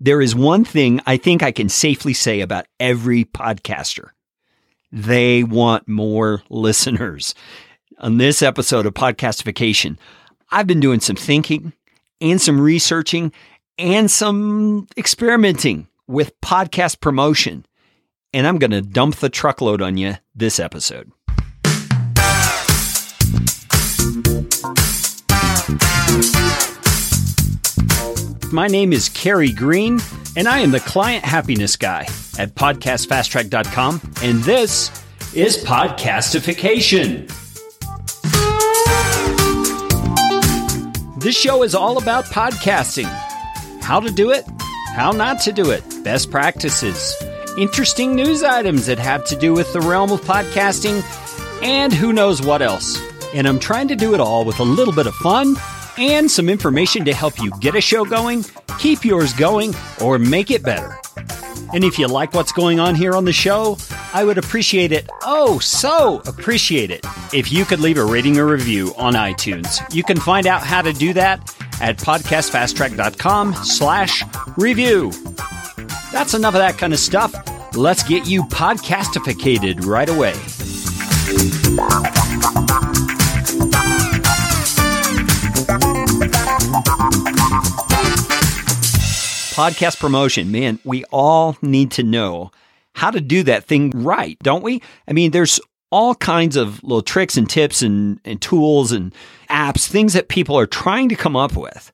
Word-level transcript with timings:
There 0.00 0.22
is 0.22 0.34
one 0.34 0.64
thing 0.64 1.00
I 1.06 1.16
think 1.16 1.42
I 1.42 1.50
can 1.50 1.68
safely 1.68 2.14
say 2.14 2.40
about 2.40 2.66
every 2.78 3.24
podcaster. 3.24 4.10
They 4.92 5.42
want 5.42 5.88
more 5.88 6.42
listeners. 6.48 7.34
On 7.98 8.16
this 8.16 8.40
episode 8.40 8.86
of 8.86 8.94
Podcastification, 8.94 9.98
I've 10.52 10.68
been 10.68 10.78
doing 10.78 11.00
some 11.00 11.16
thinking 11.16 11.72
and 12.20 12.40
some 12.40 12.60
researching 12.60 13.32
and 13.76 14.08
some 14.08 14.86
experimenting 14.96 15.88
with 16.06 16.40
podcast 16.40 17.00
promotion. 17.00 17.66
And 18.32 18.46
I'm 18.46 18.58
going 18.58 18.70
to 18.70 18.82
dump 18.82 19.16
the 19.16 19.28
truckload 19.28 19.82
on 19.82 19.96
you 19.96 20.14
this 20.32 20.60
episode. 20.60 21.10
My 28.50 28.66
name 28.66 28.94
is 28.94 29.10
Carey 29.10 29.52
Green, 29.52 30.00
and 30.34 30.48
I 30.48 30.60
am 30.60 30.70
the 30.70 30.80
client 30.80 31.22
happiness 31.22 31.76
guy 31.76 32.04
at 32.38 32.54
podcastfasttrack.com. 32.54 34.00
And 34.22 34.42
this 34.42 34.90
is 35.34 35.62
Podcastification. 35.62 37.28
This 41.20 41.38
show 41.38 41.62
is 41.62 41.74
all 41.74 41.98
about 41.98 42.24
podcasting 42.26 43.04
how 43.82 44.00
to 44.00 44.10
do 44.10 44.30
it, 44.30 44.46
how 44.94 45.10
not 45.12 45.42
to 45.42 45.52
do 45.52 45.70
it, 45.70 45.84
best 46.02 46.30
practices, 46.30 47.14
interesting 47.58 48.16
news 48.16 48.42
items 48.42 48.86
that 48.86 48.98
have 48.98 49.26
to 49.26 49.36
do 49.36 49.52
with 49.52 49.70
the 49.74 49.80
realm 49.82 50.10
of 50.10 50.22
podcasting, 50.22 51.02
and 51.62 51.92
who 51.92 52.14
knows 52.14 52.40
what 52.40 52.62
else. 52.62 52.98
And 53.34 53.46
I'm 53.46 53.58
trying 53.58 53.88
to 53.88 53.96
do 53.96 54.14
it 54.14 54.20
all 54.20 54.46
with 54.46 54.58
a 54.58 54.64
little 54.64 54.94
bit 54.94 55.06
of 55.06 55.14
fun 55.16 55.54
and 55.98 56.30
some 56.30 56.48
information 56.48 57.04
to 57.04 57.12
help 57.12 57.38
you 57.40 57.50
get 57.60 57.74
a 57.74 57.80
show 57.80 58.04
going, 58.04 58.44
keep 58.78 59.04
yours 59.04 59.32
going, 59.32 59.74
or 60.00 60.18
make 60.18 60.50
it 60.50 60.62
better. 60.62 60.98
And 61.74 61.84
if 61.84 61.98
you 61.98 62.06
like 62.06 62.32
what's 62.32 62.52
going 62.52 62.80
on 62.80 62.94
here 62.94 63.14
on 63.14 63.24
the 63.24 63.32
show, 63.32 63.76
I 64.14 64.24
would 64.24 64.38
appreciate 64.38 64.92
it, 64.92 65.08
oh, 65.22 65.58
so 65.58 66.22
appreciate 66.26 66.90
it, 66.90 67.04
if 67.34 67.52
you 67.52 67.64
could 67.64 67.80
leave 67.80 67.98
a 67.98 68.04
rating 68.04 68.38
or 68.38 68.46
review 68.46 68.94
on 68.96 69.14
iTunes. 69.14 69.82
You 69.92 70.02
can 70.02 70.18
find 70.18 70.46
out 70.46 70.62
how 70.62 70.80
to 70.80 70.92
do 70.92 71.12
that 71.14 71.40
at 71.80 71.98
podcastfasttrack.com 71.98 73.54
slash 73.54 74.22
review. 74.56 75.12
That's 76.12 76.34
enough 76.34 76.54
of 76.54 76.60
that 76.60 76.78
kind 76.78 76.92
of 76.92 76.98
stuff. 76.98 77.34
Let's 77.76 78.02
get 78.02 78.26
you 78.26 78.44
podcastificated 78.44 79.84
right 79.84 80.08
away. 80.08 80.34
Podcast 89.58 89.98
promotion, 89.98 90.52
man, 90.52 90.78
we 90.84 91.02
all 91.06 91.56
need 91.62 91.90
to 91.90 92.04
know 92.04 92.52
how 92.94 93.10
to 93.10 93.20
do 93.20 93.42
that 93.42 93.64
thing 93.64 93.90
right, 93.90 94.38
don't 94.40 94.62
we? 94.62 94.80
I 95.08 95.12
mean, 95.12 95.32
there's 95.32 95.58
all 95.90 96.14
kinds 96.14 96.54
of 96.54 96.80
little 96.84 97.02
tricks 97.02 97.36
and 97.36 97.50
tips 97.50 97.82
and, 97.82 98.20
and 98.24 98.40
tools 98.40 98.92
and 98.92 99.12
apps, 99.50 99.88
things 99.88 100.12
that 100.12 100.28
people 100.28 100.56
are 100.56 100.66
trying 100.66 101.08
to 101.08 101.16
come 101.16 101.34
up 101.34 101.56
with 101.56 101.90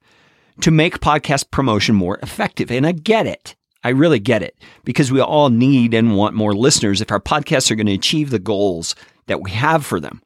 to 0.61 0.71
make 0.71 1.01
podcast 1.01 1.51
promotion 1.51 1.95
more 1.95 2.19
effective. 2.23 2.71
And 2.71 2.87
I 2.87 2.93
get 2.93 3.27
it. 3.27 3.55
I 3.83 3.91
really 3.91 4.19
get 4.19 4.43
it 4.43 4.59
because 4.84 5.11
we 5.11 5.23
all 5.23 5.49
need 5.49 5.95
and 5.95 6.17
want 6.17 6.34
more 6.34 6.55
listeners 6.55 7.01
if 7.01 7.11
our 7.11 7.21
podcasts 7.21 7.71
are 7.71 7.77
going 7.77 7.87
to 7.87 7.95
achieve 7.95 8.28
the 8.28 8.39
goals 8.39 8.95
that 9.25 9.41
we 9.41 9.53
have 9.53 9.87
for 9.87 10.01
them. 10.01 10.23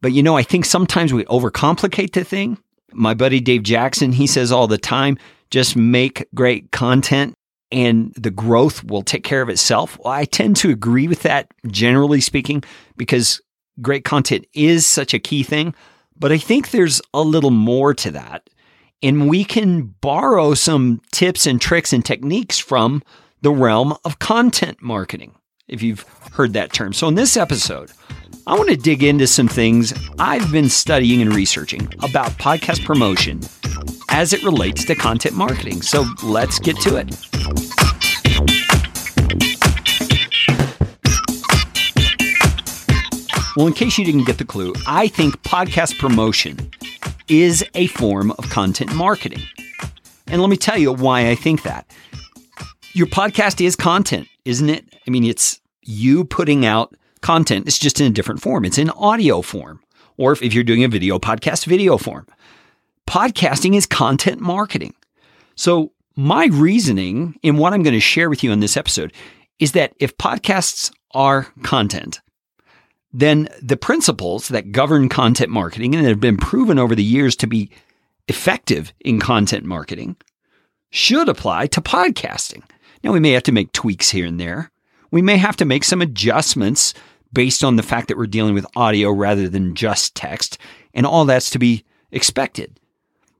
But 0.00 0.12
you 0.12 0.22
know, 0.22 0.38
I 0.38 0.42
think 0.42 0.64
sometimes 0.64 1.12
we 1.12 1.26
overcomplicate 1.26 2.12
the 2.12 2.24
thing. 2.24 2.56
My 2.90 3.12
buddy 3.12 3.40
Dave 3.40 3.64
Jackson, 3.64 4.12
he 4.12 4.26
says 4.26 4.50
all 4.50 4.66
the 4.66 4.78
time, 4.78 5.18
just 5.54 5.76
make 5.76 6.26
great 6.34 6.72
content 6.72 7.32
and 7.70 8.12
the 8.16 8.32
growth 8.32 8.82
will 8.82 9.02
take 9.02 9.22
care 9.22 9.40
of 9.40 9.48
itself. 9.48 9.96
Well, 10.00 10.12
I 10.12 10.24
tend 10.24 10.56
to 10.56 10.70
agree 10.70 11.06
with 11.06 11.22
that 11.22 11.46
generally 11.68 12.20
speaking 12.20 12.64
because 12.96 13.40
great 13.80 14.04
content 14.04 14.46
is 14.52 14.84
such 14.84 15.14
a 15.14 15.20
key 15.20 15.44
thing. 15.44 15.72
But 16.18 16.32
I 16.32 16.38
think 16.38 16.70
there's 16.72 17.00
a 17.14 17.22
little 17.22 17.52
more 17.52 17.94
to 17.94 18.10
that. 18.10 18.50
And 19.00 19.28
we 19.28 19.44
can 19.44 19.94
borrow 20.00 20.54
some 20.54 21.00
tips 21.12 21.46
and 21.46 21.60
tricks 21.60 21.92
and 21.92 22.04
techniques 22.04 22.58
from 22.58 23.04
the 23.40 23.52
realm 23.52 23.96
of 24.04 24.18
content 24.18 24.82
marketing, 24.82 25.36
if 25.68 25.82
you've 25.82 26.04
heard 26.32 26.52
that 26.52 26.72
term. 26.72 26.92
So 26.92 27.08
in 27.08 27.14
this 27.14 27.36
episode, 27.36 27.90
I 28.46 28.56
want 28.56 28.68
to 28.68 28.76
dig 28.76 29.02
into 29.02 29.26
some 29.26 29.48
things 29.48 29.94
I've 30.18 30.52
been 30.52 30.68
studying 30.68 31.22
and 31.22 31.34
researching 31.34 31.88
about 32.02 32.32
podcast 32.32 32.84
promotion 32.84 33.40
as 34.10 34.32
it 34.32 34.42
relates 34.42 34.84
to 34.84 34.94
content 34.94 35.34
marketing. 35.34 35.80
So 35.82 36.04
let's 36.22 36.58
get 36.58 36.76
to 36.80 36.96
it. 36.96 37.16
Well, 43.56 43.68
in 43.68 43.72
case 43.72 43.96
you 43.96 44.04
didn't 44.04 44.24
get 44.24 44.38
the 44.38 44.44
clue, 44.44 44.74
I 44.86 45.08
think 45.08 45.40
podcast 45.42 45.98
promotion 45.98 46.58
is 47.28 47.64
a 47.74 47.86
form 47.86 48.32
of 48.32 48.50
content 48.50 48.92
marketing. 48.94 49.42
And 50.26 50.40
let 50.40 50.50
me 50.50 50.56
tell 50.56 50.76
you 50.76 50.92
why 50.92 51.30
I 51.30 51.34
think 51.36 51.62
that. 51.62 51.86
Your 52.96 53.08
podcast 53.08 53.60
is 53.60 53.74
content, 53.74 54.28
isn't 54.44 54.70
it? 54.70 54.84
I 55.04 55.10
mean, 55.10 55.24
it's 55.24 55.60
you 55.82 56.24
putting 56.24 56.64
out 56.64 56.94
content. 57.22 57.66
It's 57.66 57.80
just 57.80 58.00
in 58.00 58.06
a 58.06 58.14
different 58.14 58.40
form. 58.40 58.64
It's 58.64 58.78
in 58.78 58.88
audio 58.90 59.42
form. 59.42 59.80
Or 60.16 60.30
if, 60.30 60.40
if 60.42 60.54
you're 60.54 60.62
doing 60.62 60.84
a 60.84 60.88
video 60.88 61.18
podcast, 61.18 61.66
video 61.66 61.98
form. 61.98 62.28
Podcasting 63.08 63.74
is 63.74 63.84
content 63.84 64.40
marketing. 64.40 64.94
So 65.56 65.90
my 66.14 66.46
reasoning 66.46 67.36
in 67.42 67.56
what 67.56 67.72
I'm 67.72 67.82
going 67.82 67.94
to 67.94 68.00
share 68.00 68.30
with 68.30 68.44
you 68.44 68.52
in 68.52 68.60
this 68.60 68.76
episode 68.76 69.12
is 69.58 69.72
that 69.72 69.92
if 69.98 70.16
podcasts 70.16 70.92
are 71.14 71.48
content, 71.64 72.20
then 73.12 73.48
the 73.60 73.76
principles 73.76 74.46
that 74.48 74.70
govern 74.70 75.08
content 75.08 75.50
marketing 75.50 75.96
and 75.96 76.06
have 76.06 76.20
been 76.20 76.36
proven 76.36 76.78
over 76.78 76.94
the 76.94 77.02
years 77.02 77.34
to 77.36 77.48
be 77.48 77.72
effective 78.28 78.92
in 79.00 79.18
content 79.18 79.64
marketing 79.64 80.14
should 80.90 81.28
apply 81.28 81.66
to 81.66 81.80
podcasting. 81.80 82.62
Now, 83.04 83.12
we 83.12 83.20
may 83.20 83.32
have 83.32 83.42
to 83.44 83.52
make 83.52 83.70
tweaks 83.72 84.10
here 84.10 84.24
and 84.24 84.40
there. 84.40 84.70
We 85.10 85.20
may 85.20 85.36
have 85.36 85.56
to 85.56 85.66
make 85.66 85.84
some 85.84 86.00
adjustments 86.00 86.94
based 87.34 87.62
on 87.62 87.76
the 87.76 87.82
fact 87.82 88.08
that 88.08 88.16
we're 88.16 88.26
dealing 88.26 88.54
with 88.54 88.66
audio 88.74 89.10
rather 89.10 89.46
than 89.46 89.74
just 89.74 90.14
text, 90.14 90.56
and 90.94 91.04
all 91.04 91.26
that's 91.26 91.50
to 91.50 91.58
be 91.58 91.84
expected. 92.10 92.80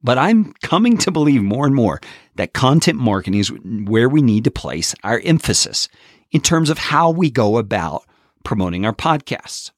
But 0.03 0.19
I'm 0.19 0.53
coming 0.63 0.99
to 0.99 1.11
believe 1.11 1.43
more 1.43 1.65
and 1.65 1.75
more 1.75 2.01
that 2.35 2.53
content 2.53 2.99
marketing 2.99 3.37
is 3.37 3.49
where 3.87 4.09
we 4.09 4.21
need 4.21 4.45
to 4.45 4.51
place 4.51 4.95
our 5.03 5.21
emphasis 5.25 5.89
in 6.31 6.43
terms 6.43 6.69
of 6.69 6.77
how 6.77 7.11
we 7.11 7.31
go 7.31 7.57
about 7.57 8.05
promoting 8.45 8.85
our 8.85 8.93
podcasts. 8.93 9.71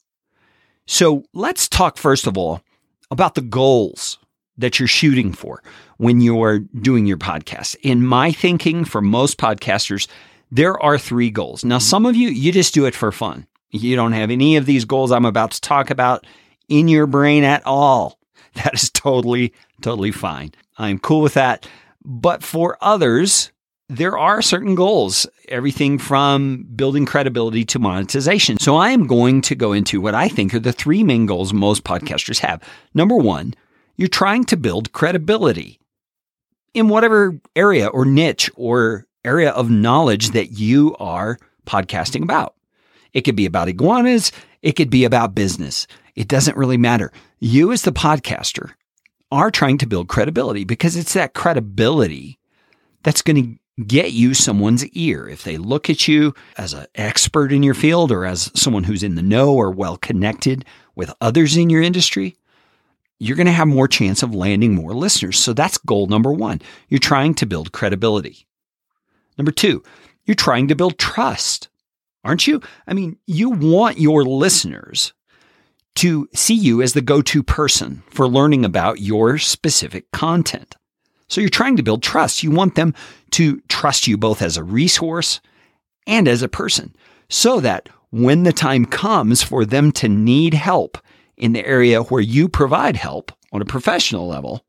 So 0.85 1.23
let's 1.33 1.69
talk 1.69 1.97
first 1.97 2.27
of 2.27 2.37
all 2.37 2.61
about 3.09 3.35
the 3.35 3.41
goals 3.41 4.19
that 4.57 4.79
you're 4.79 4.87
shooting 4.87 5.31
for 5.31 5.61
when 5.97 6.21
you're 6.21 6.59
doing 6.59 7.05
your 7.05 7.17
podcast. 7.17 7.75
In 7.81 8.05
my 8.05 8.31
thinking, 8.31 8.85
for 8.85 9.01
most 9.01 9.37
podcasters, 9.37 10.07
there 10.51 10.81
are 10.81 10.97
three 10.97 11.29
goals. 11.29 11.63
Now, 11.63 11.77
some 11.77 12.05
of 12.05 12.15
you, 12.15 12.29
you 12.29 12.51
just 12.51 12.73
do 12.73 12.85
it 12.85 12.95
for 12.95 13.11
fun. 13.11 13.47
You 13.71 13.95
don't 13.95 14.13
have 14.13 14.31
any 14.31 14.55
of 14.55 14.65
these 14.65 14.85
goals 14.85 15.11
I'm 15.11 15.25
about 15.25 15.51
to 15.51 15.61
talk 15.61 15.89
about 15.89 16.25
in 16.69 16.87
your 16.87 17.07
brain 17.07 17.43
at 17.43 17.65
all. 17.65 18.17
That 18.63 18.73
is 18.73 18.89
totally, 18.89 19.53
totally 19.83 20.11
fine. 20.11 20.51
I'm 20.79 20.97
cool 20.97 21.21
with 21.21 21.35
that. 21.35 21.67
But 22.03 22.41
for 22.41 22.75
others, 22.81 23.51
there 23.87 24.17
are 24.17 24.41
certain 24.41 24.73
goals, 24.73 25.27
everything 25.47 25.99
from 25.99 26.65
building 26.75 27.05
credibility 27.05 27.63
to 27.65 27.77
monetization. 27.79 28.57
So 28.57 28.75
I 28.75 28.89
am 28.89 29.05
going 29.05 29.41
to 29.43 29.53
go 29.53 29.73
into 29.73 30.01
what 30.01 30.15
I 30.15 30.27
think 30.27 30.55
are 30.55 30.59
the 30.59 30.73
three 30.73 31.03
main 31.03 31.27
goals 31.27 31.53
most 31.53 31.83
podcasters 31.83 32.39
have. 32.39 32.63
Number 32.95 33.15
one, 33.15 33.53
you're 33.97 34.07
trying 34.07 34.45
to 34.45 34.57
build 34.57 34.93
credibility 34.93 35.79
in 36.73 36.87
whatever 36.87 37.39
area 37.55 37.87
or 37.87 38.05
niche 38.05 38.49
or 38.55 39.05
area 39.25 39.51
of 39.51 39.69
knowledge 39.69 40.29
that 40.31 40.51
you 40.51 40.95
are 40.99 41.37
podcasting 41.65 42.23
about. 42.23 42.55
It 43.13 43.21
could 43.21 43.35
be 43.35 43.45
about 43.45 43.67
iguanas. 43.67 44.31
It 44.61 44.73
could 44.73 44.89
be 44.89 45.03
about 45.03 45.35
business. 45.35 45.87
It 46.15 46.27
doesn't 46.27 46.57
really 46.57 46.77
matter. 46.77 47.11
You, 47.39 47.71
as 47.71 47.81
the 47.81 47.91
podcaster, 47.91 48.71
are 49.31 49.51
trying 49.51 49.77
to 49.79 49.87
build 49.87 50.07
credibility 50.07 50.63
because 50.63 50.95
it's 50.95 51.13
that 51.13 51.33
credibility 51.33 52.39
that's 53.03 53.21
going 53.21 53.43
to 53.43 53.83
get 53.83 54.11
you 54.11 54.33
someone's 54.33 54.85
ear. 54.87 55.27
If 55.27 55.43
they 55.43 55.57
look 55.57 55.89
at 55.89 56.07
you 56.07 56.33
as 56.57 56.73
an 56.73 56.87
expert 56.95 57.51
in 57.51 57.63
your 57.63 57.73
field 57.73 58.11
or 58.11 58.25
as 58.25 58.51
someone 58.55 58.85
who's 58.85 59.03
in 59.03 59.15
the 59.15 59.21
know 59.21 59.53
or 59.53 59.71
well 59.71 59.97
connected 59.97 60.65
with 60.95 61.13
others 61.21 61.57
in 61.57 61.69
your 61.69 61.81
industry, 61.81 62.37
you're 63.19 63.37
going 63.37 63.47
to 63.47 63.51
have 63.51 63.67
more 63.67 63.87
chance 63.87 64.23
of 64.23 64.35
landing 64.35 64.75
more 64.75 64.93
listeners. 64.93 65.39
So 65.39 65.53
that's 65.53 65.77
goal 65.79 66.07
number 66.07 66.31
one. 66.31 66.61
You're 66.89 66.99
trying 66.99 67.33
to 67.35 67.45
build 67.45 67.71
credibility. 67.71 68.47
Number 69.37 69.51
two, 69.51 69.83
you're 70.25 70.35
trying 70.35 70.67
to 70.67 70.75
build 70.75 70.97
trust 70.97 71.69
aren't 72.27 72.45
you? 72.45 72.61
I 72.85 72.93
mean, 72.93 73.17
you 73.25 73.49
want 73.49 73.99
your 73.99 74.25
listeners 74.25 75.13
to 75.95 76.27
see 76.35 76.53
you 76.53 76.81
as 76.81 76.93
the 76.93 77.01
go 77.01 77.21
to 77.21 77.41
person 77.41 78.03
for 78.09 78.27
learning 78.27 78.65
about 78.65 78.99
your 78.99 79.37
specific 79.37 80.11
content. 80.11 80.75
So 81.29 81.41
you're 81.41 81.49
trying 81.49 81.77
to 81.77 81.83
build 81.83 82.03
trust. 82.03 82.43
You 82.43 82.51
want 82.51 82.75
them 82.75 82.93
to 83.31 83.61
trust 83.69 84.07
you 84.07 84.17
both 84.17 84.41
as 84.41 84.57
a 84.57 84.63
resource 84.63 85.39
and 86.05 86.27
as 86.27 86.41
a 86.41 86.49
person 86.49 86.93
so 87.29 87.61
that 87.61 87.89
when 88.11 88.43
the 88.43 88.53
time 88.53 88.85
comes 88.85 89.41
for 89.41 89.65
them 89.65 89.91
to 89.93 90.09
need 90.09 90.53
help 90.53 90.97
in 91.37 91.53
the 91.53 91.65
area 91.65 92.01
where 92.03 92.21
you 92.21 92.49
provide 92.49 92.95
help 92.95 93.31
on 93.51 93.61
a 93.61 93.65
professional 93.65 94.27
level, 94.27 94.65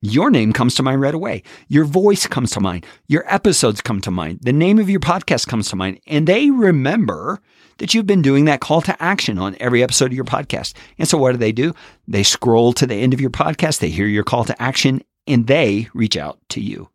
your 0.00 0.30
name 0.30 0.52
comes 0.52 0.76
to 0.76 0.82
mind 0.82 1.00
right 1.00 1.14
away. 1.14 1.42
Your 1.66 1.84
voice 1.84 2.26
comes 2.28 2.52
to 2.52 2.60
mind. 2.60 2.86
Your 3.08 3.24
episodes 3.32 3.80
come 3.80 4.00
to 4.02 4.12
mind. 4.12 4.38
The 4.42 4.52
name 4.52 4.78
of 4.78 4.88
your 4.88 5.00
podcast 5.00 5.48
comes 5.48 5.68
to 5.70 5.76
mind. 5.76 6.00
And 6.06 6.26
they 6.26 6.50
remember 6.50 7.40
that 7.78 7.94
you've 7.94 8.06
been 8.06 8.22
doing 8.22 8.44
that 8.44 8.60
call 8.60 8.80
to 8.82 9.02
action 9.02 9.38
on 9.38 9.56
every 9.58 9.82
episode 9.82 10.06
of 10.06 10.12
your 10.12 10.24
podcast. 10.24 10.74
And 10.98 11.08
so 11.08 11.18
what 11.18 11.32
do 11.32 11.38
they 11.38 11.52
do? 11.52 11.74
They 12.06 12.22
scroll 12.22 12.72
to 12.74 12.86
the 12.86 12.94
end 12.94 13.12
of 13.12 13.20
your 13.20 13.30
podcast, 13.30 13.80
they 13.80 13.90
hear 13.90 14.06
your 14.06 14.24
call 14.24 14.44
to 14.44 14.62
action, 14.62 15.02
and 15.26 15.46
they 15.46 15.88
reach 15.94 16.16
out 16.16 16.38
to 16.50 16.60
you. 16.60 16.88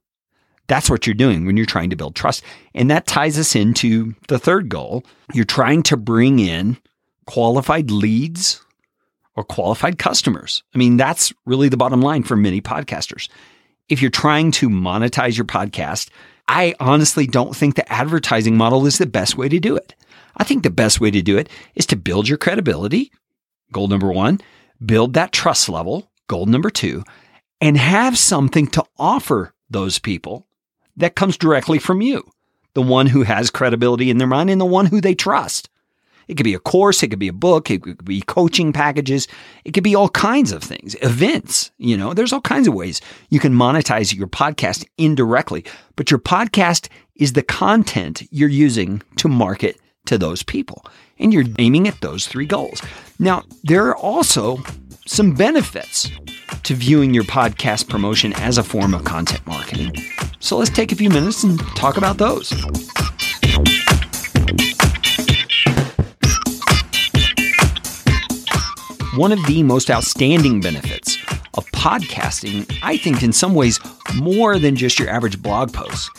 That's 0.68 0.90
what 0.90 1.06
you're 1.06 1.14
doing 1.14 1.46
when 1.46 1.58
you're 1.58 1.66
trying 1.66 1.90
to 1.90 1.96
build 1.98 2.16
trust. 2.16 2.42
And 2.74 2.90
that 2.90 3.06
ties 3.06 3.38
us 3.38 3.54
into 3.54 4.16
the 4.30 4.40
third 4.40 4.70
goal. 4.70 5.04
You're 5.34 5.46
trying 5.46 5.84
to 5.84 5.98
bring 5.98 6.40
in 6.40 6.78
qualified 7.26 7.92
leads 7.92 8.63
or 9.36 9.44
qualified 9.44 9.98
customers. 9.98 10.64
I 10.74 10.78
mean, 10.78 10.98
that's 10.98 11.34
really 11.46 11.70
the 11.70 11.78
bottom 11.78 12.02
line 12.02 12.24
for 12.24 12.36
many 12.36 12.62
podcasters. 12.62 13.30
If 13.90 14.02
you're 14.02 14.12
trying 14.12 14.52
to 14.54 14.70
monetize 14.70 15.38
your 15.38 15.46
podcast, 15.46 16.10
I 16.48 16.76
honestly 16.80 17.28
don't 17.28 17.56
think 17.56 17.76
the 17.76 17.92
advertising 17.92 18.58
model 18.58 18.86
is 18.86 18.98
the 18.98 19.06
best 19.06 19.38
way 19.38 19.50
to 19.50 19.60
do 19.60 19.76
it. 19.76 19.96
I 20.38 20.44
think 20.44 20.64
the 20.64 20.70
best 20.70 21.00
way 21.00 21.12
to 21.12 21.22
do 21.22 21.38
it 21.38 21.50
is 21.76 21.86
to 21.88 21.96
build 21.96 22.28
your 22.28 22.38
credibility, 22.38 23.12
goal 23.72 23.88
number 23.88 24.12
one, 24.12 24.42
build 24.84 25.14
that 25.14 25.32
trust 25.32 25.70
level, 25.70 26.12
goal 26.28 26.46
number 26.46 26.70
two, 26.70 27.04
and 27.62 27.78
have 27.78 28.18
something 28.18 28.68
to 28.68 28.84
offer 28.98 29.54
those 29.70 30.00
people 30.00 30.48
that 30.98 31.16
comes 31.16 31.38
directly 31.38 31.80
from 31.80 32.02
you, 32.02 32.30
the 32.74 32.82
one 32.82 33.08
who 33.08 33.24
has 33.24 33.50
credibility 33.50 34.10
in 34.10 34.18
their 34.18 34.28
mind 34.28 34.50
and 34.50 34.60
the 34.60 34.66
one 34.66 34.86
who 34.86 35.02
they 35.02 35.16
trust. 35.16 35.70
It 36.28 36.36
could 36.36 36.44
be 36.44 36.54
a 36.54 36.60
course, 36.60 37.04
it 37.04 37.10
could 37.10 37.20
be 37.20 37.28
a 37.28 37.34
book, 37.34 37.70
it 37.70 37.84
could 37.84 38.06
be 38.06 38.22
coaching 38.22 38.74
packages, 38.74 39.28
it 39.66 39.74
could 39.74 39.84
be 39.84 39.96
all 39.96 40.10
kinds 40.10 40.52
of 40.52 40.64
things, 40.64 40.96
events. 41.02 41.72
You 41.78 41.98
know, 41.98 42.14
there's 42.14 42.34
all 42.34 42.42
kinds 42.42 42.68
of 42.68 42.74
ways 42.74 43.02
you 43.30 43.40
can 43.40 43.54
monetize 43.54 44.16
your 44.16 44.28
podcast 44.28 44.86
indirectly, 44.98 45.66
but 45.96 46.12
your 46.12 46.20
podcast 46.20 46.90
is 47.16 47.34
the 47.34 47.44
content 47.44 48.24
you're 48.32 48.50
using 48.50 49.02
to 49.18 49.28
market 49.28 49.80
to 50.06 50.18
those 50.18 50.44
people. 50.44 50.86
And 51.20 51.34
you're 51.34 51.46
aiming 51.60 51.88
at 51.88 52.02
those 52.02 52.28
three 52.28 52.46
goals. 52.46 52.82
Now, 53.20 53.44
there 53.64 53.86
are 53.88 53.96
also 53.96 54.58
some 55.06 55.34
benefits 55.34 56.10
to 56.64 56.74
viewing 56.74 57.14
your 57.14 57.24
podcast 57.24 57.90
promotion 57.90 58.34
as 58.34 58.58
a 58.58 58.64
form 58.64 58.94
of 58.94 59.04
content 59.04 59.46
marketing. 59.46 59.94
So 60.40 60.58
let's 60.58 60.72
take 60.72 60.92
a 60.92 60.96
few 60.96 61.10
minutes 61.10 61.44
and 61.44 61.60
talk 61.76 61.98
about 61.98 62.18
those. 62.18 62.52
One 69.16 69.32
of 69.32 69.46
the 69.46 69.62
most 69.62 69.92
outstanding 69.92 70.60
benefits 70.60 71.18
of 71.54 71.70
podcasting, 71.72 72.80
I 72.82 72.98
think 72.98 73.22
in 73.22 73.32
some 73.32 73.54
ways 73.54 73.80
more 74.16 74.58
than 74.58 74.76
just 74.76 74.98
your 74.98 75.08
average 75.08 75.40
blog 75.40 75.72
post, 75.72 76.10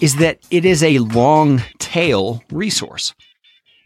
is 0.00 0.16
that 0.16 0.38
it 0.50 0.64
is 0.64 0.82
a 0.82 0.98
long 1.00 1.62
tail 1.78 2.42
resource. 2.50 3.14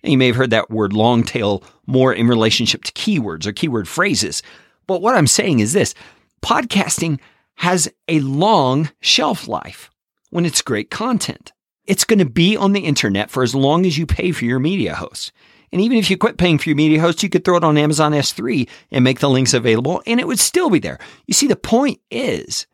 You 0.04 0.16
may 0.16 0.28
have 0.28 0.36
heard 0.36 0.50
that 0.50 0.70
word 0.70 0.92
long 0.92 1.24
tail 1.24 1.64
more 1.88 2.14
in 2.14 2.28
relationship 2.28 2.84
to 2.84 2.92
keywords 2.92 3.46
or 3.46 3.52
keyword 3.52 3.88
phrases. 3.88 4.44
But 4.86 5.02
what 5.02 5.16
I'm 5.16 5.26
saying 5.26 5.58
is 5.58 5.72
this 5.72 5.92
podcasting 6.40 7.18
has 7.56 7.92
a 8.06 8.20
long 8.20 8.90
shelf 9.00 9.48
life 9.48 9.90
when 10.30 10.46
it's 10.46 10.62
great 10.62 10.88
content. 10.88 11.50
It's 11.86 12.04
going 12.04 12.20
to 12.20 12.24
be 12.24 12.56
on 12.56 12.74
the 12.74 12.84
internet 12.84 13.28
for 13.28 13.42
as 13.42 13.56
long 13.56 13.86
as 13.86 13.98
you 13.98 14.06
pay 14.06 14.30
for 14.30 14.44
your 14.44 14.60
media 14.60 14.94
host. 14.94 15.32
And 15.72 15.80
even 15.80 15.96
if 15.96 16.10
you 16.10 16.18
quit 16.18 16.36
paying 16.36 16.58
for 16.58 16.68
your 16.68 16.76
media 16.76 17.00
host, 17.00 17.22
you 17.22 17.30
could 17.30 17.44
throw 17.44 17.56
it 17.56 17.64
on 17.64 17.78
Amazon 17.78 18.12
S3 18.12 18.68
and 18.90 19.02
make 19.02 19.20
the 19.20 19.30
links 19.30 19.54
available, 19.54 20.02
and 20.06 20.20
it 20.20 20.26
would 20.26 20.38
still 20.38 20.70
be 20.70 20.78
there. 20.78 20.98
You 21.26 21.34
see, 21.34 21.46
the 21.46 21.56
point 21.56 22.00
is, 22.10 22.66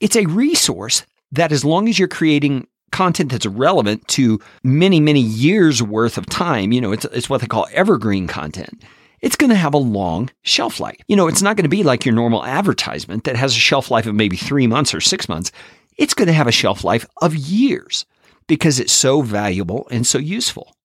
it's 0.00 0.16
a 0.16 0.26
resource 0.26 1.04
that 1.32 1.52
as 1.52 1.64
long 1.64 1.88
as 1.88 1.98
you're 1.98 2.08
creating 2.08 2.66
content 2.92 3.32
that's 3.32 3.46
relevant 3.46 4.06
to 4.08 4.38
many, 4.62 5.00
many 5.00 5.20
years 5.20 5.82
worth 5.82 6.18
of 6.18 6.26
time, 6.26 6.72
you 6.72 6.80
know, 6.80 6.92
it's, 6.92 7.04
it's 7.06 7.30
what 7.30 7.40
they 7.40 7.46
call 7.46 7.66
evergreen 7.72 8.26
content. 8.26 8.84
It's 9.20 9.36
going 9.36 9.50
to 9.50 9.56
have 9.56 9.74
a 9.74 9.78
long 9.78 10.30
shelf 10.42 10.78
life. 10.78 10.98
You 11.08 11.16
know, 11.16 11.26
it's 11.26 11.42
not 11.42 11.56
going 11.56 11.64
to 11.64 11.70
be 11.70 11.82
like 11.82 12.04
your 12.04 12.14
normal 12.14 12.44
advertisement 12.44 13.24
that 13.24 13.36
has 13.36 13.52
a 13.52 13.58
shelf 13.58 13.90
life 13.90 14.06
of 14.06 14.14
maybe 14.14 14.36
three 14.36 14.66
months 14.66 14.94
or 14.94 15.00
six 15.00 15.28
months. 15.28 15.50
It's 15.96 16.14
going 16.14 16.28
to 16.28 16.34
have 16.34 16.46
a 16.46 16.52
shelf 16.52 16.84
life 16.84 17.06
of 17.22 17.34
years 17.34 18.04
because 18.46 18.78
it's 18.78 18.92
so 18.92 19.22
valuable 19.22 19.88
and 19.90 20.06
so 20.06 20.18
useful. 20.18 20.75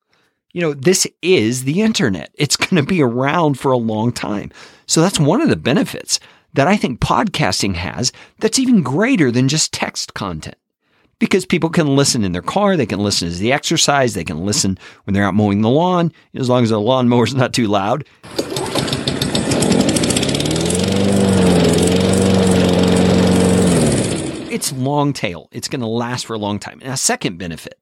You 0.54 0.60
know, 0.62 0.74
this 0.74 1.08
is 1.22 1.64
the 1.64 1.82
internet. 1.82 2.32
It's 2.36 2.56
going 2.58 2.76
to 2.76 2.88
be 2.88 3.02
around 3.02 3.60
for 3.60 3.72
a 3.72 3.78
long 3.78 4.12
time. 4.12 4.52
So 4.86 5.02
that's 5.02 5.20
one 5.20 5.42
of 5.42 5.50
the 5.50 5.56
benefits 5.56 6.20
that 6.54 6.68
I 6.68 6.76
think 6.76 7.00
podcasting 7.00 7.76
has 7.76 8.12
that's 8.40 8.60
even 8.60 8.84
greater 8.84 9.32
than 9.32 9.48
just 9.48 9.72
text 9.72 10.14
content. 10.14 10.58
Because 11.20 11.46
people 11.46 11.70
can 11.70 11.96
listen 11.96 12.24
in 12.26 12.32
their 12.32 12.42
car, 12.42 12.76
they 12.76 12.88
can 12.88 13.00
listen 13.00 13.28
as 13.28 13.40
they 13.40 13.52
exercise, 13.52 14.14
they 14.16 14.24
can 14.24 14.44
listen 14.44 14.78
when 15.04 15.14
they're 15.14 15.24
out 15.24 15.36
mowing 15.36 15.62
the 15.62 15.70
lawn, 15.70 16.12
as 16.34 16.50
long 16.50 16.64
as 16.64 16.72
the 16.72 16.80
lawnmower 16.80 17.26
is 17.26 17.36
not 17.36 17.54
too 17.54 17.68
loud. 17.68 18.06
It's 24.52 24.74
long 24.74 25.14
tail. 25.14 25.48
It's 25.52 25.70
going 25.70 25.82
to 25.82 25.88
last 25.88 26.26
for 26.26 26.34
a 26.34 26.40
long 26.40 26.60
time. 26.60 26.82
A 26.84 26.98
second 26.98 27.38
benefit 27.38 27.80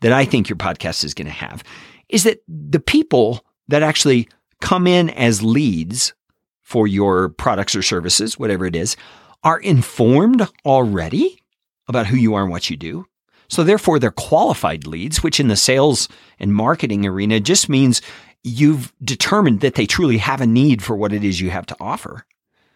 that 0.00 0.12
I 0.12 0.24
think 0.24 0.48
your 0.48 0.56
podcast 0.56 1.04
is 1.04 1.14
going 1.14 1.26
to 1.26 1.32
have 1.32 1.62
is 2.08 2.24
that 2.24 2.42
the 2.48 2.80
people 2.80 3.44
that 3.68 3.82
actually 3.82 4.28
come 4.60 4.86
in 4.86 5.10
as 5.10 5.42
leads 5.42 6.14
for 6.62 6.86
your 6.86 7.30
products 7.30 7.74
or 7.74 7.82
services, 7.82 8.38
whatever 8.38 8.66
it 8.66 8.76
is, 8.76 8.96
are 9.42 9.60
informed 9.60 10.46
already 10.66 11.40
about 11.86 12.06
who 12.06 12.16
you 12.16 12.34
are 12.34 12.42
and 12.42 12.50
what 12.50 12.68
you 12.68 12.76
do. 12.76 13.06
So 13.48 13.64
therefore, 13.64 13.98
they're 13.98 14.10
qualified 14.10 14.86
leads, 14.86 15.22
which 15.22 15.40
in 15.40 15.48
the 15.48 15.56
sales 15.56 16.08
and 16.38 16.54
marketing 16.54 17.06
arena 17.06 17.40
just 17.40 17.68
means 17.68 18.02
you've 18.44 18.92
determined 19.02 19.60
that 19.60 19.74
they 19.74 19.86
truly 19.86 20.18
have 20.18 20.40
a 20.40 20.46
need 20.46 20.82
for 20.82 20.96
what 20.96 21.12
it 21.12 21.24
is 21.24 21.40
you 21.40 21.50
have 21.50 21.66
to 21.66 21.76
offer. 21.80 22.26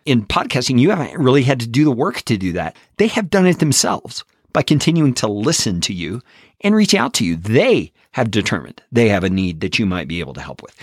In 0.05 0.25
podcasting, 0.25 0.79
you 0.79 0.91
haven't 0.91 1.21
really 1.21 1.43
had 1.43 1.61
to 1.61 1.69
do 1.69 1.85
the 1.85 1.93
work 1.93 2.23
to 2.23 2.37
do 2.37 2.53
that. 2.53 2.77
They 2.97 3.09
have 3.09 3.31
done 3.31 3.47
it 3.47 3.59
themselves 3.59 4.25
by 4.53 4.63
continuing 4.63 5.15
to 5.15 5.27
listen 5.29 5.81
to 5.83 5.93
you 5.93 6.21
and 6.63 6.75
reach 6.75 6.95
out 6.95 7.15
to 7.15 7.25
you. 7.25 7.37
They 7.37 7.93
have 8.13 8.31
determined 8.31 8.83
they 8.93 9.09
have 9.09 9.25
a 9.25 9.31
need 9.31 9.61
that 9.61 9.79
you 9.79 9.87
might 9.87 10.09
be 10.09 10.21
able 10.21 10.35
to 10.35 10.41
help 10.41 10.63
with. 10.63 10.77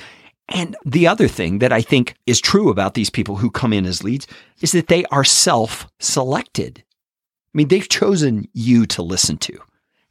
And 0.49 0.75
the 0.83 1.07
other 1.07 1.27
thing 1.27 1.59
that 1.59 1.71
I 1.71 1.81
think 1.81 2.15
is 2.25 2.41
true 2.41 2.69
about 2.69 2.95
these 2.95 3.09
people 3.09 3.35
who 3.35 3.51
come 3.51 3.71
in 3.71 3.85
as 3.85 4.03
leads 4.03 4.27
is 4.61 4.71
that 4.71 4.87
they 4.87 5.05
are 5.05 5.23
self 5.23 5.87
selected. 5.99 6.83
I 7.53 7.57
mean, 7.57 7.67
they've 7.67 7.87
chosen 7.87 8.47
you 8.53 8.85
to 8.87 9.01
listen 9.01 9.37
to 9.37 9.59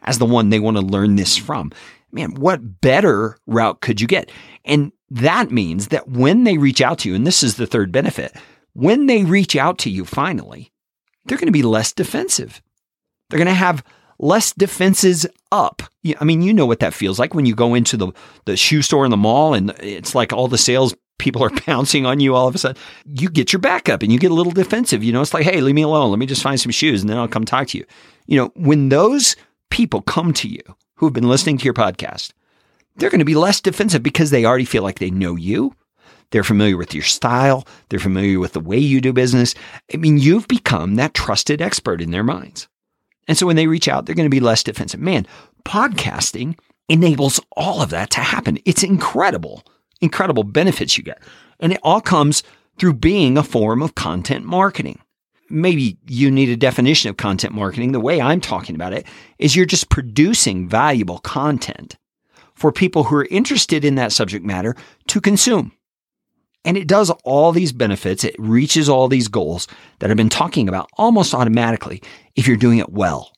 as 0.03 0.19
the 0.19 0.27
one 0.27 0.51
they 0.51 0.61
want 0.61 0.77
to 0.77 0.83
learn 0.83 1.17
this 1.17 1.37
from. 1.37 1.73
Man, 2.13 2.35
what 2.35 2.81
better 2.81 3.37
route 3.47 3.81
could 3.81 4.01
you 4.01 4.07
get? 4.07 4.31
And 4.65 4.93
that 5.11 5.51
means 5.51 5.89
that 5.89 6.09
when 6.09 6.45
they 6.45 6.57
reach 6.57 6.81
out 6.81 7.01
to 7.01 7.09
you, 7.09 7.15
and 7.15 7.27
this 7.27 7.43
is 7.43 7.57
the 7.57 7.67
third 7.67 7.93
benefit, 7.93 8.35
when 8.73 9.07
they 9.07 9.25
reach 9.25 9.57
out 9.57 9.79
to 9.79 9.91
you 9.91 10.05
finally, 10.05 10.73
they're 11.25 11.39
going 11.39 11.47
to 11.47 11.53
be 11.53 11.63
less 11.63 11.93
defensive. 11.93 12.63
They're 13.29 13.39
going 13.39 13.49
to 13.49 13.55
have 13.55 13.85
less 14.19 14.53
defenses 14.53 15.27
up. 15.53 15.83
I 16.21 16.25
mean, 16.25 16.43
you 16.43 16.53
know 16.53 16.67
what 16.67 16.81
that 16.81 16.95
feels 16.95 17.19
like 17.19 17.35
when 17.35 17.47
you 17.47 17.55
go 17.55 17.75
into 17.75 17.97
the, 17.97 18.13
the 18.45 18.57
shoe 18.57 18.83
store 18.83 19.05
in 19.05 19.11
the 19.11 19.17
mall 19.17 19.55
and 19.55 19.71
it's 19.81 20.15
like 20.15 20.33
all 20.33 20.49
the 20.49 20.59
sales 20.59 20.95
people 21.19 21.43
are 21.43 21.51
pouncing 21.67 22.07
on 22.07 22.21
you 22.21 22.35
all 22.35 22.49
of 22.49 22.55
a 22.55 22.59
sudden. 22.59 22.81
You 23.05 23.29
get 23.29 23.53
your 23.53 23.61
back 23.61 23.89
up 23.89 24.03
and 24.03 24.13
you 24.13 24.19
get 24.19 24.31
a 24.31 24.35
little 24.35 24.53
defensive. 24.53 25.05
You 25.05 25.13
know, 25.13 25.21
it's 25.21 25.35
like, 25.35 25.45
hey, 25.45 25.61
leave 25.61 25.75
me 25.75 25.83
alone. 25.83 26.11
Let 26.11 26.19
me 26.19 26.27
just 26.27 26.43
find 26.43 26.59
some 26.59 26.73
shoes 26.73 27.01
and 27.01 27.11
then 27.11 27.19
I'll 27.19 27.29
come 27.29 27.45
talk 27.45 27.69
to 27.69 27.79
you. 27.79 27.85
You 28.27 28.39
know, 28.39 28.53
when 28.55 28.89
those 28.89 29.37
people 29.71 30.03
come 30.03 30.33
to 30.35 30.49
you 30.49 30.63
who 30.97 31.07
have 31.07 31.13
been 31.13 31.29
listening 31.29 31.59
to 31.59 31.65
your 31.65 31.75
podcast, 31.75 32.33
they're 32.97 33.11
going 33.11 33.21
to 33.21 33.25
be 33.25 33.35
less 33.35 33.61
defensive 33.61 34.03
because 34.03 34.31
they 34.31 34.45
already 34.45 34.65
feel 34.65 34.83
like 34.83 34.99
they 34.99 35.11
know 35.11 35.37
you. 35.37 35.75
They're 36.31 36.45
familiar 36.45 36.77
with 36.77 36.93
your 36.93 37.05
style. 37.05 37.67
They're 37.89 37.99
familiar 37.99 38.39
with 38.39 38.53
the 38.53 38.61
way 38.61 38.79
you 38.79 39.01
do 39.01 39.13
business. 39.13 39.55
I 39.93 39.97
mean, 39.97 40.19
you've 40.19 40.49
become 40.49 40.97
that 40.97 41.15
trusted 41.15 41.63
expert 41.63 42.03
in 42.03 42.11
their 42.11 42.25
minds. 42.25 42.69
And 43.29 43.37
so 43.37 43.47
when 43.47 43.57
they 43.57 43.67
reach 43.67 43.87
out, 43.87 44.07
they're 44.07 44.15
going 44.15 44.25
to 44.25 44.31
be 44.31 44.41
less 44.41 44.63
defensive. 44.63 45.01
Man, 45.01 45.27
podcasting 45.65 46.59
enables 46.89 47.41
all 47.57 47.83
of 47.83 47.91
that 47.91 48.11
to 48.11 48.21
happen. 48.21 48.59
It's 48.65 48.83
incredible, 48.83 49.63
incredible 50.01 50.45
benefits 50.45 50.97
you 50.97 51.05
get. 51.05 51.23
And 51.61 51.73
it 51.73 51.81
all 51.83 52.01
comes 52.01 52.43
through 52.79 52.95
being 52.95 53.37
a 53.37 53.43
form 53.43 53.83
of 53.83 53.95
content 53.95 54.45
marketing. 54.45 54.99
Maybe 55.51 55.99
you 56.07 56.31
need 56.31 56.49
a 56.49 56.57
definition 56.57 57.11
of 57.11 57.17
content 57.17 57.55
marketing. 57.55 57.93
The 57.93 58.01
way 58.01 58.21
I'm 58.21 58.41
talking 58.41 58.75
about 58.75 58.93
it 58.93 59.07
is 59.39 59.55
you're 59.55 59.67
just 59.67 59.89
producing 59.89 60.69
valuable 60.69 61.19
content 61.19 61.97
for 62.55 62.73
people 62.73 63.05
who 63.05 63.17
are 63.17 63.29
interested 63.31 63.85
in 63.85 63.95
that 63.95 64.13
subject 64.13 64.45
matter 64.45 64.75
to 65.07 65.21
consume. 65.21 65.73
And 66.65 66.77
it 66.77 66.89
does 66.89 67.11
all 67.25 67.53
these 67.53 67.73
benefits. 67.73 68.25
It 68.25 68.37
reaches 68.39 68.89
all 68.89 69.09
these 69.09 69.29
goals 69.29 69.69
that 70.01 70.11
I've 70.11 70.17
been 70.17 70.29
talking 70.29 70.69
about 70.69 70.91
almost 70.99 71.35
automatically 71.35 72.03
if 72.37 72.47
you're 72.47 72.57
doing 72.57 72.79
it 72.79 72.91
well. 72.91 73.33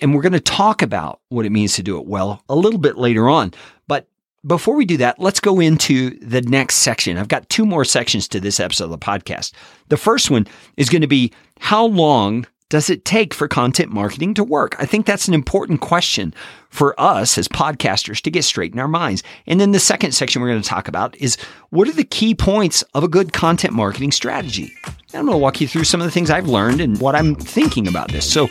And 0.00 0.14
we're 0.14 0.22
going 0.22 0.32
to 0.32 0.40
talk 0.40 0.82
about 0.82 1.20
what 1.28 1.46
it 1.46 1.52
means 1.52 1.76
to 1.76 1.82
do 1.82 1.98
it 1.98 2.06
well 2.06 2.42
a 2.48 2.56
little 2.56 2.80
bit 2.80 2.98
later 2.98 3.28
on. 3.28 3.54
But 3.86 4.08
before 4.44 4.74
we 4.74 4.84
do 4.84 4.96
that, 4.96 5.20
let's 5.20 5.38
go 5.38 5.60
into 5.60 6.18
the 6.18 6.42
next 6.42 6.76
section. 6.76 7.18
I've 7.18 7.28
got 7.28 7.48
two 7.48 7.64
more 7.64 7.84
sections 7.84 8.26
to 8.28 8.40
this 8.40 8.58
episode 8.58 8.86
of 8.86 8.90
the 8.90 8.98
podcast. 8.98 9.52
The 9.88 9.96
first 9.96 10.30
one 10.30 10.48
is 10.76 10.88
going 10.88 11.02
to 11.02 11.06
be 11.06 11.32
how 11.60 11.86
long 11.86 12.46
does 12.68 12.88
it 12.90 13.04
take 13.04 13.34
for 13.34 13.46
content 13.46 13.92
marketing 13.92 14.34
to 14.34 14.42
work? 14.42 14.74
I 14.78 14.86
think 14.86 15.06
that's 15.06 15.28
an 15.28 15.34
important 15.34 15.82
question 15.82 16.34
for 16.72 16.98
us 16.98 17.36
as 17.36 17.46
podcasters 17.48 18.20
to 18.22 18.30
get 18.30 18.44
straight 18.44 18.72
in 18.72 18.78
our 18.78 18.88
minds. 18.88 19.22
And 19.46 19.60
then 19.60 19.72
the 19.72 19.78
second 19.78 20.12
section 20.12 20.40
we're 20.40 20.48
going 20.48 20.62
to 20.62 20.68
talk 20.68 20.88
about 20.88 21.14
is 21.16 21.36
what 21.68 21.86
are 21.86 21.92
the 21.92 22.02
key 22.02 22.34
points 22.34 22.82
of 22.94 23.04
a 23.04 23.08
good 23.08 23.32
content 23.32 23.74
marketing 23.74 24.10
strategy? 24.10 24.72
I'm 25.14 25.26
going 25.26 25.34
to 25.34 25.38
walk 25.38 25.60
you 25.60 25.68
through 25.68 25.84
some 25.84 26.00
of 26.00 26.06
the 26.06 26.10
things 26.10 26.30
I've 26.30 26.48
learned 26.48 26.80
and 26.80 26.98
what 26.98 27.14
I'm 27.14 27.34
thinking 27.34 27.86
about 27.86 28.10
this. 28.10 28.30
So 28.30 28.48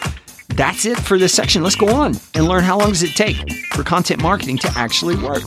that's 0.49 0.85
it 0.85 0.99
for 0.99 1.17
this 1.17 1.33
section. 1.33 1.63
Let's 1.63 1.75
go 1.75 1.89
on 1.89 2.13
and 2.35 2.47
learn 2.47 2.63
how 2.63 2.77
long 2.77 2.89
does 2.89 3.01
it 3.01 3.15
take 3.15 3.37
for 3.73 3.83
content 3.83 4.21
marketing 4.21 4.59
to 4.59 4.71
actually 4.75 5.15
work. 5.15 5.43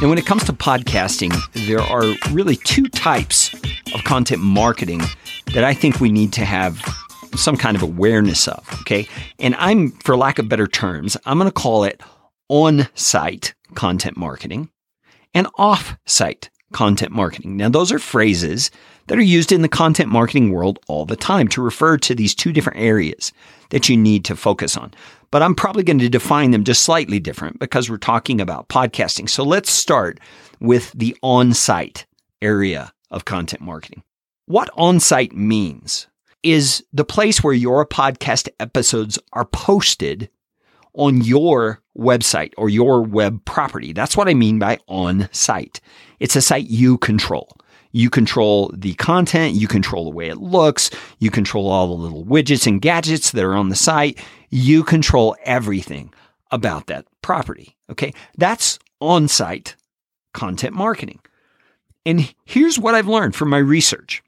And 0.00 0.08
when 0.10 0.18
it 0.18 0.26
comes 0.26 0.42
to 0.44 0.52
podcasting, 0.52 1.32
there 1.68 1.78
are 1.78 2.02
really 2.32 2.56
two 2.56 2.88
types 2.88 3.54
of 3.94 4.02
content 4.02 4.42
marketing 4.42 5.00
that 5.54 5.64
I 5.64 5.74
think 5.74 6.00
we 6.00 6.10
need 6.10 6.32
to 6.34 6.44
have 6.44 6.82
some 7.34 7.56
kind 7.56 7.76
of 7.76 7.82
awareness 7.82 8.48
of. 8.48 8.66
Okay. 8.80 9.08
And 9.38 9.54
I'm, 9.56 9.90
for 9.90 10.16
lack 10.16 10.38
of 10.38 10.48
better 10.48 10.66
terms, 10.66 11.16
I'm 11.24 11.38
going 11.38 11.48
to 11.48 11.54
call 11.54 11.84
it 11.84 12.00
on 12.48 12.88
site 12.94 13.54
content 13.74 14.16
marketing 14.16 14.70
and 15.34 15.46
off 15.56 15.96
site 16.04 16.50
content 16.72 17.12
marketing. 17.12 17.56
Now, 17.56 17.68
those 17.68 17.92
are 17.92 17.98
phrases 17.98 18.70
that 19.06 19.18
are 19.18 19.22
used 19.22 19.52
in 19.52 19.62
the 19.62 19.68
content 19.68 20.10
marketing 20.10 20.52
world 20.52 20.78
all 20.88 21.06
the 21.06 21.16
time 21.16 21.48
to 21.48 21.62
refer 21.62 21.96
to 21.98 22.14
these 22.14 22.34
two 22.34 22.52
different 22.52 22.78
areas 22.78 23.32
that 23.70 23.88
you 23.88 23.96
need 23.96 24.24
to 24.26 24.36
focus 24.36 24.76
on 24.76 24.92
but 25.32 25.42
I'm 25.42 25.56
probably 25.56 25.82
going 25.82 25.98
to 25.98 26.08
define 26.08 26.52
them 26.52 26.62
just 26.62 26.82
slightly 26.82 27.18
different 27.18 27.58
because 27.58 27.90
we're 27.90 27.96
talking 27.96 28.40
about 28.40 28.68
podcasting. 28.68 29.28
So 29.28 29.42
let's 29.42 29.72
start 29.72 30.20
with 30.60 30.92
the 30.92 31.16
on 31.22 31.54
site 31.54 32.06
area 32.40 32.92
of 33.10 33.24
content 33.24 33.62
marketing. 33.62 34.04
What 34.52 34.68
on 34.76 35.00
site 35.00 35.32
means 35.32 36.08
is 36.42 36.84
the 36.92 37.06
place 37.06 37.42
where 37.42 37.54
your 37.54 37.86
podcast 37.86 38.50
episodes 38.60 39.18
are 39.32 39.46
posted 39.46 40.28
on 40.92 41.22
your 41.22 41.80
website 41.96 42.52
or 42.58 42.68
your 42.68 43.00
web 43.00 43.42
property. 43.46 43.94
That's 43.94 44.14
what 44.14 44.28
I 44.28 44.34
mean 44.34 44.58
by 44.58 44.78
on 44.88 45.30
site. 45.32 45.80
It's 46.20 46.36
a 46.36 46.42
site 46.42 46.66
you 46.66 46.98
control. 46.98 47.48
You 47.92 48.10
control 48.10 48.70
the 48.76 48.92
content, 48.96 49.54
you 49.54 49.68
control 49.68 50.04
the 50.04 50.14
way 50.14 50.28
it 50.28 50.36
looks, 50.36 50.90
you 51.18 51.30
control 51.30 51.70
all 51.70 51.86
the 51.86 52.02
little 52.02 52.26
widgets 52.26 52.66
and 52.66 52.82
gadgets 52.82 53.30
that 53.30 53.44
are 53.44 53.54
on 53.54 53.70
the 53.70 53.74
site. 53.74 54.22
You 54.50 54.84
control 54.84 55.34
everything 55.44 56.12
about 56.50 56.88
that 56.88 57.06
property. 57.22 57.74
Okay. 57.88 58.12
That's 58.36 58.78
on 59.00 59.28
site 59.28 59.76
content 60.34 60.74
marketing. 60.74 61.20
And 62.04 62.34
here's 62.44 62.78
what 62.78 62.94
I've 62.94 63.08
learned 63.08 63.34
from 63.34 63.48
my 63.48 63.56
research. 63.56 64.22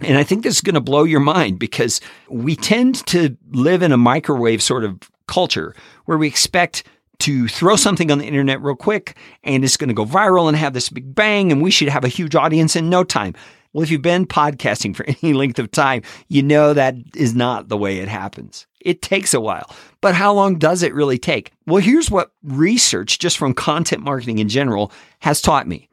And 0.00 0.18
I 0.18 0.24
think 0.24 0.42
this 0.42 0.56
is 0.56 0.60
going 0.60 0.74
to 0.74 0.80
blow 0.80 1.04
your 1.04 1.20
mind 1.20 1.58
because 1.58 2.00
we 2.28 2.56
tend 2.56 3.06
to 3.06 3.36
live 3.52 3.82
in 3.82 3.92
a 3.92 3.96
microwave 3.96 4.62
sort 4.62 4.84
of 4.84 4.98
culture 5.26 5.74
where 6.04 6.18
we 6.18 6.26
expect 6.26 6.84
to 7.20 7.46
throw 7.48 7.76
something 7.76 8.10
on 8.10 8.18
the 8.18 8.26
internet 8.26 8.60
real 8.60 8.74
quick 8.74 9.16
and 9.44 9.64
it's 9.64 9.76
going 9.76 9.88
to 9.88 9.94
go 9.94 10.04
viral 10.04 10.48
and 10.48 10.56
have 10.56 10.72
this 10.72 10.88
big 10.88 11.14
bang 11.14 11.52
and 11.52 11.62
we 11.62 11.70
should 11.70 11.88
have 11.88 12.04
a 12.04 12.08
huge 12.08 12.34
audience 12.34 12.74
in 12.74 12.90
no 12.90 13.04
time. 13.04 13.34
Well, 13.72 13.82
if 13.82 13.90
you've 13.90 14.02
been 14.02 14.26
podcasting 14.26 14.94
for 14.94 15.04
any 15.22 15.32
length 15.32 15.58
of 15.58 15.70
time, 15.70 16.02
you 16.28 16.42
know 16.42 16.74
that 16.74 16.96
is 17.14 17.34
not 17.34 17.68
the 17.68 17.76
way 17.76 17.98
it 17.98 18.08
happens. 18.08 18.66
It 18.80 19.00
takes 19.00 19.32
a 19.32 19.40
while. 19.40 19.74
But 20.00 20.14
how 20.14 20.32
long 20.32 20.58
does 20.58 20.82
it 20.82 20.94
really 20.94 21.18
take? 21.18 21.52
Well, 21.66 21.82
here's 21.82 22.10
what 22.10 22.32
research 22.42 23.18
just 23.18 23.38
from 23.38 23.54
content 23.54 24.02
marketing 24.02 24.38
in 24.38 24.48
general 24.48 24.92
has 25.20 25.40
taught 25.40 25.66
me. 25.66 25.88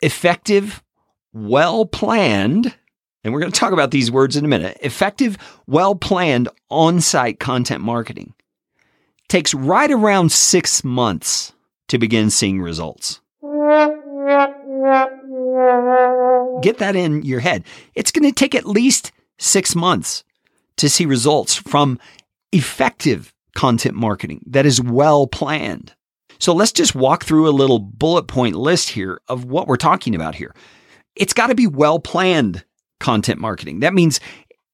Effective, 0.00 0.82
well 1.32 1.84
planned, 1.86 2.74
and 3.24 3.32
we're 3.32 3.40
going 3.40 3.52
to 3.52 3.58
talk 3.58 3.72
about 3.72 3.90
these 3.90 4.10
words 4.10 4.36
in 4.36 4.44
a 4.44 4.48
minute. 4.48 4.78
Effective, 4.82 5.36
well 5.66 5.94
planned 5.94 6.48
on 6.70 7.00
site 7.00 7.40
content 7.40 7.82
marketing 7.82 8.34
takes 9.28 9.52
right 9.54 9.90
around 9.90 10.32
six 10.32 10.82
months 10.82 11.52
to 11.88 11.98
begin 11.98 12.30
seeing 12.30 12.60
results. 12.60 13.20
Get 16.62 16.78
that 16.78 16.96
in 16.96 17.22
your 17.22 17.40
head. 17.40 17.64
It's 17.94 18.10
going 18.10 18.24
to 18.24 18.32
take 18.32 18.54
at 18.54 18.66
least 18.66 19.12
six 19.38 19.76
months 19.76 20.24
to 20.76 20.88
see 20.88 21.06
results 21.06 21.54
from 21.54 21.98
effective 22.52 23.32
content 23.54 23.94
marketing 23.94 24.42
that 24.46 24.66
is 24.66 24.80
well 24.80 25.26
planned. 25.26 25.94
So 26.38 26.52
let's 26.52 26.72
just 26.72 26.94
walk 26.94 27.24
through 27.24 27.48
a 27.48 27.50
little 27.50 27.78
bullet 27.78 28.28
point 28.28 28.54
list 28.54 28.90
here 28.90 29.20
of 29.28 29.44
what 29.44 29.66
we're 29.66 29.76
talking 29.76 30.14
about 30.14 30.36
here. 30.36 30.54
It's 31.16 31.32
got 31.32 31.48
to 31.48 31.54
be 31.54 31.66
well 31.66 31.98
planned 31.98 32.64
content 33.00 33.40
marketing. 33.40 33.80
That 33.80 33.94
means 33.94 34.20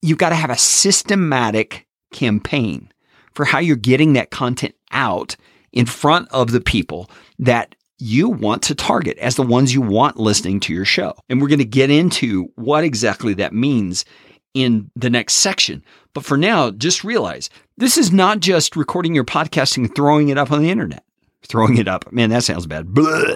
you've 0.02 0.18
got 0.18 0.30
to 0.30 0.34
have 0.34 0.50
a 0.50 0.56
systematic 0.56 1.86
campaign 2.12 2.92
for 3.34 3.44
how 3.44 3.58
you're 3.58 3.76
getting 3.76 4.12
that 4.14 4.30
content 4.30 4.74
out 4.92 5.36
in 5.72 5.86
front 5.86 6.28
of 6.30 6.52
the 6.52 6.60
people 6.60 7.10
that 7.38 7.74
you 7.98 8.28
want 8.28 8.62
to 8.62 8.74
target 8.74 9.18
as 9.18 9.36
the 9.36 9.42
ones 9.42 9.72
you 9.72 9.80
want 9.80 10.18
listening 10.18 10.60
to 10.60 10.72
your 10.72 10.84
show. 10.84 11.14
And 11.28 11.40
we're 11.40 11.48
going 11.48 11.58
to 11.58 11.64
get 11.64 11.90
into 11.90 12.48
what 12.56 12.84
exactly 12.84 13.34
that 13.34 13.52
means 13.52 14.04
in 14.52 14.90
the 14.94 15.10
next 15.10 15.34
section. 15.34 15.82
But 16.12 16.24
for 16.24 16.36
now, 16.36 16.70
just 16.70 17.02
realize 17.02 17.50
this 17.76 17.96
is 17.98 18.12
not 18.12 18.40
just 18.40 18.76
recording 18.76 19.14
your 19.14 19.24
podcasting 19.24 19.84
and 19.84 19.94
throwing 19.94 20.28
it 20.28 20.38
up 20.38 20.52
on 20.52 20.62
the 20.62 20.70
internet. 20.70 21.04
Throwing 21.42 21.76
it 21.76 21.88
up. 21.88 22.10
Man, 22.12 22.30
that 22.30 22.44
sounds 22.44 22.66
bad. 22.66 22.94
Blah. 22.94 23.34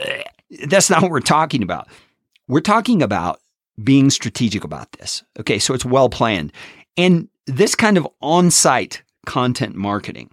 That's 0.66 0.88
not 0.88 1.02
what 1.02 1.10
we're 1.10 1.20
talking 1.20 1.62
about. 1.62 1.88
We're 2.46 2.60
talking 2.60 3.02
about 3.02 3.40
being 3.82 4.10
strategic 4.10 4.64
about 4.64 4.92
this. 4.92 5.22
Okay, 5.38 5.58
so 5.58 5.74
it's 5.74 5.84
well 5.84 6.08
planned. 6.08 6.52
And 6.96 7.28
this 7.46 7.74
kind 7.74 7.96
of 7.96 8.06
on 8.20 8.50
site 8.50 9.02
content 9.26 9.74
marketing 9.76 10.30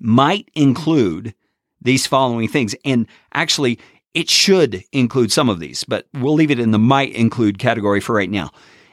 might 0.00 0.48
include 0.54 1.34
these 1.80 2.06
following 2.06 2.48
things. 2.48 2.74
And 2.84 3.06
actually, 3.32 3.78
it 4.14 4.30
should 4.30 4.82
include 4.92 5.30
some 5.32 5.48
of 5.48 5.60
these, 5.60 5.84
but 5.84 6.06
we'll 6.14 6.34
leave 6.34 6.50
it 6.50 6.58
in 6.58 6.70
the 6.70 6.78
might 6.78 7.12
include 7.12 7.58
category 7.58 8.00
for 8.00 8.14
right 8.14 8.30
now. 8.30 8.50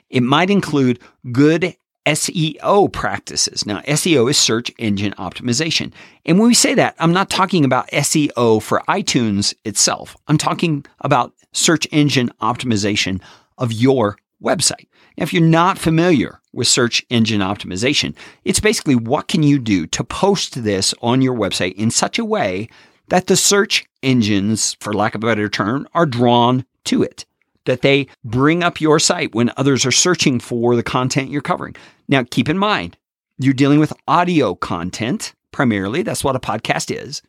It 0.10 0.22
might 0.22 0.50
include 0.50 1.00
good 1.32 1.76
SEO 2.06 2.92
practices. 2.92 3.66
Now, 3.66 3.80
SEO 3.82 4.30
is 4.30 4.38
search 4.38 4.72
engine 4.78 5.14
optimization. 5.14 5.94
And 6.26 6.38
when 6.38 6.48
we 6.48 6.54
say 6.54 6.74
that, 6.74 6.96
I'm 7.00 7.14
not 7.14 7.30
talking 7.30 7.64
about 7.64 7.90
SEO 7.92 8.62
for 8.62 8.82
iTunes 8.90 9.54
itself. 9.64 10.18
I'm 10.28 10.38
talking 10.38 10.86
about 11.00 11.34
search 11.54 11.88
engine 11.92 12.30
optimization 12.42 13.22
of 13.64 13.72
your 13.72 14.18
website. 14.44 14.88
Now, 15.18 15.24
if 15.24 15.34
you're 15.34 15.42
not 15.42 15.78
familiar 15.78 16.42
with 16.52 16.68
search 16.68 17.04
engine 17.10 17.40
optimization, 17.40 18.14
it's 18.44 18.60
basically 18.60 18.96
what 18.96 19.30
can 19.30 19.42
you 19.42 19.58
do 19.58 19.88
to 19.88 20.04
post 20.04 20.64
this 20.64 20.94
on 21.02 21.22
your 21.22 21.36
website 21.36 21.74
in 21.76 21.90
such 21.90 22.20
a 22.20 22.26
way 22.26 22.68
that 23.08 23.28
the 23.28 23.38
search 23.38 23.86
engines, 24.02 24.76
for 24.80 24.94
lack 24.94 25.16
of 25.16 25.24
a 25.24 25.28
better 25.28 25.48
term, 25.48 25.88
are 25.94 26.06
drawn 26.06 26.66
to 26.86 27.02
it, 27.02 27.26
that 27.66 27.82
they 27.82 28.08
bring 28.26 28.64
up 28.64 28.82
your 28.82 29.00
site 29.00 29.34
when 29.34 29.52
others 29.56 29.86
are 29.86 29.92
searching 29.92 30.40
for 30.40 30.76
the 30.76 30.84
content 30.84 31.30
you're 31.30 31.42
covering. 31.42 31.76
Now, 32.10 32.26
keep 32.30 32.50
in 32.50 32.58
mind, 32.58 32.98
you're 33.40 33.54
dealing 33.54 33.80
with 33.80 33.94
audio 34.08 34.56
content 34.56 35.34
primarily. 35.52 36.02
That's 36.02 36.24
what 36.24 36.36
a 36.36 36.40
podcast 36.40 36.94
is. 36.94 37.22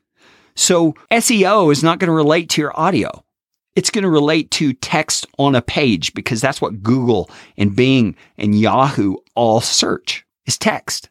So 0.56 0.94
SEO 1.12 1.70
is 1.70 1.82
not 1.82 1.98
going 1.98 2.08
to 2.08 2.12
relate 2.12 2.48
to 2.50 2.60
your 2.60 2.78
audio 2.78 3.24
it's 3.76 3.90
going 3.90 4.02
to 4.02 4.10
relate 4.10 4.50
to 4.52 4.72
text 4.72 5.26
on 5.38 5.54
a 5.54 5.62
page 5.62 6.14
because 6.14 6.40
that's 6.40 6.60
what 6.60 6.82
Google 6.82 7.30
and 7.56 7.74
Bing 7.74 8.16
and 8.38 8.58
Yahoo 8.58 9.16
all 9.34 9.60
search 9.60 10.24
is 10.46 10.56
text. 10.56 11.08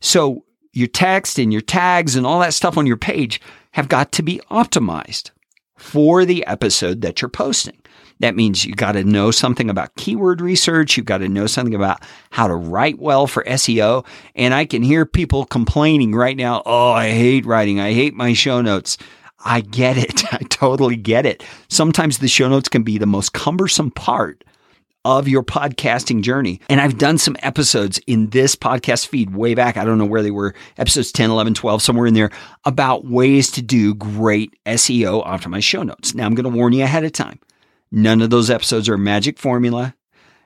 So 0.00 0.44
your 0.72 0.88
text 0.88 1.38
and 1.38 1.52
your 1.52 1.62
tags 1.62 2.14
and 2.14 2.26
all 2.26 2.40
that 2.40 2.54
stuff 2.54 2.78
on 2.78 2.86
your 2.86 2.96
page 2.96 3.40
have 3.72 3.88
got 3.88 4.12
to 4.12 4.22
be 4.22 4.40
optimized 4.50 5.30
for 5.76 6.24
the 6.24 6.46
episode 6.46 7.00
that 7.02 7.20
you're 7.20 7.28
posting. 7.28 7.80
That 8.20 8.34
means 8.34 8.64
you 8.64 8.74
got 8.74 8.92
to 8.92 9.04
know 9.04 9.30
something 9.30 9.70
about 9.70 9.94
keyword 9.94 10.40
research. 10.40 10.96
You've 10.96 11.06
got 11.06 11.18
to 11.18 11.28
know 11.28 11.46
something 11.46 11.74
about 11.74 12.02
how 12.30 12.48
to 12.48 12.54
write 12.54 12.98
well 12.98 13.26
for 13.26 13.44
SEO. 13.44 14.04
And 14.34 14.54
I 14.54 14.64
can 14.64 14.82
hear 14.82 15.06
people 15.06 15.44
complaining 15.44 16.14
right 16.14 16.36
now. 16.36 16.62
Oh, 16.66 16.90
I 16.90 17.10
hate 17.10 17.46
writing. 17.46 17.78
I 17.78 17.92
hate 17.92 18.14
my 18.14 18.32
show 18.32 18.60
notes. 18.60 18.98
I 19.44 19.60
get 19.60 19.96
it. 19.96 20.24
I 20.32 20.38
totally 20.48 20.96
get 20.96 21.26
it. 21.26 21.42
Sometimes 21.68 22.18
the 22.18 22.28
show 22.28 22.48
notes 22.48 22.68
can 22.68 22.82
be 22.82 22.98
the 22.98 23.06
most 23.06 23.32
cumbersome 23.32 23.90
part 23.90 24.44
of 25.04 25.28
your 25.28 25.42
podcasting 25.42 26.22
journey. 26.22 26.60
And 26.68 26.80
I've 26.80 26.98
done 26.98 27.18
some 27.18 27.36
episodes 27.40 27.98
in 28.06 28.30
this 28.30 28.54
podcast 28.56 29.06
feed 29.06 29.34
way 29.34 29.54
back. 29.54 29.76
I 29.76 29.84
don't 29.84 29.96
know 29.96 30.04
where 30.04 30.22
they 30.22 30.30
were, 30.30 30.54
episodes 30.76 31.12
10, 31.12 31.30
11, 31.30 31.54
12, 31.54 31.80
somewhere 31.80 32.06
in 32.06 32.14
there 32.14 32.30
about 32.64 33.06
ways 33.06 33.50
to 33.52 33.62
do 33.62 33.94
great 33.94 34.54
SEO 34.66 35.24
optimized 35.24 35.64
show 35.64 35.82
notes. 35.82 36.14
Now, 36.14 36.26
I'm 36.26 36.34
going 36.34 36.50
to 36.50 36.56
warn 36.56 36.72
you 36.72 36.84
ahead 36.84 37.04
of 37.04 37.12
time. 37.12 37.38
None 37.90 38.20
of 38.20 38.30
those 38.30 38.50
episodes 38.50 38.88
are 38.88 38.98
magic 38.98 39.38
formula. 39.38 39.94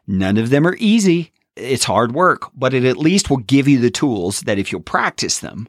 None 0.07 0.37
of 0.37 0.51
them 0.51 0.67
are 0.67 0.77
easy. 0.79 1.33
It's 1.57 1.85
hard 1.85 2.13
work, 2.13 2.51
but 2.55 2.73
it 2.73 2.85
at 2.85 2.97
least 2.97 3.31
will 3.31 3.39
give 3.39 3.67
you 3.67 3.79
the 3.79 3.91
tools 3.91 4.43
that 4.43 4.59
if 4.59 4.71
you'll 4.71 4.81
practice 4.81 5.41
them, 5.41 5.69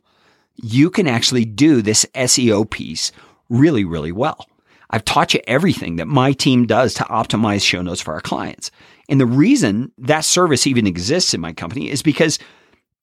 you 0.55 0.89
can 0.89 1.07
actually 1.07 1.45
do 1.45 1.81
this 1.81 2.05
SEO 2.15 2.69
piece 2.69 3.11
really, 3.49 3.85
really 3.85 4.11
well. 4.11 4.47
I've 4.89 5.05
taught 5.05 5.33
you 5.33 5.41
everything 5.47 5.95
that 5.95 6.07
my 6.07 6.33
team 6.33 6.67
does 6.67 6.93
to 6.95 7.03
optimize 7.05 7.65
show 7.65 7.81
notes 7.81 8.01
for 8.01 8.13
our 8.13 8.21
clients. 8.21 8.69
And 9.09 9.19
the 9.19 9.25
reason 9.25 9.91
that 9.97 10.23
service 10.23 10.67
even 10.67 10.87
exists 10.87 11.33
in 11.33 11.41
my 11.41 11.51
company 11.51 11.89
is 11.89 12.01
because 12.01 12.37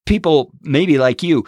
people, 0.07 0.53
maybe 0.63 0.99
like 0.99 1.23
you, 1.23 1.45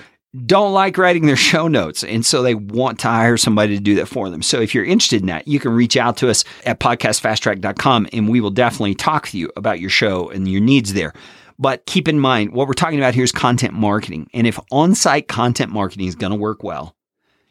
don't 0.47 0.73
like 0.73 0.99
writing 0.99 1.27
their 1.27 1.37
show 1.51 1.69
notes. 1.69 2.03
And 2.03 2.25
so 2.25 2.43
they 2.43 2.55
want 2.55 2.99
to 3.01 3.09
hire 3.09 3.37
somebody 3.37 3.77
to 3.77 3.83
do 3.83 3.95
that 3.97 4.07
for 4.07 4.31
them. 4.31 4.43
So 4.43 4.61
if 4.61 4.75
you're 4.75 4.85
interested 4.85 5.21
in 5.21 5.27
that, 5.29 5.47
you 5.47 5.61
can 5.61 5.73
reach 5.73 5.97
out 5.97 6.17
to 6.19 6.31
us 6.31 6.45
at 6.65 6.81
podcastfasttrack.com 6.81 8.09
and 8.13 8.29
we 8.29 8.41
will 8.41 8.51
definitely 8.51 8.95
talk 8.95 9.29
to 9.29 9.39
you 9.39 9.51
about 9.57 9.81
your 9.81 9.91
show 9.91 10.29
and 10.31 10.49
your 10.49 10.61
needs 10.61 10.95
there. 10.95 11.13
But 11.63 11.87
keep 11.87 12.09
in 12.09 12.19
mind, 12.19 12.53
what 12.53 12.67
we're 12.67 12.75
talking 12.75 12.99
about 12.99 13.15
here 13.15 13.23
is 13.23 13.31
content 13.31 13.73
marketing. 13.73 14.29
And 14.35 14.49
if 14.49 14.59
on 14.73 14.97
site 14.97 15.29
content 15.29 15.71
marketing 15.71 16.09
is 16.09 16.17
going 16.17 16.33
to 16.33 16.37
work 16.37 16.65
well, 16.65 16.97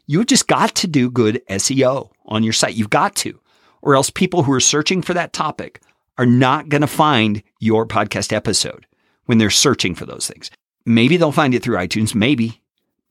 you've 0.05 0.25
just 0.25 0.49
got 0.49 0.75
to 0.75 0.87
do 0.87 1.09
good 1.09 1.41
SEO 1.49 2.09
on 2.25 2.43
your 2.43 2.51
site. 2.51 2.75
You've 2.75 2.89
got 2.89 3.15
to, 3.15 3.39
or 3.81 3.95
else 3.95 4.09
people 4.09 4.43
who 4.43 4.51
are 4.51 4.59
searching 4.59 5.01
for 5.01 5.13
that 5.13 5.31
topic 5.31 5.81
are 6.17 6.25
not 6.25 6.67
going 6.67 6.81
to 6.81 6.87
find 6.87 7.41
your 7.61 7.87
podcast 7.87 8.33
episode 8.33 8.85
when 9.27 9.37
they're 9.37 9.49
searching 9.49 9.95
for 9.95 10.05
those 10.05 10.27
things. 10.27 10.51
Maybe 10.85 11.15
they'll 11.15 11.31
find 11.31 11.55
it 11.55 11.63
through 11.63 11.77
iTunes, 11.77 12.13
maybe, 12.13 12.61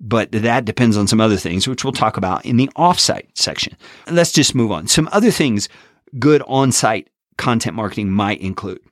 but 0.00 0.30
that 0.33 0.66
depends 0.66 0.99
on 0.99 1.07
some 1.07 1.21
other 1.21 1.38
things, 1.38 1.66
which 1.66 1.83
we'll 1.83 1.95
talk 1.95 2.19
about 2.19 2.45
in 2.45 2.59
the 2.59 2.69
offsite 2.76 3.28
section. 3.33 3.75
Let's 4.07 4.33
just 4.33 4.54
move 4.54 4.71
on. 4.71 4.87
Some 4.87 5.09
other 5.12 5.30
things 5.30 5.71
good 6.19 6.42
on 6.47 6.73
site 6.73 7.09
content 7.38 7.75
marketing 7.75 8.11
might 8.11 8.42
include 8.42 8.83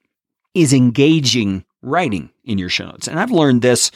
is 0.55 0.73
engaging 0.73 1.67
writing 1.83 2.31
in 2.45 2.59
your 2.59 2.69
show 2.69 2.87
notes. 2.87 3.09
And 3.09 3.19
I've 3.21 3.31
learned 3.31 3.63
this 3.63 3.91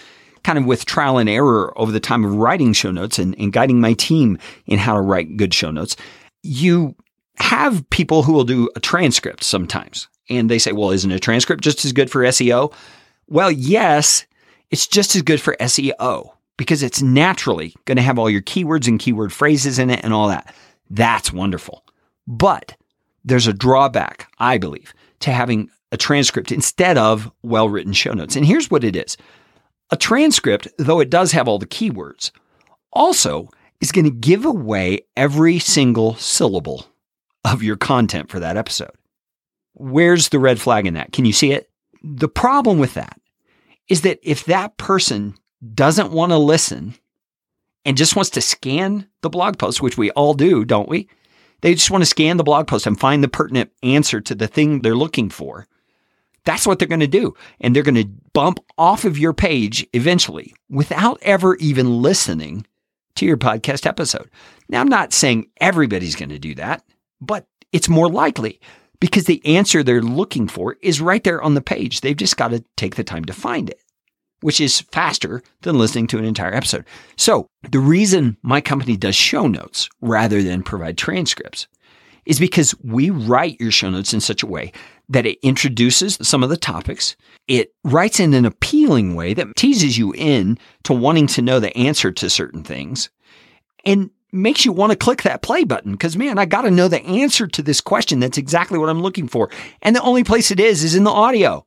kind 0.45 0.59
of 0.59 0.65
with 0.65 0.85
trial 0.85 1.19
and 1.19 1.29
error 1.29 1.73
over 1.79 1.93
the 1.93 2.01
time 2.01 2.25
of 2.25 2.35
writing 2.35 2.73
show 2.73 2.91
notes 2.91 3.19
and, 3.19 3.39
and 3.39 3.53
guiding 3.53 3.81
my 3.81 3.93
team 3.95 4.39
in 4.67 4.79
how 4.79 4.95
to 4.95 5.01
write 5.01 5.37
good 5.37 5.55
show 5.55 5.71
notes. 5.71 5.97
You 6.43 6.97
have 7.37 7.89
people 7.91 8.23
who 8.23 8.33
will 8.33 8.45
do 8.45 8.69
a 8.77 8.81
transcript 8.81 9.45
sometimes. 9.45 10.09
And 10.29 10.51
they 10.51 10.59
say, 10.59 10.73
well, 10.73 10.91
isn't 10.91 11.11
a 11.11 11.19
transcript 11.19 11.63
just 11.63 11.85
as 11.85 11.93
good 11.93 12.11
for 12.11 12.23
SEO? 12.23 12.73
Well, 13.29 13.51
yes, 13.51 14.27
it's 14.71 14.87
just 14.87 15.15
as 15.17 15.23
good 15.23 15.41
for 15.41 15.57
SEO 15.61 16.31
because 16.57 16.83
it's 16.83 17.03
naturally 17.03 17.75
going 17.85 17.97
to 17.97 18.03
have 18.03 18.19
all 18.19 18.31
your 18.31 18.43
keywords 18.43 18.87
and 18.87 19.01
keyword 19.01 19.33
phrases 19.33 19.79
in 19.79 19.91
it 19.91 20.01
and 20.05 20.13
all 20.13 20.29
that. 20.29 20.55
That's 20.91 21.33
wonderful. 21.33 21.85
But 22.27 22.77
there's 23.25 23.47
a 23.47 23.53
drawback, 23.53 24.31
I 24.39 24.59
believe, 24.59 24.95
to 25.21 25.33
having 25.33 25.71
a 25.93 25.97
transcript 25.97 26.51
instead 26.51 26.99
of 26.99 27.31
well 27.43 27.69
written 27.69 27.93
show 27.93 28.13
notes. 28.13 28.35
And 28.35 28.45
here's 28.45 28.71
what 28.71 28.83
it 28.83 28.97
is 28.97 29.17
a 29.91 29.97
transcript, 29.97 30.67
though 30.79 31.01
it 31.01 31.11
does 31.11 31.33
have 31.33 31.47
all 31.47 31.59
the 31.59 31.67
keywords, 31.67 32.33
also 32.93 33.49
is 33.81 33.93
going 33.93 34.07
to 34.07 34.11
give 34.11 34.45
away 34.45 35.01
every 35.17 35.59
single 35.59 36.15
syllable 36.15 36.87
of 37.45 37.63
your 37.63 37.77
content 37.77 38.31
for 38.31 38.41
that 38.41 38.57
episode. 38.57 38.93
Where's 39.75 40.31
the 40.31 40.39
red 40.39 40.61
flag 40.61 40.87
in 40.87 40.95
that? 40.95 41.13
Can 41.13 41.25
you 41.25 41.33
see 41.33 41.53
it? 41.53 41.69
The 42.03 42.29
problem 42.29 42.79
with 42.79 42.95
that 42.95 43.21
is 43.89 44.03
that 44.03 44.19
if 44.23 44.45
that 44.47 44.77
person 44.79 45.35
doesn't 45.75 46.13
want 46.13 46.31
to 46.31 46.39
listen 46.39 46.95
and 47.85 47.97
just 47.97 48.17
wants 48.17 48.31
to 48.31 48.41
scan 48.41 49.09
the 49.23 49.31
blog 49.31 49.59
post, 49.59 49.83
which 49.83 49.99
we 49.99 50.11
all 50.13 50.35
do, 50.35 50.65
don't 50.65 50.89
we? 50.89 51.09
They 51.61 51.75
just 51.75 51.91
want 51.91 52.03
to 52.03 52.07
scan 52.07 52.37
the 52.37 52.45
blog 52.45 52.67
post 52.67 52.87
and 52.87 52.99
find 52.99 53.23
the 53.23 53.29
pertinent 53.29 53.71
answer 53.83 54.21
to 54.21 54.35
the 54.35 54.49
thing 54.49 54.81
they're 54.81 54.97
looking 54.97 55.31
for. 55.31 55.67
That's 56.45 56.67
what 56.67 56.79
they're 56.79 56.89
going 56.89 57.01
to 57.01 57.07
do. 57.07 57.35
And 57.61 57.75
they're 57.75 57.83
going 57.83 57.95
to 57.95 58.11
bump 58.33 58.59
off 58.77 59.05
of 59.05 59.19
your 59.19 59.33
page 59.33 59.87
eventually 59.93 60.55
without 60.69 61.19
ever 61.23 61.57
even 61.57 62.03
listening 62.03 62.67
to 63.17 63.27
your 63.27 63.37
podcast 63.37 63.87
episode. 63.87 64.31
Now, 64.69 64.81
I'm 64.81 64.89
not 64.89 65.13
saying 65.13 65.51
everybody's 65.61 66.17
going 66.17 66.31
to 66.31 66.39
do 66.39 66.55
that, 66.57 66.83
but 67.21 67.47
it's 67.73 67.89
more 67.89 68.09
likely 68.09 68.61
because 69.01 69.25
the 69.25 69.45
answer 69.45 69.83
they're 69.83 70.03
looking 70.03 70.49
for 70.49 70.77
is 70.81 71.01
right 71.01 71.23
there 71.25 71.43
on 71.43 71.55
the 71.55 71.61
page. 71.61 72.01
They've 72.01 72.17
just 72.17 72.37
got 72.37 72.49
to 72.49 72.65
take 72.77 72.97
the 72.97 73.05
time 73.05 73.25
to 73.27 73.33
find 73.33 73.69
it, 73.69 73.81
which 74.41 74.61
is 74.61 74.81
faster 74.93 75.43
than 75.63 75.79
listening 75.79 76.07
to 76.09 76.19
an 76.19 76.25
entire 76.25 76.55
episode. 76.55 76.85
So, 77.17 77.47
the 77.69 77.81
reason 77.81 78.37
my 78.43 78.61
company 78.61 78.97
does 78.97 79.15
show 79.15 79.47
notes 79.47 79.89
rather 80.01 80.43
than 80.43 80.63
provide 80.63 80.99
transcripts 80.99 81.67
is 82.25 82.39
because 82.39 82.75
we 82.83 83.11
write 83.11 83.61
your 83.61 83.73
show 83.73 83.91
notes 83.91 84.15
in 84.15 84.21
such 84.21 84.43
a 84.43 84.47
way 84.47 84.73
that 85.13 85.27
it 85.27 85.39
introduces 85.43 86.19
some 86.23 86.43
of 86.43 86.51
the 86.51 86.57
topics. 86.57 87.17
It 87.49 87.73
writes 87.85 88.19
in 88.19 88.35
an 88.35 88.45
appealing 88.45 89.15
way 89.15 89.35
that 89.35 89.55
teases 89.57 89.99
you 89.99 90.13
in 90.13 90.59
to 90.85 90.93
wanting 90.93 91.27
to 91.29 91.43
know 91.43 91.61
the 91.61 91.77
answer 91.77 92.11
to 92.13 92.31
certain 92.31 92.65
things 92.65 93.11
and 93.85 94.11
makes 94.33 94.65
you 94.65 94.73
want 94.73 94.91
to 94.91 94.97
click 94.97 95.23
that 95.23 95.43
play 95.43 95.65
button 95.65 95.93
because 95.93 96.17
man, 96.17 96.39
I 96.39 96.47
got 96.47 96.63
to 96.63 96.71
know 96.71 96.89
the 96.89 97.05
answer 97.05 97.47
to 97.47 97.63
this 97.63 97.81
question. 97.81 98.21
That's 98.21 98.39
exactly 98.39 98.79
what 98.79 98.89
I'm 98.89 99.03
looking 99.03 99.29
for. 99.29 99.51
And 99.83 99.95
the 99.95 100.03
only 100.03 100.25
place 100.25 100.51
it 100.51 100.59
is 100.59 100.83
is 100.83 100.95
in 100.95 101.05
the 101.05 101.11
audio. 101.11 101.67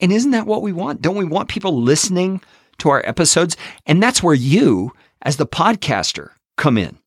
And 0.00 0.12
isn't 0.12 0.32
that 0.32 0.46
what 0.46 0.62
we 0.62 0.72
want? 0.72 1.00
Don't 1.00 1.16
we 1.16 1.24
want 1.24 1.48
people 1.48 1.80
listening 1.80 2.40
to 2.78 2.88
our 2.88 3.06
episodes? 3.06 3.56
And 3.86 4.02
that's 4.02 4.22
where 4.22 4.34
you, 4.34 4.92
as 5.22 5.36
the 5.36 5.46
podcaster, 5.46 6.30
come 6.56 6.76
in. 6.76 6.98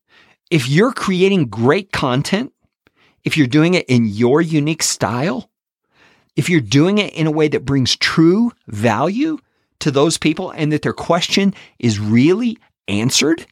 If 0.50 0.66
you're 0.68 0.92
creating 0.92 1.48
great 1.48 1.92
content, 1.92 2.54
if 3.24 3.36
you're 3.36 3.46
doing 3.46 3.74
it 3.74 3.84
in 3.86 4.06
your 4.06 4.40
unique 4.40 4.82
style, 4.82 5.47
if 6.38 6.48
you're 6.48 6.60
doing 6.60 6.98
it 6.98 7.12
in 7.14 7.26
a 7.26 7.32
way 7.32 7.48
that 7.48 7.64
brings 7.64 7.96
true 7.96 8.52
value 8.68 9.38
to 9.80 9.90
those 9.90 10.16
people 10.16 10.50
and 10.52 10.72
that 10.72 10.82
their 10.82 10.92
question 10.92 11.52
is 11.80 11.98
really 11.98 12.56
answered, 12.86 13.44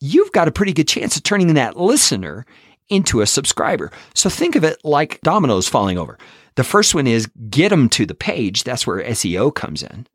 you've 0.00 0.32
got 0.32 0.48
a 0.48 0.52
pretty 0.52 0.74
good 0.74 0.86
chance 0.86 1.16
of 1.16 1.22
turning 1.22 1.54
that 1.54 1.78
listener 1.78 2.44
into 2.90 3.22
a 3.22 3.26
subscriber. 3.26 3.90
So 4.14 4.28
think 4.28 4.54
of 4.54 4.64
it 4.64 4.84
like 4.84 5.18
dominoes 5.22 5.66
falling 5.66 5.96
over. 5.96 6.18
The 6.56 6.64
first 6.64 6.94
one 6.94 7.06
is 7.06 7.30
get 7.48 7.70
them 7.70 7.88
to 7.88 8.04
the 8.04 8.14
page. 8.14 8.64
That's 8.64 8.86
where 8.86 9.02
SEO 9.02 9.54
comes 9.54 9.82
in. 9.82 10.06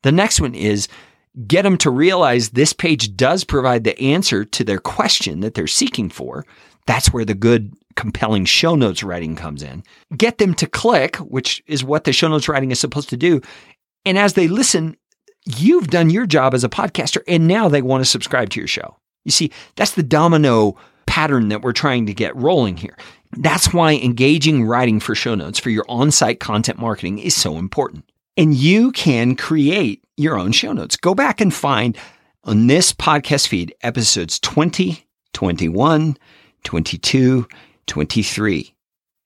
The 0.00 0.12
next 0.12 0.40
one 0.40 0.54
is 0.54 0.88
get 1.46 1.62
them 1.62 1.76
to 1.78 1.90
realize 1.90 2.50
this 2.50 2.72
page 2.72 3.16
does 3.16 3.44
provide 3.44 3.84
the 3.84 4.00
answer 4.00 4.46
to 4.46 4.64
their 4.64 4.78
question 4.78 5.40
that 5.40 5.52
they're 5.52 5.66
seeking 5.66 6.08
for. 6.08 6.46
That's 6.86 7.12
where 7.12 7.26
the 7.26 7.34
good, 7.34 7.74
compelling 7.96 8.44
show 8.44 8.74
notes 8.74 9.02
writing 9.02 9.36
comes 9.36 9.62
in. 9.62 9.82
Get 10.16 10.38
them 10.38 10.54
to 10.54 10.66
click, 10.66 11.16
which 11.16 11.62
is 11.66 11.84
what 11.84 12.04
the 12.04 12.12
show 12.12 12.28
notes 12.28 12.48
writing 12.48 12.70
is 12.70 12.80
supposed 12.80 13.08
to 13.10 13.16
do. 13.16 13.40
And 14.04 14.18
as 14.18 14.34
they 14.34 14.48
listen, 14.48 14.96
you've 15.46 15.88
done 15.88 16.10
your 16.10 16.26
job 16.26 16.54
as 16.54 16.64
a 16.64 16.68
podcaster, 16.68 17.22
and 17.28 17.46
now 17.46 17.68
they 17.68 17.82
want 17.82 18.02
to 18.02 18.10
subscribe 18.10 18.50
to 18.50 18.60
your 18.60 18.68
show. 18.68 18.96
You 19.24 19.30
see, 19.30 19.50
that's 19.76 19.94
the 19.94 20.02
domino 20.02 20.76
pattern 21.06 21.48
that 21.48 21.62
we're 21.62 21.72
trying 21.72 22.06
to 22.06 22.14
get 22.14 22.36
rolling 22.36 22.76
here. 22.76 22.96
That's 23.36 23.72
why 23.72 23.94
engaging 23.94 24.64
writing 24.64 25.00
for 25.00 25.14
show 25.14 25.34
notes 25.34 25.58
for 25.58 25.70
your 25.70 25.84
on 25.88 26.10
site 26.10 26.40
content 26.40 26.78
marketing 26.78 27.18
is 27.18 27.34
so 27.34 27.56
important. 27.56 28.04
And 28.36 28.54
you 28.54 28.92
can 28.92 29.36
create 29.36 30.04
your 30.16 30.38
own 30.38 30.52
show 30.52 30.72
notes. 30.72 30.96
Go 30.96 31.14
back 31.14 31.40
and 31.40 31.52
find 31.52 31.96
on 32.44 32.66
this 32.66 32.92
podcast 32.92 33.48
feed 33.48 33.74
episodes 33.82 34.38
20, 34.40 35.04
21, 35.32 36.16
22, 36.64 37.48
23. 37.90 38.72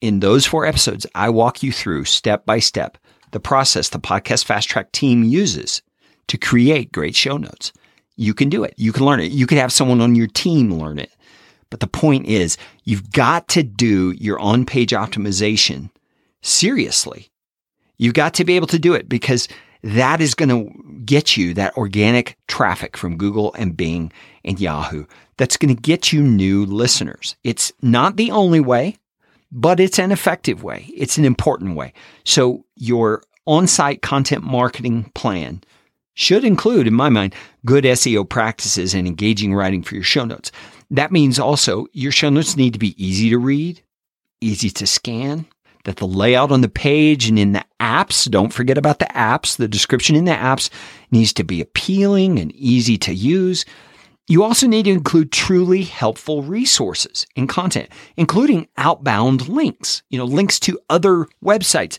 In 0.00 0.20
those 0.20 0.46
four 0.46 0.64
episodes, 0.64 1.06
I 1.14 1.28
walk 1.28 1.62
you 1.62 1.70
through 1.70 2.06
step 2.06 2.46
by 2.46 2.58
step 2.58 2.96
the 3.30 3.40
process 3.40 3.90
the 3.90 3.98
Podcast 3.98 4.44
Fast 4.44 4.70
Track 4.70 4.90
team 4.90 5.22
uses 5.22 5.82
to 6.28 6.38
create 6.38 6.90
great 6.90 7.14
show 7.14 7.36
notes. 7.36 7.72
You 8.16 8.32
can 8.32 8.48
do 8.48 8.64
it. 8.64 8.72
You 8.78 8.92
can 8.92 9.04
learn 9.04 9.20
it. 9.20 9.32
You 9.32 9.46
can 9.46 9.58
have 9.58 9.72
someone 9.72 10.00
on 10.00 10.14
your 10.14 10.28
team 10.28 10.72
learn 10.72 10.98
it. 10.98 11.14
But 11.68 11.80
the 11.80 11.86
point 11.86 12.26
is, 12.26 12.56
you've 12.84 13.10
got 13.12 13.48
to 13.48 13.62
do 13.62 14.12
your 14.12 14.38
on 14.38 14.64
page 14.64 14.92
optimization 14.92 15.90
seriously. 16.40 17.28
You've 17.98 18.14
got 18.14 18.32
to 18.34 18.44
be 18.44 18.56
able 18.56 18.68
to 18.68 18.78
do 18.78 18.94
it 18.94 19.10
because 19.10 19.46
that 19.84 20.22
is 20.22 20.34
going 20.34 20.48
to 20.48 20.72
get 21.04 21.36
you 21.36 21.52
that 21.54 21.76
organic 21.76 22.38
traffic 22.48 22.96
from 22.96 23.18
Google 23.18 23.52
and 23.54 23.76
Bing 23.76 24.10
and 24.42 24.58
Yahoo 24.58 25.04
that's 25.36 25.58
going 25.58 25.74
to 25.74 25.80
get 25.80 26.10
you 26.10 26.22
new 26.22 26.64
listeners. 26.64 27.36
It's 27.44 27.70
not 27.82 28.16
the 28.16 28.30
only 28.30 28.60
way, 28.60 28.96
but 29.52 29.78
it's 29.78 29.98
an 29.98 30.10
effective 30.10 30.62
way. 30.62 30.90
It's 30.96 31.18
an 31.18 31.26
important 31.26 31.76
way. 31.76 31.92
So 32.24 32.64
your 32.76 33.22
on-site 33.46 34.00
content 34.00 34.42
marketing 34.42 35.10
plan 35.14 35.62
should 36.14 36.44
include, 36.44 36.86
in 36.86 36.94
my 36.94 37.10
mind, 37.10 37.34
good 37.66 37.84
SEO 37.84 38.26
practices 38.26 38.94
and 38.94 39.06
engaging 39.06 39.52
writing 39.54 39.82
for 39.82 39.96
your 39.96 40.04
show 40.04 40.24
notes. 40.24 40.50
That 40.90 41.12
means 41.12 41.38
also 41.38 41.88
your 41.92 42.12
show 42.12 42.30
notes 42.30 42.56
need 42.56 42.72
to 42.72 42.78
be 42.78 43.04
easy 43.04 43.28
to 43.30 43.38
read, 43.38 43.82
easy 44.40 44.70
to 44.70 44.86
scan. 44.86 45.46
That 45.84 45.96
the 45.96 46.06
layout 46.06 46.50
on 46.50 46.60
the 46.60 46.68
page 46.68 47.28
and 47.28 47.38
in 47.38 47.52
the 47.52 47.64
apps, 47.80 48.28
don't 48.30 48.52
forget 48.52 48.76
about 48.76 48.98
the 48.98 49.06
apps, 49.06 49.56
the 49.56 49.68
description 49.68 50.16
in 50.16 50.24
the 50.24 50.32
apps 50.32 50.70
needs 51.10 51.32
to 51.34 51.44
be 51.44 51.60
appealing 51.60 52.38
and 52.38 52.52
easy 52.52 52.98
to 52.98 53.14
use. 53.14 53.64
You 54.26 54.42
also 54.42 54.66
need 54.66 54.84
to 54.84 54.90
include 54.90 55.30
truly 55.32 55.82
helpful 55.82 56.42
resources 56.42 57.26
and 57.36 57.48
content, 57.48 57.90
including 58.16 58.68
outbound 58.78 59.48
links, 59.48 60.02
you 60.08 60.18
know, 60.18 60.24
links 60.24 60.58
to 60.60 60.78
other 60.88 61.26
websites. 61.44 61.98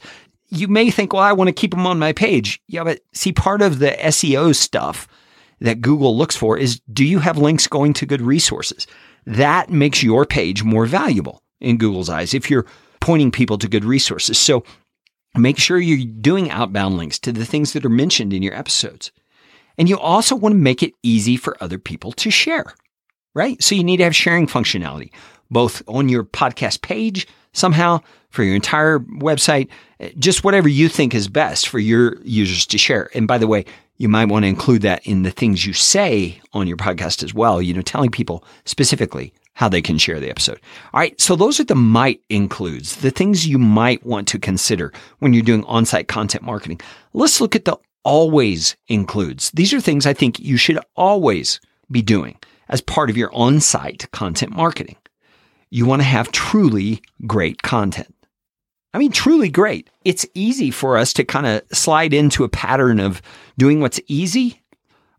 You 0.49 0.67
may 0.67 0.89
think, 0.89 1.13
well, 1.13 1.21
I 1.21 1.33
want 1.33 1.49
to 1.49 1.53
keep 1.53 1.71
them 1.71 1.85
on 1.85 1.99
my 1.99 2.13
page. 2.13 2.61
Yeah, 2.67 2.83
but 2.83 3.01
see, 3.13 3.31
part 3.31 3.61
of 3.61 3.77
the 3.77 3.91
SEO 3.91 4.55
stuff 4.55 5.07
that 5.59 5.81
Google 5.81 6.17
looks 6.17 6.35
for 6.35 6.57
is 6.57 6.81
do 6.91 7.05
you 7.05 7.19
have 7.19 7.37
links 7.37 7.67
going 7.67 7.93
to 7.93 8.07
good 8.07 8.21
resources? 8.21 8.87
That 9.27 9.69
makes 9.69 10.01
your 10.01 10.25
page 10.25 10.63
more 10.63 10.87
valuable 10.87 11.43
in 11.61 11.77
Google's 11.77 12.09
eyes 12.09 12.33
if 12.33 12.49
you're 12.49 12.65
pointing 13.05 13.29
people 13.29 13.59
to 13.59 13.67
good 13.67 13.85
resources. 13.85 14.35
So 14.35 14.63
make 15.35 15.59
sure 15.59 15.77
you're 15.77 16.11
doing 16.21 16.49
outbound 16.49 16.97
links 16.97 17.19
to 17.19 17.31
the 17.31 17.45
things 17.45 17.73
that 17.73 17.85
are 17.85 17.89
mentioned 17.89 18.33
in 18.33 18.41
your 18.41 18.55
episodes. 18.55 19.11
And 19.77 19.87
you 19.87 19.99
also 19.99 20.35
want 20.35 20.53
to 20.53 20.59
make 20.59 20.81
it 20.81 20.93
easy 21.03 21.37
for 21.37 21.55
other 21.61 21.77
people 21.77 22.11
to 22.13 22.31
share, 22.31 22.73
right? 23.35 23.61
So 23.61 23.75
you 23.75 23.83
need 23.83 23.97
to 23.97 24.05
have 24.05 24.15
sharing 24.15 24.47
functionality, 24.47 25.11
both 25.51 25.83
on 25.87 26.09
your 26.09 26.23
podcast 26.23 26.81
page 26.81 27.27
somehow, 27.53 28.01
for 28.31 28.41
your 28.41 28.55
entire 28.55 28.97
website, 28.99 29.69
just 30.17 30.43
whatever 30.43 30.67
you 30.67 30.89
think 30.89 31.13
is 31.13 31.27
best 31.27 31.67
for 31.67 31.77
your 31.77 32.19
users 32.23 32.65
to 32.65 32.79
share. 32.79 33.11
And 33.13 33.27
by 33.27 33.37
the 33.37 33.47
way, 33.47 33.65
you 33.97 34.09
might 34.09 34.29
want 34.29 34.45
to 34.45 34.49
include 34.49 34.81
that 34.81 35.05
in 35.05 35.21
the 35.21 35.31
things 35.31 35.63
you 35.63 35.73
say 35.73 36.41
on 36.53 36.65
your 36.65 36.75
podcast 36.75 37.23
as 37.23 37.35
well, 37.35 37.61
you 37.61 37.73
know, 37.73 37.83
telling 37.83 38.09
people 38.09 38.43
specifically 38.65 39.31
how 39.55 39.67
they 39.67 39.81
can 39.81 39.97
share 39.97 40.19
the 40.19 40.29
episode. 40.29 40.59
All 40.93 40.99
right. 40.99 41.19
So 41.19 41.35
those 41.35 41.59
are 41.59 41.63
the 41.63 41.75
might 41.75 42.21
includes, 42.29 42.97
the 42.97 43.09
things 43.09 43.47
you 43.47 43.57
might 43.57 44.05
want 44.05 44.27
to 44.29 44.39
consider 44.39 44.93
when 45.19 45.33
you're 45.33 45.43
doing 45.43 45.63
on-site 45.65 46.07
content 46.07 46.43
marketing. 46.43 46.79
Let's 47.13 47.41
look 47.41 47.55
at 47.55 47.65
the 47.65 47.77
always 48.03 48.75
includes. 48.87 49.51
These 49.51 49.73
are 49.73 49.81
things 49.81 50.05
I 50.05 50.13
think 50.13 50.39
you 50.39 50.57
should 50.57 50.79
always 50.95 51.59
be 51.89 52.01
doing 52.01 52.37
as 52.69 52.81
part 52.81 53.09
of 53.09 53.17
your 53.17 53.33
on 53.33 53.59
site 53.59 54.09
content 54.11 54.51
marketing. 54.51 54.97
You 55.71 55.85
want 55.85 56.01
to 56.01 56.07
have 56.07 56.31
truly 56.31 57.01
great 57.25 57.61
content. 57.61 58.13
I 58.93 58.97
mean, 58.97 59.11
truly 59.11 59.49
great. 59.49 59.89
It's 60.05 60.25
easy 60.33 60.71
for 60.71 60.97
us 60.97 61.11
to 61.13 61.25
kind 61.25 61.45
of 61.45 61.63
slide 61.73 62.13
into 62.13 62.43
a 62.43 62.49
pattern 62.49 62.99
of 62.99 63.21
doing 63.57 63.81
what's 63.81 63.99
easy 64.07 64.61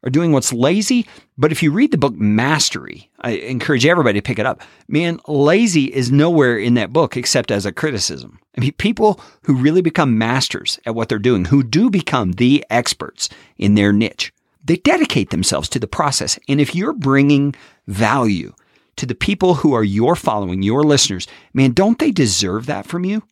or 0.03 0.11
doing 0.11 0.33
what's 0.33 0.53
lazy. 0.53 1.07
But 1.39 1.53
if 1.53 1.63
you 1.63 1.71
read 1.71 1.91
the 1.91 1.99
book 1.99 2.15
Mastery, 2.15 3.11
I 3.21 3.33
encourage 3.33 3.87
everybody 3.87 4.19
to 4.19 4.23
pick 4.23 4.39
it 4.39 4.47
up. 4.47 4.63
Man, 4.89 5.21
lazy 5.27 5.85
is 5.85 6.13
nowhere 6.13 6.59
in 6.59 6.75
that 6.75 6.93
book 6.93 7.17
except 7.17 7.51
as 7.51 7.67
a 7.67 7.73
criticism. 7.73 8.39
I 8.57 8.61
mean, 8.61 8.73
people 8.73 9.21
who 9.43 9.55
really 9.55 9.83
become 9.83 10.19
masters 10.19 10.79
at 10.87 10.95
what 10.95 11.09
they're 11.09 11.19
doing, 11.19 11.47
who 11.47 11.63
do 11.63 11.91
become 11.91 12.33
the 12.33 12.65
experts 12.71 13.29
in 13.57 13.75
their 13.75 13.93
niche, 13.93 14.33
they 14.65 14.77
dedicate 14.77 15.31
themselves 15.31 15.69
to 15.71 15.79
the 15.79 15.87
process. 15.87 16.39
And 16.49 16.61
if 16.61 16.75
you're 16.75 16.93
bringing 16.93 17.55
value 17.87 18.53
to 18.97 19.07
the 19.07 19.15
people 19.15 19.55
who 19.55 19.75
are 19.75 19.85
your 19.85 20.17
following, 20.17 20.63
your 20.63 20.83
listeners, 20.83 21.27
man, 21.53 21.73
don't 21.73 21.99
they 21.99 22.11
deserve 22.11 22.67
that 22.67 22.87
from 22.87 23.05
you? 23.05 23.23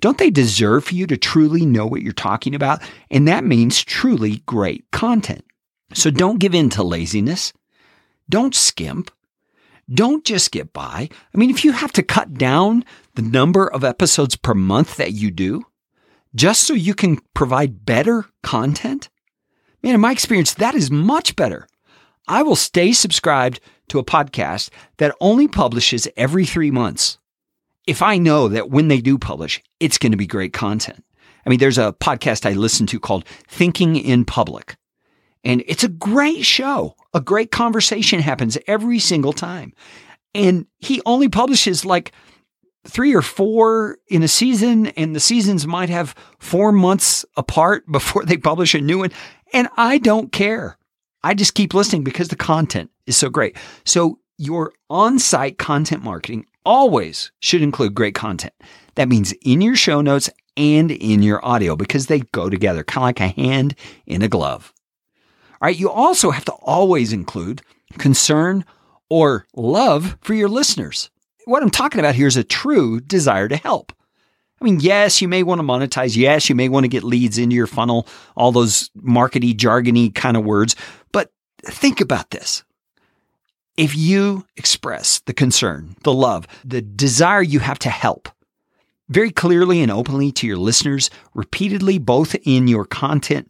Don't 0.00 0.18
they 0.18 0.30
deserve 0.30 0.84
for 0.84 0.96
you 0.96 1.06
to 1.06 1.16
truly 1.16 1.64
know 1.64 1.86
what 1.86 2.02
you're 2.02 2.12
talking 2.12 2.56
about? 2.56 2.82
And 3.10 3.28
that 3.28 3.44
means 3.44 3.84
truly 3.84 4.42
great 4.46 4.90
content. 4.90 5.44
So 5.94 6.10
don't 6.10 6.38
give 6.38 6.54
in 6.54 6.70
to 6.70 6.82
laziness. 6.82 7.52
Don't 8.28 8.54
skimp. 8.54 9.10
Don't 9.92 10.24
just 10.24 10.52
get 10.52 10.72
by. 10.72 11.08
I 11.34 11.38
mean, 11.38 11.50
if 11.50 11.64
you 11.64 11.72
have 11.72 11.92
to 11.92 12.02
cut 12.02 12.34
down 12.34 12.84
the 13.14 13.22
number 13.22 13.70
of 13.70 13.84
episodes 13.84 14.36
per 14.36 14.54
month 14.54 14.96
that 14.96 15.12
you 15.12 15.30
do 15.30 15.64
just 16.34 16.62
so 16.62 16.72
you 16.72 16.94
can 16.94 17.18
provide 17.34 17.84
better 17.84 18.24
content, 18.42 19.10
man, 19.82 19.94
in 19.94 20.00
my 20.00 20.12
experience, 20.12 20.54
that 20.54 20.74
is 20.74 20.90
much 20.90 21.36
better. 21.36 21.68
I 22.26 22.42
will 22.42 22.56
stay 22.56 22.92
subscribed 22.92 23.60
to 23.88 23.98
a 23.98 24.04
podcast 24.04 24.70
that 24.96 25.14
only 25.20 25.48
publishes 25.48 26.08
every 26.16 26.46
three 26.46 26.70
months 26.70 27.18
if 27.86 28.02
I 28.02 28.18
know 28.18 28.48
that 28.48 28.70
when 28.70 28.88
they 28.88 29.00
do 29.00 29.18
publish, 29.18 29.62
it's 29.80 29.98
going 29.98 30.12
to 30.12 30.18
be 30.18 30.26
great 30.26 30.52
content. 30.52 31.04
I 31.44 31.50
mean, 31.50 31.58
there's 31.58 31.78
a 31.78 31.92
podcast 31.92 32.46
I 32.46 32.52
listen 32.52 32.86
to 32.88 33.00
called 33.00 33.24
Thinking 33.48 33.96
in 33.96 34.24
Public, 34.24 34.76
and 35.44 35.62
it's 35.66 35.84
a 35.84 35.88
great 35.88 36.44
show. 36.44 36.94
A 37.14 37.20
great 37.20 37.50
conversation 37.50 38.20
happens 38.20 38.56
every 38.66 38.98
single 38.98 39.32
time. 39.32 39.72
And 40.34 40.66
he 40.78 41.02
only 41.04 41.28
publishes 41.28 41.84
like 41.84 42.12
three 42.86 43.14
or 43.14 43.22
four 43.22 43.98
in 44.08 44.22
a 44.22 44.28
season, 44.28 44.88
and 44.88 45.14
the 45.14 45.20
seasons 45.20 45.66
might 45.66 45.88
have 45.88 46.14
four 46.38 46.72
months 46.72 47.24
apart 47.36 47.84
before 47.90 48.24
they 48.24 48.36
publish 48.36 48.74
a 48.74 48.80
new 48.80 48.98
one. 48.98 49.10
And 49.52 49.68
I 49.76 49.98
don't 49.98 50.32
care. 50.32 50.78
I 51.22 51.34
just 51.34 51.54
keep 51.54 51.74
listening 51.74 52.02
because 52.02 52.28
the 52.28 52.36
content 52.36 52.90
is 53.06 53.16
so 53.16 53.28
great. 53.28 53.56
So, 53.84 54.18
your 54.38 54.72
on 54.90 55.18
site 55.20 55.58
content 55.58 56.02
marketing 56.02 56.46
always 56.64 57.30
should 57.40 57.62
include 57.62 57.94
great 57.94 58.14
content. 58.14 58.54
That 58.96 59.08
means 59.08 59.32
in 59.42 59.60
your 59.60 59.76
show 59.76 60.00
notes 60.00 60.30
and 60.56 60.90
in 60.90 61.22
your 61.22 61.44
audio 61.44 61.76
because 61.76 62.06
they 62.06 62.20
go 62.32 62.50
together, 62.50 62.82
kind 62.82 63.02
of 63.02 63.08
like 63.08 63.20
a 63.20 63.40
hand 63.40 63.76
in 64.06 64.22
a 64.22 64.28
glove. 64.28 64.72
All 65.62 65.68
right, 65.68 65.78
you 65.78 65.90
also 65.90 66.32
have 66.32 66.44
to 66.46 66.52
always 66.54 67.12
include 67.12 67.62
concern 67.96 68.64
or 69.08 69.46
love 69.54 70.18
for 70.20 70.34
your 70.34 70.48
listeners. 70.48 71.08
What 71.44 71.62
I'm 71.62 71.70
talking 71.70 72.00
about 72.00 72.16
here 72.16 72.26
is 72.26 72.36
a 72.36 72.42
true 72.42 72.98
desire 72.98 73.46
to 73.46 73.56
help. 73.56 73.92
I 74.60 74.64
mean, 74.64 74.80
yes, 74.80 75.22
you 75.22 75.28
may 75.28 75.44
want 75.44 75.60
to 75.60 75.62
monetize. 75.64 76.16
Yes, 76.16 76.48
you 76.48 76.56
may 76.56 76.68
want 76.68 76.82
to 76.82 76.88
get 76.88 77.04
leads 77.04 77.38
into 77.38 77.54
your 77.54 77.68
funnel, 77.68 78.08
all 78.34 78.50
those 78.50 78.90
markety, 79.00 79.54
jargony 79.54 80.12
kind 80.12 80.36
of 80.36 80.44
words. 80.44 80.74
But 81.12 81.30
think 81.64 82.00
about 82.00 82.30
this 82.30 82.64
if 83.76 83.96
you 83.96 84.44
express 84.56 85.20
the 85.20 85.32
concern, 85.32 85.94
the 86.02 86.12
love, 86.12 86.48
the 86.64 86.82
desire 86.82 87.40
you 87.40 87.60
have 87.60 87.78
to 87.80 87.88
help 87.88 88.28
very 89.08 89.30
clearly 89.30 89.80
and 89.80 89.92
openly 89.92 90.32
to 90.32 90.46
your 90.48 90.56
listeners, 90.56 91.08
repeatedly, 91.34 91.98
both 91.98 92.34
in 92.42 92.66
your 92.66 92.84
content 92.84 93.48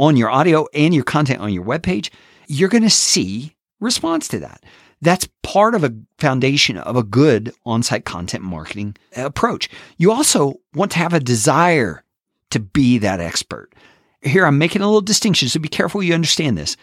on 0.00 0.16
your 0.16 0.30
audio 0.30 0.66
and 0.72 0.94
your 0.94 1.04
content 1.04 1.40
on 1.40 1.52
your 1.52 1.64
webpage, 1.64 2.08
you're 2.48 2.70
going 2.70 2.82
to 2.82 2.90
see 2.90 3.54
response 3.80 4.26
to 4.28 4.38
that. 4.40 4.64
That's 5.02 5.28
part 5.42 5.74
of 5.74 5.84
a 5.84 5.94
foundation 6.18 6.78
of 6.78 6.96
a 6.96 7.02
good 7.02 7.52
on 7.66 7.82
site 7.82 8.06
content 8.06 8.42
marketing 8.42 8.96
approach. 9.14 9.68
You 9.98 10.10
also 10.10 10.54
want 10.74 10.90
to 10.92 10.98
have 10.98 11.12
a 11.12 11.20
desire 11.20 12.02
to 12.48 12.58
be 12.58 12.98
that 12.98 13.20
expert. 13.20 13.74
Here, 14.22 14.46
I'm 14.46 14.58
making 14.58 14.82
a 14.82 14.86
little 14.86 15.00
distinction, 15.02 15.48
so 15.48 15.60
be 15.60 15.68
careful 15.68 16.02
you 16.02 16.14
understand 16.14 16.56
this. 16.56 16.76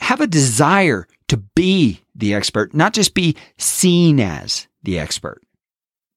Have 0.00 0.20
a 0.20 0.26
desire 0.26 1.06
to 1.28 1.36
be 1.36 2.02
the 2.14 2.34
expert, 2.34 2.74
not 2.74 2.92
just 2.92 3.14
be 3.14 3.36
seen 3.56 4.18
as 4.20 4.66
the 4.82 4.98
expert. 4.98 5.42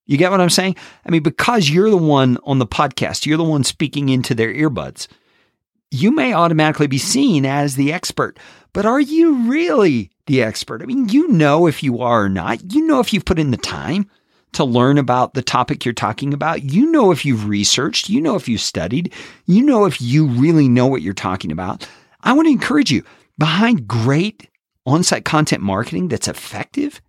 You 0.07 0.17
get 0.17 0.31
what 0.31 0.41
I'm 0.41 0.49
saying? 0.49 0.75
I 1.05 1.11
mean, 1.11 1.23
because 1.23 1.69
you're 1.69 1.89
the 1.89 1.97
one 1.97 2.37
on 2.43 2.59
the 2.59 2.67
podcast, 2.67 3.25
you're 3.25 3.37
the 3.37 3.43
one 3.43 3.63
speaking 3.63 4.09
into 4.09 4.35
their 4.35 4.53
earbuds, 4.53 5.07
you 5.91 6.11
may 6.11 6.33
automatically 6.33 6.87
be 6.87 6.97
seen 6.97 7.45
as 7.45 7.75
the 7.75 7.93
expert. 7.93 8.37
But 8.73 8.85
are 8.85 8.99
you 8.99 9.49
really 9.49 10.11
the 10.27 10.43
expert? 10.43 10.81
I 10.81 10.85
mean, 10.85 11.09
you 11.09 11.29
know 11.29 11.67
if 11.67 11.81
you 11.81 12.01
are 12.01 12.25
or 12.25 12.29
not. 12.29 12.73
You 12.73 12.85
know 12.85 12.99
if 12.99 13.13
you've 13.13 13.25
put 13.25 13.39
in 13.39 13.51
the 13.51 13.57
time 13.57 14.09
to 14.53 14.63
learn 14.63 14.97
about 14.97 15.33
the 15.33 15.41
topic 15.41 15.85
you're 15.85 15.93
talking 15.93 16.33
about. 16.33 16.63
You 16.63 16.91
know 16.91 17.11
if 17.11 17.25
you've 17.25 17.47
researched. 17.47 18.09
You 18.09 18.21
know 18.21 18.35
if 18.35 18.47
you've 18.47 18.61
studied. 18.61 19.13
You 19.45 19.63
know 19.63 19.85
if 19.85 20.01
you 20.01 20.27
really 20.27 20.67
know 20.67 20.87
what 20.87 21.01
you're 21.01 21.13
talking 21.13 21.51
about. 21.51 21.87
I 22.21 22.33
want 22.33 22.47
to 22.47 22.51
encourage 22.51 22.91
you 22.91 23.03
behind 23.37 23.87
great 23.87 24.49
on 24.85 25.03
site 25.03 25.25
content 25.25 25.61
marketing 25.61 26.07
that's 26.07 26.27
effective 26.27 27.01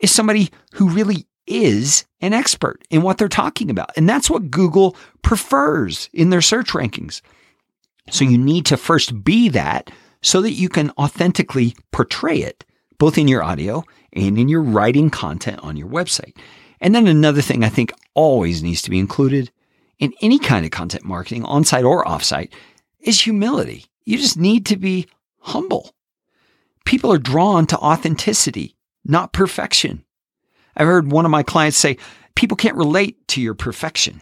is 0.00 0.10
somebody 0.10 0.50
who 0.74 0.88
really 0.88 1.26
is 1.46 2.04
an 2.20 2.32
expert 2.32 2.82
in 2.90 3.02
what 3.02 3.18
they're 3.18 3.28
talking 3.28 3.70
about. 3.70 3.90
And 3.96 4.08
that's 4.08 4.30
what 4.30 4.50
Google 4.50 4.96
prefers 5.22 6.08
in 6.12 6.30
their 6.30 6.42
search 6.42 6.68
rankings. 6.68 7.20
So 8.10 8.24
you 8.24 8.38
need 8.38 8.66
to 8.66 8.76
first 8.76 9.24
be 9.24 9.48
that 9.50 9.90
so 10.22 10.40
that 10.40 10.52
you 10.52 10.68
can 10.68 10.90
authentically 10.98 11.74
portray 11.92 12.38
it, 12.38 12.64
both 12.98 13.18
in 13.18 13.28
your 13.28 13.42
audio 13.42 13.84
and 14.12 14.38
in 14.38 14.48
your 14.48 14.62
writing 14.62 15.10
content 15.10 15.60
on 15.60 15.76
your 15.76 15.88
website. 15.88 16.36
And 16.80 16.94
then 16.94 17.06
another 17.06 17.42
thing 17.42 17.64
I 17.64 17.68
think 17.68 17.92
always 18.14 18.62
needs 18.62 18.82
to 18.82 18.90
be 18.90 18.98
included 18.98 19.50
in 19.98 20.12
any 20.20 20.38
kind 20.38 20.64
of 20.64 20.70
content 20.70 21.04
marketing, 21.04 21.44
on 21.44 21.64
site 21.64 21.84
or 21.84 22.06
off 22.06 22.22
site, 22.22 22.52
is 23.00 23.20
humility. 23.20 23.86
You 24.04 24.18
just 24.18 24.36
need 24.36 24.66
to 24.66 24.76
be 24.76 25.08
humble 25.38 25.94
people 26.84 27.12
are 27.12 27.18
drawn 27.18 27.66
to 27.66 27.78
authenticity, 27.78 28.76
not 29.04 29.32
perfection. 29.32 30.04
I've 30.76 30.86
heard 30.86 31.10
one 31.10 31.24
of 31.24 31.30
my 31.30 31.42
clients 31.42 31.76
say, 31.76 31.96
people 32.34 32.56
can't 32.56 32.76
relate 32.76 33.26
to 33.28 33.40
your 33.40 33.54
perfection. 33.54 34.20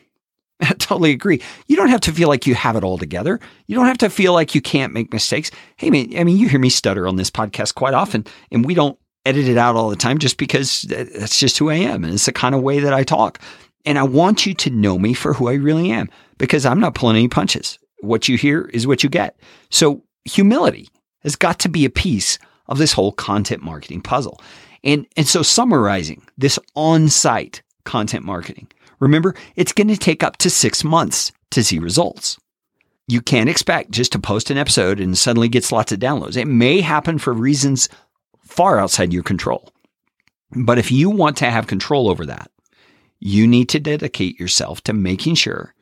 I 0.62 0.66
totally 0.78 1.10
agree. 1.10 1.42
You 1.66 1.76
don't 1.76 1.88
have 1.88 2.00
to 2.02 2.12
feel 2.12 2.28
like 2.28 2.46
you 2.46 2.54
have 2.54 2.76
it 2.76 2.84
all 2.84 2.98
together. 2.98 3.40
You 3.66 3.74
don't 3.74 3.86
have 3.86 3.98
to 3.98 4.10
feel 4.10 4.32
like 4.32 4.54
you 4.54 4.60
can't 4.60 4.92
make 4.92 5.12
mistakes. 5.12 5.50
Hey, 5.76 5.90
man, 5.90 6.16
I 6.16 6.24
mean, 6.24 6.38
you 6.38 6.48
hear 6.48 6.60
me 6.60 6.70
stutter 6.70 7.06
on 7.06 7.16
this 7.16 7.30
podcast 7.30 7.74
quite 7.74 7.94
often, 7.94 8.24
and 8.50 8.64
we 8.64 8.74
don't 8.74 8.98
edit 9.24 9.48
it 9.48 9.58
out 9.58 9.76
all 9.76 9.88
the 9.88 9.96
time 9.96 10.18
just 10.18 10.36
because 10.36 10.82
that's 10.82 11.38
just 11.38 11.58
who 11.58 11.70
I 11.70 11.74
am. 11.74 12.04
And 12.04 12.14
it's 12.14 12.26
the 12.26 12.32
kind 12.32 12.54
of 12.54 12.62
way 12.62 12.80
that 12.80 12.94
I 12.94 13.04
talk. 13.04 13.40
And 13.84 13.98
I 13.98 14.02
want 14.04 14.46
you 14.46 14.54
to 14.54 14.70
know 14.70 14.98
me 14.98 15.14
for 15.14 15.32
who 15.32 15.48
I 15.48 15.54
really 15.54 15.90
am 15.90 16.08
because 16.38 16.64
I'm 16.64 16.80
not 16.80 16.94
pulling 16.94 17.16
any 17.16 17.28
punches. 17.28 17.78
What 18.00 18.28
you 18.28 18.36
hear 18.36 18.62
is 18.72 18.86
what 18.86 19.02
you 19.02 19.08
get. 19.08 19.38
So 19.70 20.02
humility 20.24 20.88
has 21.20 21.36
got 21.36 21.58
to 21.60 21.68
be 21.68 21.84
a 21.84 21.90
piece 21.90 22.38
of 22.66 22.78
this 22.78 22.92
whole 22.92 23.12
content 23.12 23.62
marketing 23.62 24.00
puzzle. 24.00 24.40
And, 24.84 25.06
and 25.16 25.26
so 25.26 25.42
summarizing 25.42 26.22
this 26.36 26.58
on-site 26.74 27.62
content 27.84 28.24
marketing, 28.24 28.68
remember, 29.02 29.34
it's 29.56 29.72
going 29.72 29.88
to 29.88 29.96
take 29.96 30.22
up 30.22 30.36
to 30.38 30.48
six 30.48 30.84
months 30.84 31.32
to 31.50 31.64
see 31.64 31.78
results. 31.78 32.38
You 33.08 33.20
can't 33.20 33.50
expect 33.50 33.90
just 33.90 34.12
to 34.12 34.18
post 34.18 34.50
an 34.50 34.56
episode 34.56 35.00
and 35.00 35.18
suddenly 35.18 35.48
gets 35.48 35.72
lots 35.72 35.92
of 35.92 35.98
downloads. 35.98 36.36
It 36.36 36.46
may 36.46 36.80
happen 36.80 37.18
for 37.18 37.32
reasons 37.32 37.88
far 38.42 38.78
outside 38.78 39.12
your 39.12 39.24
control. 39.24 39.72
But 40.54 40.78
if 40.78 40.92
you 40.92 41.10
want 41.10 41.36
to 41.38 41.50
have 41.50 41.66
control 41.66 42.08
over 42.08 42.24
that, 42.26 42.50
you 43.18 43.46
need 43.46 43.68
to 43.70 43.80
dedicate 43.80 44.38
yourself 44.38 44.80
to 44.82 44.92
making 44.92 45.34
sure 45.34 45.74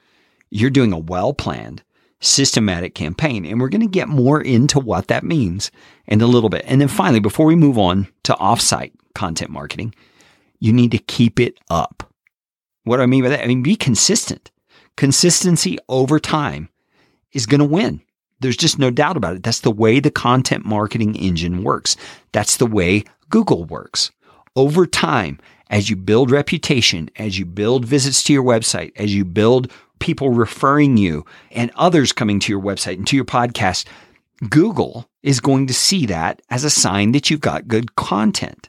you're 0.50 0.70
doing 0.70 0.92
a 0.92 0.98
well 0.98 1.34
planned, 1.34 1.82
systematic 2.20 2.94
campaign. 2.94 3.44
And 3.44 3.60
we're 3.60 3.68
going 3.68 3.80
to 3.82 3.86
get 3.86 4.08
more 4.08 4.40
into 4.40 4.80
what 4.80 5.08
that 5.08 5.24
means 5.24 5.70
in 6.06 6.20
a 6.20 6.26
little 6.26 6.50
bit. 6.50 6.64
And 6.66 6.80
then 6.80 6.88
finally, 6.88 7.20
before 7.20 7.46
we 7.46 7.54
move 7.54 7.78
on 7.78 8.08
to 8.24 8.32
offsite 8.34 8.92
content 9.14 9.50
marketing, 9.50 9.94
you 10.58 10.72
need 10.72 10.92
to 10.92 10.98
keep 10.98 11.38
it 11.38 11.58
up. 11.68 12.09
What 12.90 12.96
do 12.96 13.04
I 13.04 13.06
mean 13.06 13.22
by 13.22 13.28
that? 13.28 13.44
I 13.44 13.46
mean, 13.46 13.62
be 13.62 13.76
consistent. 13.76 14.50
Consistency 14.96 15.78
over 15.88 16.18
time 16.18 16.70
is 17.32 17.46
going 17.46 17.60
to 17.60 17.64
win. 17.64 18.02
There's 18.40 18.56
just 18.56 18.80
no 18.80 18.90
doubt 18.90 19.16
about 19.16 19.36
it. 19.36 19.44
That's 19.44 19.60
the 19.60 19.70
way 19.70 20.00
the 20.00 20.10
content 20.10 20.64
marketing 20.64 21.14
engine 21.14 21.62
works. 21.62 21.94
That's 22.32 22.56
the 22.56 22.66
way 22.66 23.04
Google 23.28 23.64
works. 23.64 24.10
Over 24.56 24.88
time, 24.88 25.38
as 25.68 25.88
you 25.88 25.94
build 25.94 26.32
reputation, 26.32 27.10
as 27.14 27.38
you 27.38 27.46
build 27.46 27.84
visits 27.84 28.24
to 28.24 28.32
your 28.32 28.42
website, 28.42 28.90
as 28.96 29.14
you 29.14 29.24
build 29.24 29.70
people 30.00 30.30
referring 30.30 30.96
you 30.96 31.24
and 31.52 31.70
others 31.76 32.12
coming 32.12 32.40
to 32.40 32.50
your 32.52 32.60
website 32.60 32.94
and 32.94 33.06
to 33.06 33.14
your 33.14 33.24
podcast, 33.24 33.86
Google 34.48 35.08
is 35.22 35.38
going 35.38 35.68
to 35.68 35.74
see 35.74 36.06
that 36.06 36.42
as 36.50 36.64
a 36.64 36.70
sign 36.70 37.12
that 37.12 37.30
you've 37.30 37.40
got 37.40 37.68
good 37.68 37.94
content. 37.94 38.68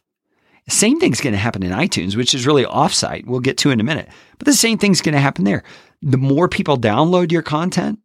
Same 0.70 1.00
thing's 1.00 1.22
going 1.22 1.34
to 1.34 1.40
happen 1.40 1.64
in 1.64 1.72
iTunes, 1.72 2.16
which 2.16 2.34
is 2.34 2.48
really 2.48 2.64
offsite. 2.64 3.26
We'll 3.26 3.40
get 3.40 3.58
to 3.60 3.72
in 3.72 3.80
a 3.80 3.84
minute. 3.84 4.08
But 4.38 4.46
the 4.46 4.54
same 4.54 4.78
thing's 4.78 5.02
going 5.02 5.14
to 5.14 5.20
happen 5.20 5.44
there. 5.44 5.64
The 6.02 6.18
more 6.18 6.48
people 6.48 6.78
download 6.78 7.32
your 7.32 7.42
content, 7.42 8.00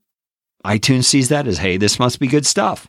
iTunes 0.65 1.05
sees 1.05 1.29
that 1.29 1.47
as, 1.47 1.59
hey, 1.59 1.77
this 1.77 1.99
must 1.99 2.19
be 2.19 2.27
good 2.27 2.47
stuff. 2.47 2.89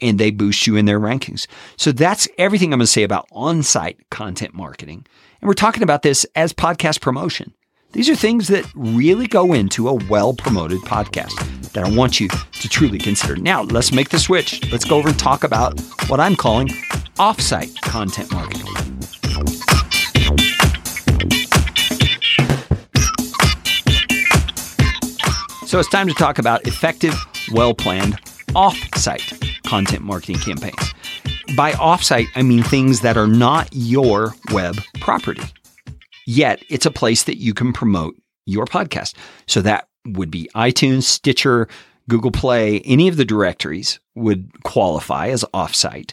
And 0.00 0.18
they 0.18 0.30
boost 0.30 0.66
you 0.66 0.76
in 0.76 0.84
their 0.84 1.00
rankings. 1.00 1.48
So 1.76 1.90
that's 1.90 2.28
everything 2.38 2.72
I'm 2.72 2.78
going 2.78 2.84
to 2.84 2.92
say 2.92 3.02
about 3.02 3.26
on 3.32 3.64
site 3.64 3.98
content 4.10 4.54
marketing. 4.54 5.04
And 5.40 5.48
we're 5.48 5.54
talking 5.54 5.82
about 5.82 6.02
this 6.02 6.24
as 6.36 6.52
podcast 6.52 7.00
promotion. 7.00 7.52
These 7.92 8.08
are 8.08 8.14
things 8.14 8.48
that 8.48 8.70
really 8.74 9.26
go 9.26 9.54
into 9.54 9.88
a 9.88 9.94
well 9.94 10.34
promoted 10.34 10.80
podcast 10.82 11.72
that 11.72 11.84
I 11.84 11.90
want 11.90 12.20
you 12.20 12.28
to 12.28 12.68
truly 12.68 12.98
consider. 12.98 13.36
Now, 13.36 13.62
let's 13.62 13.92
make 13.92 14.10
the 14.10 14.18
switch. 14.18 14.70
Let's 14.70 14.84
go 14.84 14.98
over 14.98 15.08
and 15.08 15.18
talk 15.18 15.42
about 15.42 15.80
what 16.08 16.20
I'm 16.20 16.36
calling 16.36 16.68
offsite 17.16 17.74
content 17.80 18.30
marketing. 18.32 18.97
So 25.68 25.78
it's 25.78 25.90
time 25.90 26.08
to 26.08 26.14
talk 26.14 26.38
about 26.38 26.66
effective, 26.66 27.14
well 27.52 27.74
planned 27.74 28.18
off-site 28.56 29.34
content 29.66 30.02
marketing 30.02 30.38
campaigns. 30.38 30.94
By 31.58 31.74
off-site, 31.74 32.28
I 32.34 32.40
mean 32.40 32.62
things 32.62 33.02
that 33.02 33.18
are 33.18 33.26
not 33.26 33.68
your 33.72 34.34
web 34.50 34.80
property. 35.00 35.42
Yet 36.26 36.64
it's 36.70 36.86
a 36.86 36.90
place 36.90 37.24
that 37.24 37.36
you 37.36 37.52
can 37.52 37.74
promote 37.74 38.16
your 38.46 38.64
podcast. 38.64 39.12
So 39.46 39.60
that 39.60 39.88
would 40.06 40.30
be 40.30 40.48
iTunes, 40.54 41.02
Stitcher, 41.02 41.68
Google 42.08 42.30
Play, 42.30 42.80
any 42.86 43.06
of 43.06 43.18
the 43.18 43.26
directories 43.26 44.00
would 44.14 44.50
qualify 44.62 45.28
as 45.28 45.44
offsite. 45.52 46.12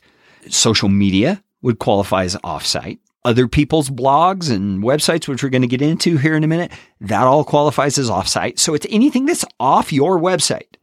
Social 0.49 0.89
media 0.89 1.41
would 1.61 1.79
qualify 1.79 2.25
as 2.25 2.35
offsite. 2.43 2.99
Other 3.25 3.49
people's 3.49 3.89
blogs 3.89 4.49
and 4.49 4.81
websites, 4.81 5.27
which 5.27 5.43
we're 5.43 5.49
going 5.49 5.61
to 5.63 5.67
get 5.67 5.81
into 5.81 6.17
here 6.17 6.35
in 6.35 6.43
a 6.45 6.47
minute, 6.47 6.71
that 7.01 7.23
all 7.23 7.43
qualifies 7.43 7.97
as 7.97 8.09
offsite. 8.09 8.59
So 8.59 8.73
it's 8.73 8.87
anything 8.89 9.25
that's 9.25 9.43
off 9.59 9.91
your 9.91 10.17
website 10.17 10.75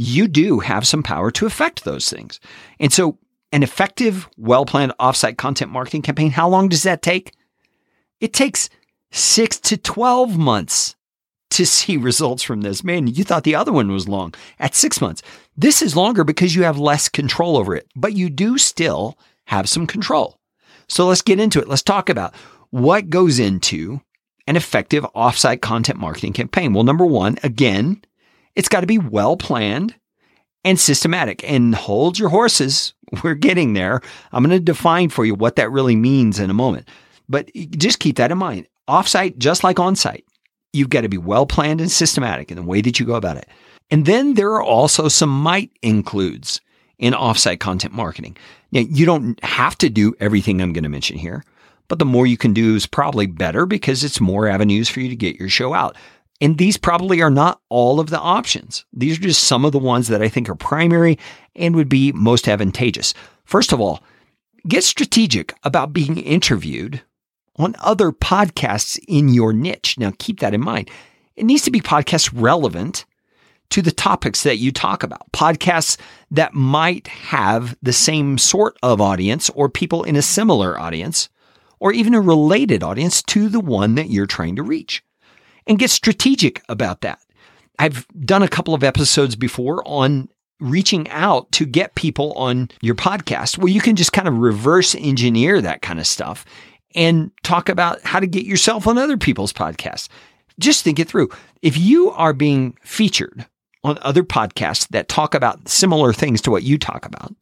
you 0.00 0.26
do 0.28 0.60
have 0.60 0.86
some 0.86 1.02
power 1.02 1.30
to 1.30 1.44
affect 1.44 1.84
those 1.84 2.08
things. 2.08 2.40
And 2.78 2.90
so, 2.90 3.18
an 3.52 3.62
effective, 3.62 4.26
well 4.38 4.64
planned 4.64 4.94
offsite 4.98 5.36
content 5.36 5.70
marketing 5.70 6.00
campaign, 6.00 6.30
how 6.30 6.48
long 6.48 6.70
does 6.70 6.84
that 6.84 7.02
take? 7.02 7.34
It 8.18 8.32
takes 8.32 8.70
six 9.10 9.60
to 9.60 9.76
12 9.76 10.38
months 10.38 10.96
to 11.50 11.66
see 11.76 11.98
results 11.98 12.42
from 12.42 12.62
this. 12.62 12.82
Man, 12.82 13.08
you 13.08 13.24
thought 13.24 13.44
the 13.44 13.54
other 13.54 13.72
one 13.72 13.92
was 13.92 14.08
long 14.08 14.32
at 14.58 14.74
six 14.74 15.02
months. 15.02 15.20
This 15.54 15.82
is 15.82 15.94
longer 15.94 16.24
because 16.24 16.54
you 16.54 16.62
have 16.62 16.78
less 16.78 17.10
control 17.10 17.58
over 17.58 17.76
it, 17.76 17.86
but 17.94 18.14
you 18.14 18.30
do 18.30 18.56
still 18.56 19.18
have 19.48 19.68
some 19.68 19.86
control. 19.86 20.39
So 20.90 21.06
let's 21.06 21.22
get 21.22 21.38
into 21.38 21.60
it. 21.60 21.68
Let's 21.68 21.82
talk 21.82 22.08
about 22.08 22.34
what 22.70 23.08
goes 23.08 23.38
into 23.38 24.00
an 24.48 24.56
effective 24.56 25.04
offsite 25.14 25.60
content 25.60 26.00
marketing 26.00 26.32
campaign. 26.32 26.72
Well, 26.72 26.82
number 26.82 27.06
one, 27.06 27.38
again, 27.44 28.02
it's 28.56 28.68
got 28.68 28.80
to 28.80 28.88
be 28.88 28.98
well 28.98 29.36
planned 29.36 29.94
and 30.64 30.78
systematic. 30.78 31.48
And 31.48 31.76
hold 31.76 32.18
your 32.18 32.28
horses. 32.28 32.92
We're 33.22 33.34
getting 33.34 33.74
there. 33.74 34.00
I'm 34.32 34.42
going 34.44 34.58
to 34.58 34.60
define 34.60 35.10
for 35.10 35.24
you 35.24 35.34
what 35.34 35.56
that 35.56 35.70
really 35.70 35.94
means 35.94 36.40
in 36.40 36.50
a 36.50 36.54
moment. 36.54 36.88
But 37.28 37.50
just 37.54 38.00
keep 38.00 38.16
that 38.16 38.32
in 38.32 38.38
mind. 38.38 38.66
Offsite, 38.88 39.38
just 39.38 39.62
like 39.62 39.76
onsite, 39.76 40.24
you've 40.72 40.90
got 40.90 41.02
to 41.02 41.08
be 41.08 41.18
well 41.18 41.46
planned 41.46 41.80
and 41.80 41.90
systematic 41.90 42.50
in 42.50 42.56
the 42.56 42.64
way 42.64 42.80
that 42.80 42.98
you 42.98 43.06
go 43.06 43.14
about 43.14 43.36
it. 43.36 43.48
And 43.92 44.06
then 44.06 44.34
there 44.34 44.50
are 44.54 44.62
also 44.62 45.06
some 45.06 45.30
might 45.30 45.70
includes 45.82 46.60
in 47.00 47.14
offsite 47.14 47.58
content 47.58 47.94
marketing. 47.94 48.36
Now, 48.70 48.80
you 48.80 49.04
don't 49.04 49.42
have 49.42 49.76
to 49.78 49.88
do 49.88 50.14
everything 50.20 50.60
I'm 50.60 50.72
going 50.72 50.84
to 50.84 50.90
mention 50.90 51.18
here, 51.18 51.42
but 51.88 51.98
the 51.98 52.04
more 52.04 52.26
you 52.26 52.36
can 52.36 52.52
do 52.52 52.76
is 52.76 52.86
probably 52.86 53.26
better 53.26 53.66
because 53.66 54.04
it's 54.04 54.20
more 54.20 54.46
avenues 54.46 54.88
for 54.88 55.00
you 55.00 55.08
to 55.08 55.16
get 55.16 55.40
your 55.40 55.48
show 55.48 55.74
out. 55.74 55.96
And 56.40 56.56
these 56.56 56.76
probably 56.76 57.20
are 57.20 57.30
not 57.30 57.60
all 57.68 58.00
of 58.00 58.10
the 58.10 58.20
options. 58.20 58.84
These 58.92 59.18
are 59.18 59.22
just 59.22 59.44
some 59.44 59.64
of 59.64 59.72
the 59.72 59.78
ones 59.78 60.08
that 60.08 60.22
I 60.22 60.28
think 60.28 60.48
are 60.48 60.54
primary 60.54 61.18
and 61.56 61.74
would 61.74 61.88
be 61.88 62.12
most 62.12 62.46
advantageous. 62.48 63.12
First 63.44 63.72
of 63.72 63.80
all, 63.80 64.02
get 64.68 64.84
strategic 64.84 65.54
about 65.64 65.92
being 65.92 66.18
interviewed 66.18 67.02
on 67.56 67.74
other 67.80 68.12
podcasts 68.12 68.98
in 69.08 69.30
your 69.30 69.52
niche. 69.52 69.98
Now, 69.98 70.12
keep 70.18 70.40
that 70.40 70.54
in 70.54 70.60
mind. 70.60 70.90
It 71.36 71.44
needs 71.44 71.62
to 71.62 71.70
be 71.70 71.80
podcast 71.80 72.30
relevant 72.34 73.06
to 73.70 73.82
the 73.82 73.92
topics 73.92 74.42
that 74.42 74.58
you 74.58 74.72
talk 74.72 75.02
about, 75.02 75.30
podcasts 75.32 75.96
that 76.30 76.54
might 76.54 77.06
have 77.06 77.76
the 77.82 77.92
same 77.92 78.36
sort 78.38 78.76
of 78.82 79.00
audience 79.00 79.48
or 79.50 79.68
people 79.68 80.04
in 80.04 80.16
a 80.16 80.22
similar 80.22 80.78
audience, 80.78 81.28
or 81.78 81.92
even 81.92 82.14
a 82.14 82.20
related 82.20 82.82
audience 82.82 83.22
to 83.22 83.48
the 83.48 83.60
one 83.60 83.94
that 83.94 84.10
you're 84.10 84.26
trying 84.26 84.56
to 84.56 84.62
reach 84.62 85.02
and 85.66 85.78
get 85.78 85.90
strategic 85.90 86.62
about 86.68 87.00
that. 87.00 87.20
I've 87.78 88.06
done 88.24 88.42
a 88.42 88.48
couple 88.48 88.74
of 88.74 88.84
episodes 88.84 89.36
before 89.36 89.82
on 89.86 90.28
reaching 90.60 91.08
out 91.08 91.50
to 91.52 91.64
get 91.64 91.94
people 91.94 92.34
on 92.34 92.68
your 92.82 92.94
podcast 92.94 93.56
Well, 93.56 93.68
you 93.68 93.80
can 93.80 93.96
just 93.96 94.12
kind 94.12 94.28
of 94.28 94.36
reverse 94.36 94.94
engineer 94.94 95.60
that 95.62 95.80
kind 95.80 95.98
of 95.98 96.06
stuff 96.06 96.44
and 96.94 97.30
talk 97.42 97.68
about 97.68 98.02
how 98.02 98.20
to 98.20 98.26
get 98.26 98.44
yourself 98.44 98.86
on 98.86 98.98
other 98.98 99.16
people's 99.16 99.52
podcasts. 99.52 100.08
Just 100.58 100.84
think 100.84 100.98
it 100.98 101.08
through. 101.08 101.30
If 101.62 101.78
you 101.78 102.10
are 102.10 102.34
being 102.34 102.76
featured 102.82 103.46
on 103.82 103.98
other 104.02 104.22
podcasts 104.22 104.88
that 104.88 105.08
talk 105.08 105.34
about 105.34 105.68
similar 105.68 106.12
things 106.12 106.40
to 106.42 106.50
what 106.50 106.62
you 106.62 106.78
talk 106.78 107.06
about, 107.06 107.34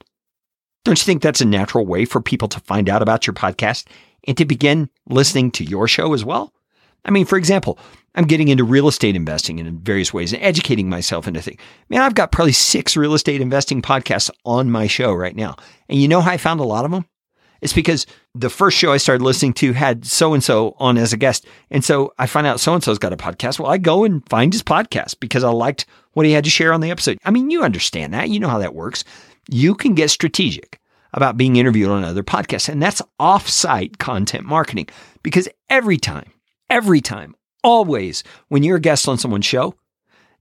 don't 0.85 0.99
you 0.99 1.05
think 1.05 1.23
that's 1.23 1.41
a 1.41 1.47
natural 1.47 1.87
way 1.87 2.05
for 2.05 2.21
people 2.21 2.49
to 2.49 2.61
find 2.61 2.89
out 2.89 3.03
about 3.03 3.27
your 3.27 3.35
podcast 3.35 3.87
and 4.27 4.37
to 4.37 4.45
begin 4.45 4.89
listening 5.09 5.51
to 5.53 5.65
your 5.65 5.89
show 5.89 6.15
as 6.15 6.25
well? 6.25 6.53
I 7.05 7.11
mean, 7.11 7.27
for 7.27 7.39
example, 7.39 7.79
I'm 8.15 8.27
getting 8.27 8.49
into 8.49 8.65
real 8.65 8.89
estate 8.89 9.17
investing 9.17 9.59
in 9.59 9.79
various 9.79 10.13
ways 10.13 10.33
and 10.33 10.43
educating 10.43 10.89
myself 10.89 11.29
into 11.29 11.41
things. 11.41 11.61
Man, 11.89 12.03
I've 12.03 12.15
got 12.15 12.33
probably 12.33 12.53
six 12.53 12.97
real 12.97 13.15
estate 13.15 13.41
investing 13.41 13.83
podcasts 13.83 14.31
on 14.45 14.71
my 14.71 14.87
show 14.87 15.13
right 15.13 15.37
now. 15.37 15.57
And 15.89 16.01
you 16.01 16.09
know 16.09 16.21
how 16.21 16.33
I 16.33 16.37
found 16.37 16.61
a 16.61 16.65
lot 16.65 16.85
of 16.85 16.91
them? 16.91 17.07
It's 17.61 17.73
because 17.73 18.07
the 18.35 18.51
first 18.51 18.77
show 18.77 18.93
I 18.93 18.99
started 18.99 19.25
listening 19.25 19.53
to 19.55 19.73
had 19.73 20.05
so 20.07 20.33
and 20.33 20.43
so 20.43 20.77
on 20.79 20.97
as 20.97 21.13
a 21.13 21.17
guest. 21.17 21.47
And 21.71 21.85
so 21.85 22.13
I 22.19 22.27
find 22.27 22.47
out 22.47 22.61
so 22.61 22.75
and 22.75 22.83
so's 22.83 22.99
got 22.99 23.13
a 23.13 23.17
podcast. 23.17 23.59
Well, 23.59 23.71
I 23.71 23.79
go 23.79 24.05
and 24.05 24.29
find 24.29 24.53
his 24.53 24.63
podcast 24.63 25.19
because 25.21 25.45
I 25.45 25.51
liked 25.51 25.87
what 26.19 26.27
he 26.27 26.33
had 26.33 26.43
to 26.43 26.51
share 26.51 26.73
on 26.73 26.81
the 26.81 26.91
episode. 26.91 27.17
I 27.25 27.31
mean, 27.31 27.49
you 27.49 27.63
understand 27.63 28.13
that. 28.13 28.29
You 28.29 28.41
know 28.41 28.49
how 28.49 28.59
that 28.59 28.75
works. 28.75 29.05
You 29.49 29.77
can 29.77 29.95
get 29.95 30.11
strategic 30.11 30.81
about 31.13 31.37
being 31.37 31.55
interviewed 31.55 31.91
on 31.91 32.03
other 32.03 32.25
podcasts. 32.25 32.69
And 32.69 32.83
that's 32.83 33.01
offsite 33.21 33.99
content 33.99 34.45
marketing 34.45 34.89
because 35.23 35.49
every 35.71 35.97
time, 35.97 36.33
every 36.69 37.01
time 37.01 37.37
always, 37.63 38.25
when 38.49 38.65
you're 38.65 38.79
a 38.79 38.81
guest 38.81 39.07
on 39.07 39.17
someone's 39.17 39.47
show, 39.47 39.77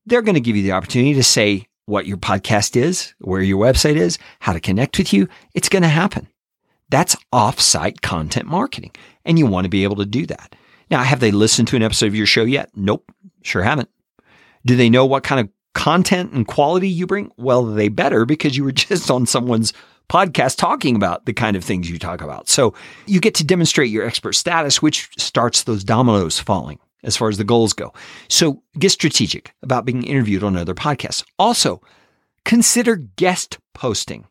they're 0.08 0.24
going 0.24 0.34
to 0.34 0.42
give 0.42 0.56
you 0.56 0.64
the 0.64 0.72
opportunity 0.72 1.14
to 1.14 1.24
say 1.24 1.68
what 1.86 2.08
your 2.08 2.18
podcast 2.18 2.76
is, 2.76 3.14
where 3.20 3.44
your 3.44 3.64
website 3.64 3.98
is, 3.98 4.18
how 4.40 4.54
to 4.54 4.60
connect 4.60 4.98
with 4.98 5.14
you. 5.14 5.28
It's 5.54 5.70
going 5.70 5.84
to 5.84 5.90
happen. 5.90 6.28
That's 6.90 7.16
offsite 7.32 8.02
content 8.02 8.48
marketing. 8.48 8.94
And 9.26 9.38
you 9.38 9.46
want 9.46 9.66
to 9.66 9.70
be 9.70 9.84
able 9.84 9.98
to 9.98 10.08
do 10.08 10.26
that. 10.26 10.56
Now, 10.90 11.04
have 11.04 11.20
they 11.20 11.30
listened 11.30 11.68
to 11.68 11.76
an 11.76 11.84
episode 11.84 12.08
of 12.08 12.16
your 12.16 12.26
show 12.26 12.46
yet? 12.46 12.72
Nope, 12.76 13.12
sure 13.44 13.62
haven't. 13.62 13.90
Do 14.66 14.76
they 14.76 14.90
know 14.90 15.06
what 15.06 15.24
kind 15.24 15.40
of 15.40 15.50
content 15.78 16.34
and 16.34 16.48
quality 16.48 16.90
you 16.90 17.06
bring? 17.06 17.32
Well, 17.38 17.64
they 17.64 17.88
better 17.88 18.26
because 18.26 18.58
you 18.58 18.64
were 18.64 18.72
just 18.88 19.10
on 19.10 19.26
someone's 19.26 19.72
podcast 20.10 20.58
talking 20.58 20.96
about 20.96 21.26
the 21.26 21.34
kind 21.34 21.56
of 21.56 21.64
things 21.64 21.90
you 21.90 22.00
talk 22.00 22.22
about. 22.22 22.50
So 22.50 22.74
you 23.06 23.20
get 23.20 23.36
to 23.36 23.46
demonstrate 23.46 23.92
your 23.92 24.06
expert 24.06 24.34
status, 24.34 24.82
which 24.82 25.10
starts 25.18 25.64
those 25.64 25.84
dominoes 25.84 26.40
falling 26.40 26.80
as 27.04 27.16
far 27.16 27.30
as 27.30 27.38
the 27.38 27.44
goals 27.44 27.74
go. 27.74 27.94
So 28.28 28.64
get 28.80 28.92
strategic 28.92 29.54
about 29.62 29.86
being 29.86 30.04
interviewed 30.04 30.44
on 30.44 30.58
other 30.58 30.74
podcasts. 30.74 31.24
Also, 31.38 31.82
consider 32.44 32.96
guest 32.96 33.60
posting. 33.74 34.26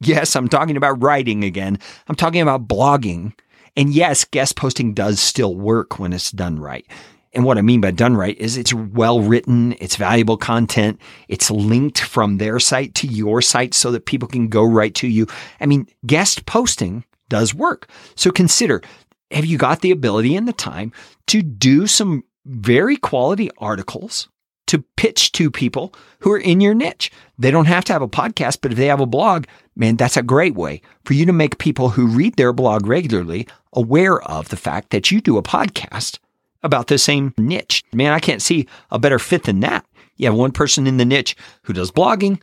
Yes, 0.00 0.34
I'm 0.34 0.48
talking 0.48 0.78
about 0.78 1.02
writing 1.02 1.44
again. 1.44 1.78
I'm 2.08 2.14
talking 2.14 2.40
about 2.40 2.66
blogging. 2.66 3.34
And 3.76 3.92
yes, 3.92 4.24
guest 4.24 4.56
posting 4.56 4.94
does 4.94 5.20
still 5.20 5.54
work 5.54 5.98
when 5.98 6.12
it's 6.14 6.30
done 6.30 6.58
right. 6.58 6.86
And 7.32 7.44
what 7.44 7.58
I 7.58 7.62
mean 7.62 7.80
by 7.80 7.92
done 7.92 8.16
right 8.16 8.36
is 8.38 8.56
it's 8.56 8.74
well 8.74 9.20
written, 9.20 9.76
it's 9.80 9.96
valuable 9.96 10.36
content, 10.36 11.00
it's 11.28 11.50
linked 11.50 12.00
from 12.00 12.38
their 12.38 12.58
site 12.58 12.94
to 12.96 13.06
your 13.06 13.40
site 13.40 13.72
so 13.72 13.92
that 13.92 14.06
people 14.06 14.28
can 14.28 14.48
go 14.48 14.64
right 14.64 14.94
to 14.96 15.06
you. 15.06 15.26
I 15.60 15.66
mean, 15.66 15.86
guest 16.04 16.46
posting 16.46 17.04
does 17.28 17.54
work. 17.54 17.88
So 18.16 18.30
consider 18.30 18.82
have 19.30 19.44
you 19.44 19.58
got 19.58 19.80
the 19.80 19.92
ability 19.92 20.34
and 20.34 20.48
the 20.48 20.52
time 20.52 20.92
to 21.28 21.40
do 21.40 21.86
some 21.86 22.24
very 22.46 22.96
quality 22.96 23.48
articles 23.58 24.28
to 24.66 24.84
pitch 24.96 25.30
to 25.32 25.50
people 25.50 25.94
who 26.20 26.32
are 26.32 26.38
in 26.38 26.60
your 26.60 26.74
niche? 26.74 27.12
They 27.38 27.52
don't 27.52 27.66
have 27.66 27.84
to 27.86 27.92
have 27.92 28.02
a 28.02 28.08
podcast, 28.08 28.58
but 28.60 28.72
if 28.72 28.78
they 28.78 28.86
have 28.86 29.00
a 29.00 29.06
blog, 29.06 29.44
man, 29.76 29.96
that's 29.96 30.16
a 30.16 30.22
great 30.22 30.56
way 30.56 30.82
for 31.04 31.14
you 31.14 31.26
to 31.26 31.32
make 31.32 31.58
people 31.58 31.90
who 31.90 32.08
read 32.08 32.34
their 32.36 32.52
blog 32.52 32.88
regularly 32.88 33.46
aware 33.72 34.20
of 34.22 34.48
the 34.48 34.56
fact 34.56 34.90
that 34.90 35.12
you 35.12 35.20
do 35.20 35.38
a 35.38 35.42
podcast 35.44 36.18
about 36.62 36.88
the 36.88 36.98
same 36.98 37.34
niche. 37.38 37.84
Man, 37.92 38.12
I 38.12 38.20
can't 38.20 38.42
see 38.42 38.66
a 38.90 38.98
better 38.98 39.18
fit 39.18 39.44
than 39.44 39.60
that. 39.60 39.84
You 40.16 40.26
have 40.26 40.34
one 40.34 40.52
person 40.52 40.86
in 40.86 40.98
the 40.98 41.04
niche 41.04 41.34
who 41.62 41.72
does 41.72 41.90
blogging, 41.90 42.40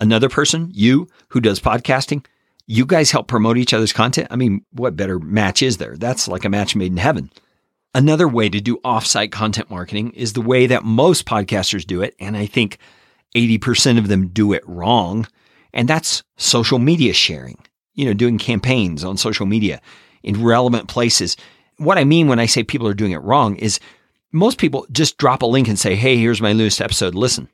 another 0.00 0.28
person, 0.28 0.70
you, 0.72 1.08
who 1.28 1.40
does 1.40 1.60
podcasting. 1.60 2.24
You 2.66 2.86
guys 2.86 3.10
help 3.10 3.28
promote 3.28 3.58
each 3.58 3.74
other's 3.74 3.92
content. 3.92 4.28
I 4.30 4.36
mean, 4.36 4.64
what 4.72 4.96
better 4.96 5.18
match 5.18 5.62
is 5.62 5.78
there? 5.78 5.96
That's 5.96 6.28
like 6.28 6.44
a 6.44 6.50
match 6.50 6.76
made 6.76 6.92
in 6.92 6.98
heaven. 6.98 7.30
Another 7.94 8.28
way 8.28 8.48
to 8.48 8.60
do 8.60 8.76
offsite 8.84 9.32
content 9.32 9.70
marketing 9.70 10.10
is 10.12 10.34
the 10.34 10.42
way 10.42 10.66
that 10.66 10.84
most 10.84 11.26
podcasters 11.26 11.86
do 11.86 12.02
it. 12.02 12.14
And 12.20 12.36
I 12.36 12.46
think 12.46 12.78
80% 13.34 13.98
of 13.98 14.08
them 14.08 14.28
do 14.28 14.52
it 14.52 14.62
wrong. 14.66 15.26
And 15.72 15.88
that's 15.88 16.22
social 16.36 16.78
media 16.78 17.12
sharing, 17.12 17.58
you 17.94 18.04
know, 18.04 18.12
doing 18.12 18.38
campaigns 18.38 19.04
on 19.04 19.16
social 19.16 19.46
media 19.46 19.80
in 20.22 20.42
relevant 20.42 20.88
places 20.88 21.36
what 21.78 21.98
I 21.98 22.04
mean 22.04 22.28
when 22.28 22.38
I 22.38 22.46
say 22.46 22.62
people 22.62 22.86
are 22.86 22.94
doing 22.94 23.12
it 23.12 23.22
wrong 23.22 23.56
is 23.56 23.80
most 24.32 24.58
people 24.58 24.86
just 24.92 25.16
drop 25.16 25.42
a 25.42 25.46
link 25.46 25.68
and 25.68 25.78
say, 25.78 25.94
Hey, 25.94 26.16
here's 26.16 26.42
my 26.42 26.52
newest 26.52 26.80
episode. 26.80 27.14
Listen. 27.14 27.48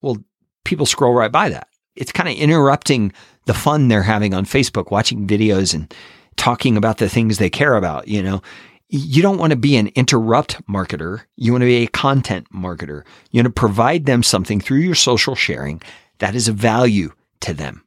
Well, 0.00 0.18
people 0.64 0.86
scroll 0.86 1.14
right 1.14 1.30
by 1.30 1.48
that. 1.50 1.68
It's 1.94 2.12
kind 2.12 2.28
of 2.28 2.34
interrupting 2.34 3.12
the 3.44 3.54
fun 3.54 3.88
they're 3.88 4.02
having 4.02 4.34
on 4.34 4.44
Facebook, 4.44 4.90
watching 4.90 5.26
videos 5.26 5.74
and 5.74 5.92
talking 6.36 6.76
about 6.76 6.98
the 6.98 7.08
things 7.08 7.38
they 7.38 7.50
care 7.50 7.76
about. 7.76 8.08
You 8.08 8.22
know, 8.22 8.42
you 8.88 9.22
don't 9.22 9.38
want 9.38 9.52
to 9.52 9.56
be 9.56 9.76
an 9.76 9.88
interrupt 9.94 10.64
marketer. 10.66 11.22
You 11.36 11.52
want 11.52 11.62
to 11.62 11.66
be 11.66 11.84
a 11.84 11.88
content 11.88 12.46
marketer. 12.52 13.04
You 13.30 13.42
want 13.42 13.54
to 13.54 13.60
provide 13.60 14.06
them 14.06 14.22
something 14.22 14.60
through 14.60 14.78
your 14.78 14.94
social 14.94 15.34
sharing 15.34 15.82
that 16.18 16.34
is 16.34 16.48
of 16.48 16.56
value 16.56 17.12
to 17.40 17.52
them. 17.52 17.84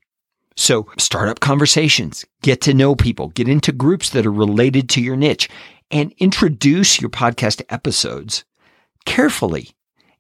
So 0.56 0.88
start 0.98 1.30
up 1.30 1.42
conversations, 1.42 2.26
get 2.42 2.62
to 2.62 2.74
know 2.74 2.96
people, 2.96 3.30
get 3.30 3.48
into 3.48 3.72
groups 3.72 4.10
that 4.12 4.26
are 4.26 4.32
related 4.32 4.90
to 4.90 5.02
your 5.02 5.16
niche, 5.16 5.50
and 5.92 6.14
introduce 6.18 7.00
your 7.00 7.10
podcast 7.10 7.62
episodes 7.70 8.46
carefully 9.06 9.72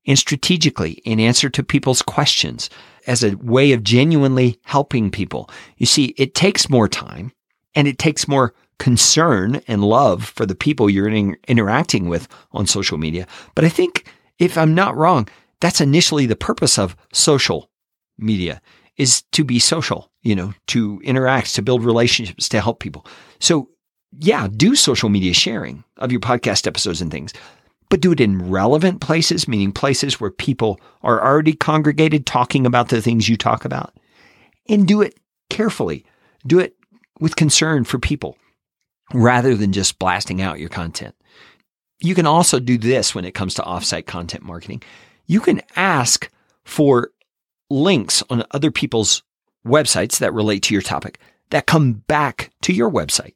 and 0.05 0.19
strategically 0.19 0.93
in 1.05 1.19
answer 1.19 1.49
to 1.49 1.63
people's 1.63 2.01
questions 2.01 2.69
as 3.07 3.23
a 3.23 3.35
way 3.37 3.71
of 3.71 3.83
genuinely 3.83 4.59
helping 4.63 5.09
people. 5.09 5.49
You 5.77 5.85
see, 5.85 6.13
it 6.17 6.35
takes 6.35 6.69
more 6.69 6.87
time 6.87 7.31
and 7.73 7.87
it 7.87 7.97
takes 7.97 8.27
more 8.27 8.53
concern 8.77 9.61
and 9.67 9.83
love 9.83 10.25
for 10.25 10.45
the 10.45 10.55
people 10.55 10.89
you're 10.89 11.07
in, 11.07 11.37
interacting 11.47 12.09
with 12.09 12.27
on 12.51 12.67
social 12.67 12.97
media. 12.97 13.25
But 13.55 13.65
I 13.65 13.69
think 13.69 14.05
if 14.37 14.57
I'm 14.57 14.75
not 14.75 14.95
wrong, 14.95 15.27
that's 15.61 15.81
initially 15.81 16.25
the 16.25 16.35
purpose 16.35 16.77
of 16.77 16.95
social 17.13 17.69
media 18.17 18.61
is 18.97 19.23
to 19.31 19.43
be 19.43 19.59
social, 19.59 20.11
you 20.25 20.35
know, 20.35 20.53
to 20.67 20.99
interact, 21.03 21.53
to 21.53 21.61
build 21.61 21.85
relationships, 21.85 22.49
to 22.49 22.59
help 22.59 22.79
people. 22.79 23.05
So, 23.39 23.69
yeah, 24.19 24.47
do 24.47 24.75
social 24.75 25.07
media 25.07 25.33
sharing 25.33 25.83
of 25.97 26.11
your 26.11 26.19
podcast 26.19 26.65
episodes 26.65 26.99
and 26.99 27.11
things, 27.11 27.31
but 27.89 28.01
do 28.01 28.11
it 28.11 28.19
in 28.19 28.49
relevant 28.49 29.01
places, 29.01 29.47
meaning 29.47 29.71
places 29.71 30.19
where 30.19 30.31
people 30.31 30.81
are 31.03 31.23
already 31.23 31.53
congregated 31.53 32.25
talking 32.25 32.65
about 32.65 32.89
the 32.89 33.01
things 33.01 33.29
you 33.29 33.37
talk 33.37 33.65
about. 33.65 33.93
And 34.67 34.87
do 34.87 35.03
it 35.03 35.13
carefully. 35.51 36.03
Do 36.47 36.59
it 36.59 36.75
with 37.19 37.35
concern 37.35 37.83
for 37.83 37.99
people 37.99 38.35
rather 39.13 39.53
than 39.53 39.73
just 39.73 39.99
blasting 39.99 40.41
out 40.41 40.59
your 40.59 40.69
content. 40.69 41.13
You 41.99 42.15
can 42.15 42.25
also 42.25 42.59
do 42.59 42.79
this 42.79 43.13
when 43.13 43.25
it 43.25 43.35
comes 43.35 43.53
to 43.55 43.61
offsite 43.61 44.07
content 44.07 44.43
marketing. 44.43 44.81
You 45.27 45.39
can 45.39 45.61
ask 45.75 46.31
for 46.63 47.11
links 47.69 48.23
on 48.31 48.43
other 48.51 48.71
people's 48.71 49.21
websites 49.65 50.19
that 50.19 50.33
relate 50.33 50.63
to 50.63 50.73
your 50.73 50.81
topic 50.81 51.19
that 51.49 51.67
come 51.67 51.93
back 51.93 52.51
to 52.61 52.73
your 52.73 52.89
website. 52.89 53.33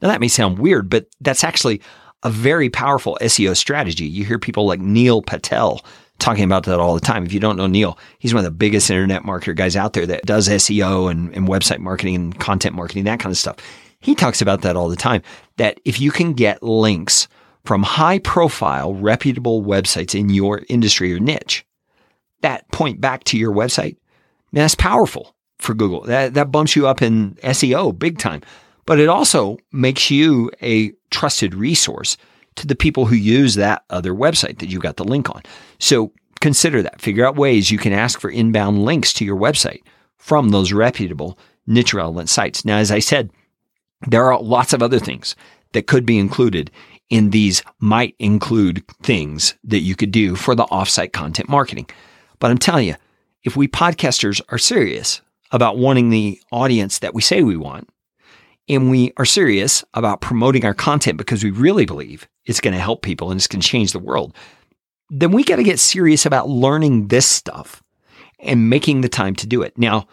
Now, 0.00 0.08
that 0.08 0.20
may 0.20 0.28
sound 0.28 0.58
weird, 0.58 0.90
but 0.90 1.06
that's 1.20 1.44
actually 1.44 1.80
a 2.22 2.30
very 2.30 2.68
powerful 2.68 3.18
SEO 3.20 3.56
strategy. 3.56 4.04
You 4.04 4.24
hear 4.24 4.38
people 4.38 4.66
like 4.66 4.80
Neil 4.80 5.22
Patel 5.22 5.84
talking 6.18 6.44
about 6.44 6.64
that 6.64 6.80
all 6.80 6.94
the 6.94 7.00
time. 7.00 7.24
If 7.24 7.32
you 7.32 7.40
don't 7.40 7.56
know 7.56 7.66
Neil, 7.66 7.98
he's 8.18 8.34
one 8.34 8.44
of 8.44 8.50
the 8.50 8.56
biggest 8.56 8.90
internet 8.90 9.22
marketer 9.22 9.54
guys 9.54 9.76
out 9.76 9.92
there 9.92 10.06
that 10.06 10.24
does 10.24 10.48
SEO 10.48 11.10
and, 11.10 11.34
and 11.34 11.48
website 11.48 11.78
marketing 11.78 12.14
and 12.14 12.38
content 12.38 12.74
marketing, 12.74 13.04
that 13.04 13.20
kind 13.20 13.32
of 13.32 13.38
stuff. 13.38 13.56
He 14.00 14.14
talks 14.14 14.42
about 14.42 14.62
that 14.62 14.76
all 14.76 14.88
the 14.88 14.96
time. 14.96 15.22
That 15.56 15.80
if 15.84 16.00
you 16.00 16.10
can 16.10 16.32
get 16.32 16.62
links 16.62 17.28
from 17.64 17.82
high 17.82 18.18
profile, 18.18 18.94
reputable 18.94 19.62
websites 19.62 20.18
in 20.18 20.30
your 20.30 20.62
industry 20.68 21.12
or 21.12 21.20
niche, 21.20 21.66
that 22.40 22.70
point 22.70 23.00
back 23.00 23.24
to 23.24 23.38
your 23.38 23.52
website, 23.52 23.96
that's 24.52 24.74
powerful 24.74 25.35
for 25.58 25.74
Google. 25.74 26.02
That, 26.02 26.34
that 26.34 26.52
bumps 26.52 26.76
you 26.76 26.86
up 26.86 27.02
in 27.02 27.34
SEO 27.42 27.98
big 27.98 28.18
time. 28.18 28.42
But 28.84 29.00
it 29.00 29.08
also 29.08 29.58
makes 29.72 30.10
you 30.10 30.50
a 30.62 30.92
trusted 31.10 31.54
resource 31.54 32.16
to 32.56 32.66
the 32.66 32.76
people 32.76 33.06
who 33.06 33.16
use 33.16 33.54
that 33.54 33.84
other 33.90 34.14
website 34.14 34.58
that 34.58 34.70
you 34.70 34.78
got 34.78 34.96
the 34.96 35.04
link 35.04 35.28
on. 35.28 35.42
So 35.78 36.12
consider 36.40 36.82
that. 36.82 37.00
Figure 37.00 37.26
out 37.26 37.36
ways 37.36 37.70
you 37.70 37.78
can 37.78 37.92
ask 37.92 38.20
for 38.20 38.30
inbound 38.30 38.84
links 38.84 39.12
to 39.14 39.24
your 39.24 39.36
website 39.36 39.82
from 40.16 40.50
those 40.50 40.72
reputable 40.72 41.38
niche 41.66 41.92
relevant 41.92 42.28
sites. 42.28 42.64
Now, 42.64 42.78
as 42.78 42.90
I 42.90 43.00
said, 43.00 43.30
there 44.06 44.30
are 44.30 44.40
lots 44.40 44.72
of 44.72 44.82
other 44.82 44.98
things 44.98 45.34
that 45.72 45.86
could 45.86 46.06
be 46.06 46.18
included 46.18 46.70
in 47.10 47.30
these 47.30 47.62
might 47.78 48.14
include 48.18 48.84
things 49.02 49.54
that 49.64 49.80
you 49.80 49.94
could 49.94 50.10
do 50.10 50.36
for 50.36 50.54
the 50.54 50.64
offsite 50.66 51.12
content 51.12 51.48
marketing. 51.48 51.88
But 52.38 52.50
I'm 52.50 52.58
telling 52.58 52.86
you, 52.86 52.96
if 53.44 53.56
we 53.56 53.68
podcasters 53.68 54.40
are 54.48 54.58
serious 54.58 55.20
about 55.52 55.78
wanting 55.78 56.10
the 56.10 56.40
audience 56.52 56.98
that 57.00 57.14
we 57.14 57.22
say 57.22 57.42
we 57.42 57.56
want, 57.56 57.88
and 58.68 58.90
we 58.90 59.12
are 59.16 59.24
serious 59.24 59.84
about 59.94 60.20
promoting 60.20 60.64
our 60.64 60.74
content 60.74 61.18
because 61.18 61.44
we 61.44 61.50
really 61.50 61.86
believe 61.86 62.28
it's 62.44 62.60
going 62.60 62.74
to 62.74 62.80
help 62.80 63.02
people 63.02 63.30
and 63.30 63.38
it's 63.38 63.46
going 63.46 63.60
to 63.60 63.68
change 63.68 63.92
the 63.92 63.98
world, 63.98 64.34
then 65.10 65.30
we 65.30 65.44
got 65.44 65.56
to 65.56 65.62
get 65.62 65.78
serious 65.78 66.26
about 66.26 66.48
learning 66.48 67.08
this 67.08 67.26
stuff 67.26 67.82
and 68.40 68.68
making 68.68 69.00
the 69.00 69.08
time 69.08 69.34
to 69.36 69.46
do 69.46 69.62
it. 69.62 69.76
Now, 69.78 70.06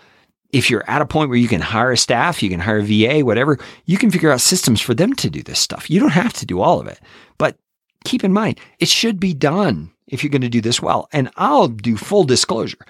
if 0.52 0.70
you're 0.70 0.88
at 0.90 1.02
a 1.02 1.06
point 1.06 1.30
where 1.30 1.38
you 1.38 1.48
can 1.48 1.62
hire 1.62 1.92
a 1.92 1.98
staff, 1.98 2.44
you 2.44 2.50
can 2.50 2.60
hire 2.60 2.78
a 2.78 2.84
VA, 2.84 3.26
whatever, 3.26 3.58
you 3.86 3.98
can 3.98 4.12
figure 4.12 4.32
out 4.32 4.40
systems 4.40 4.82
for 4.82 4.94
them 4.94 5.14
to 5.16 5.30
do 5.30 5.42
this 5.42 5.60
stuff. 5.60 5.90
You 5.90 6.00
don't 6.00 6.12
have 6.12 6.34
to 6.34 6.46
do 6.46 6.62
all 6.62 6.80
of 6.80 6.88
it. 6.88 7.00
But 7.40 7.58
keep 8.06 8.24
in 8.24 8.32
mind, 8.32 8.60
it 8.80 8.88
should 8.88 9.20
be 9.20 9.34
done 9.34 9.92
if 10.08 10.24
you're 10.24 10.30
going 10.30 10.42
to 10.42 10.50
do 10.50 10.62
this 10.62 10.82
well. 10.82 11.10
And 11.12 11.32
I'll 11.38 11.68
do 11.68 11.98
full 11.98 12.24
disclosure. 12.24 12.86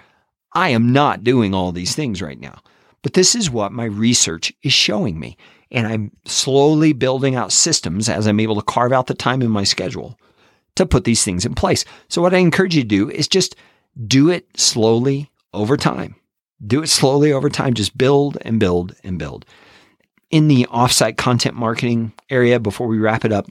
I 0.53 0.69
am 0.69 0.91
not 0.91 1.23
doing 1.23 1.53
all 1.53 1.71
these 1.71 1.95
things 1.95 2.21
right 2.21 2.39
now, 2.39 2.61
but 3.01 3.13
this 3.13 3.35
is 3.35 3.49
what 3.49 3.71
my 3.71 3.85
research 3.85 4.53
is 4.61 4.73
showing 4.73 5.19
me. 5.19 5.37
And 5.71 5.87
I'm 5.87 6.11
slowly 6.25 6.93
building 6.93 7.35
out 7.35 7.51
systems 7.51 8.07
as 8.07 8.27
I'm 8.27 8.39
able 8.39 8.55
to 8.55 8.61
carve 8.61 8.91
out 8.91 9.07
the 9.07 9.15
time 9.15 9.41
in 9.41 9.49
my 9.49 9.63
schedule 9.63 10.19
to 10.75 10.85
put 10.85 11.03
these 11.03 11.23
things 11.23 11.45
in 11.45 11.55
place. 11.55 11.83
So, 12.09 12.21
what 12.21 12.33
I 12.33 12.37
encourage 12.37 12.75
you 12.75 12.83
to 12.83 12.87
do 12.87 13.09
is 13.09 13.27
just 13.27 13.55
do 14.07 14.29
it 14.29 14.47
slowly 14.55 15.31
over 15.53 15.77
time. 15.77 16.15
Do 16.65 16.83
it 16.83 16.87
slowly 16.87 17.31
over 17.31 17.49
time. 17.49 17.73
Just 17.73 17.97
build 17.97 18.37
and 18.41 18.59
build 18.59 18.95
and 19.03 19.19
build. 19.19 19.45
In 20.29 20.47
the 20.47 20.67
offsite 20.71 21.17
content 21.17 21.55
marketing 21.55 22.13
area, 22.29 22.59
before 22.59 22.87
we 22.87 22.99
wrap 22.99 23.25
it 23.25 23.31
up, 23.31 23.47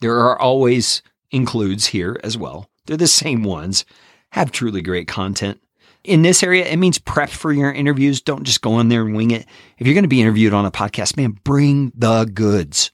there 0.00 0.18
are 0.18 0.38
always 0.38 1.02
includes 1.30 1.86
here 1.86 2.18
as 2.24 2.38
well. 2.38 2.68
They're 2.86 2.96
the 2.96 3.06
same 3.06 3.42
ones, 3.42 3.84
have 4.30 4.50
truly 4.50 4.82
great 4.82 5.08
content. 5.08 5.60
In 6.04 6.22
this 6.22 6.42
area, 6.42 6.64
it 6.66 6.76
means 6.78 6.98
prep 6.98 7.28
for 7.28 7.52
your 7.52 7.72
interviews. 7.72 8.20
Don't 8.20 8.44
just 8.44 8.62
go 8.62 8.78
in 8.80 8.88
there 8.88 9.02
and 9.02 9.14
wing 9.14 9.30
it. 9.30 9.46
If 9.78 9.86
you're 9.86 9.94
going 9.94 10.04
to 10.04 10.08
be 10.08 10.22
interviewed 10.22 10.54
on 10.54 10.64
a 10.64 10.70
podcast, 10.70 11.16
man, 11.16 11.38
bring 11.44 11.92
the 11.94 12.24
goods. 12.24 12.90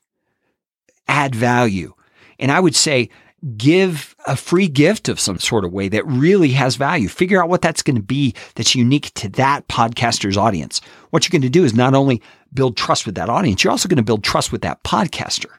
add 1.08 1.34
value. 1.34 1.94
And 2.38 2.50
I 2.50 2.60
would 2.60 2.74
say 2.74 3.10
give 3.56 4.16
a 4.26 4.36
free 4.36 4.68
gift 4.68 5.08
of 5.08 5.20
some 5.20 5.38
sort 5.38 5.64
of 5.64 5.72
way 5.72 5.88
that 5.88 6.06
really 6.06 6.50
has 6.50 6.76
value. 6.76 7.08
Figure 7.08 7.42
out 7.42 7.48
what 7.48 7.60
that's 7.60 7.82
going 7.82 7.96
to 7.96 8.02
be 8.02 8.34
that's 8.54 8.74
unique 8.74 9.12
to 9.14 9.28
that 9.30 9.68
podcaster's 9.68 10.36
audience. 10.36 10.80
What 11.10 11.24
you're 11.24 11.38
going 11.38 11.42
to 11.42 11.50
do 11.50 11.64
is 11.64 11.74
not 11.74 11.94
only 11.94 12.22
build 12.54 12.76
trust 12.76 13.04
with 13.06 13.16
that 13.16 13.28
audience, 13.28 13.62
you're 13.62 13.70
also 13.70 13.88
going 13.88 13.98
to 13.98 14.02
build 14.02 14.24
trust 14.24 14.50
with 14.50 14.62
that 14.62 14.82
podcaster. 14.82 15.50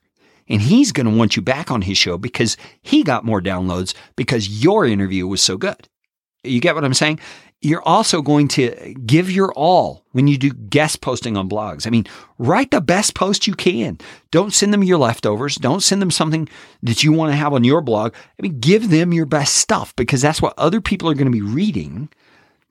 And 0.48 0.62
he's 0.62 0.92
going 0.92 1.08
to 1.08 1.16
want 1.16 1.36
you 1.36 1.42
back 1.42 1.72
on 1.72 1.84
his 1.84 1.98
show 1.98 2.18
because 2.18 2.58
he 2.82 3.04
got 3.04 3.26
more 3.26 3.42
downloads 3.42 3.94
because 4.16 4.64
your 4.64 4.86
interview 4.86 5.28
was 5.28 5.42
so 5.42 5.58
good. 5.58 5.88
You 6.46 6.60
get 6.60 6.76
what 6.76 6.86
I'm 6.86 6.94
saying? 6.94 7.20
You're 7.62 7.82
also 7.82 8.22
going 8.22 8.48
to 8.50 8.94
give 9.06 9.32
your 9.32 9.52
all 9.54 10.04
when 10.12 10.28
you 10.28 10.38
do 10.38 10.52
guest 10.52 11.02
posting 11.02 11.36
on 11.36 11.50
blogs. 11.50 11.88
I 11.88 11.90
mean, 11.90 12.06
write 12.38 12.72
the 12.72 12.82
best 12.82 13.16
post 13.16 13.48
you 13.48 13.56
can. 13.56 13.98
Don't 14.30 14.54
send 14.54 14.74
them 14.74 14.84
your 14.84 14.98
leftovers. 14.98 15.56
Don't 15.56 15.82
send 15.82 16.02
them 16.02 16.12
something 16.12 16.48
that 16.84 17.04
you 17.04 17.12
want 17.12 17.32
to 17.32 17.36
have 17.38 17.54
on 17.54 17.64
your 17.64 17.82
blog. 17.82 18.14
I 18.14 18.42
mean, 18.42 18.60
give 18.60 18.90
them 18.90 19.14
your 19.14 19.26
best 19.26 19.56
stuff 19.56 19.96
because 19.96 20.22
that's 20.22 20.42
what 20.42 20.54
other 20.58 20.82
people 20.82 21.10
are 21.10 21.16
going 21.16 21.26
to 21.26 21.32
be 21.32 21.42
reading. 21.42 22.10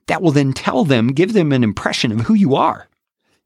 That 0.07 0.21
will 0.21 0.31
then 0.31 0.53
tell 0.53 0.85
them, 0.85 1.07
give 1.07 1.33
them 1.33 1.51
an 1.51 1.63
impression 1.63 2.11
of 2.11 2.21
who 2.21 2.35
you 2.35 2.55
are. 2.55 2.87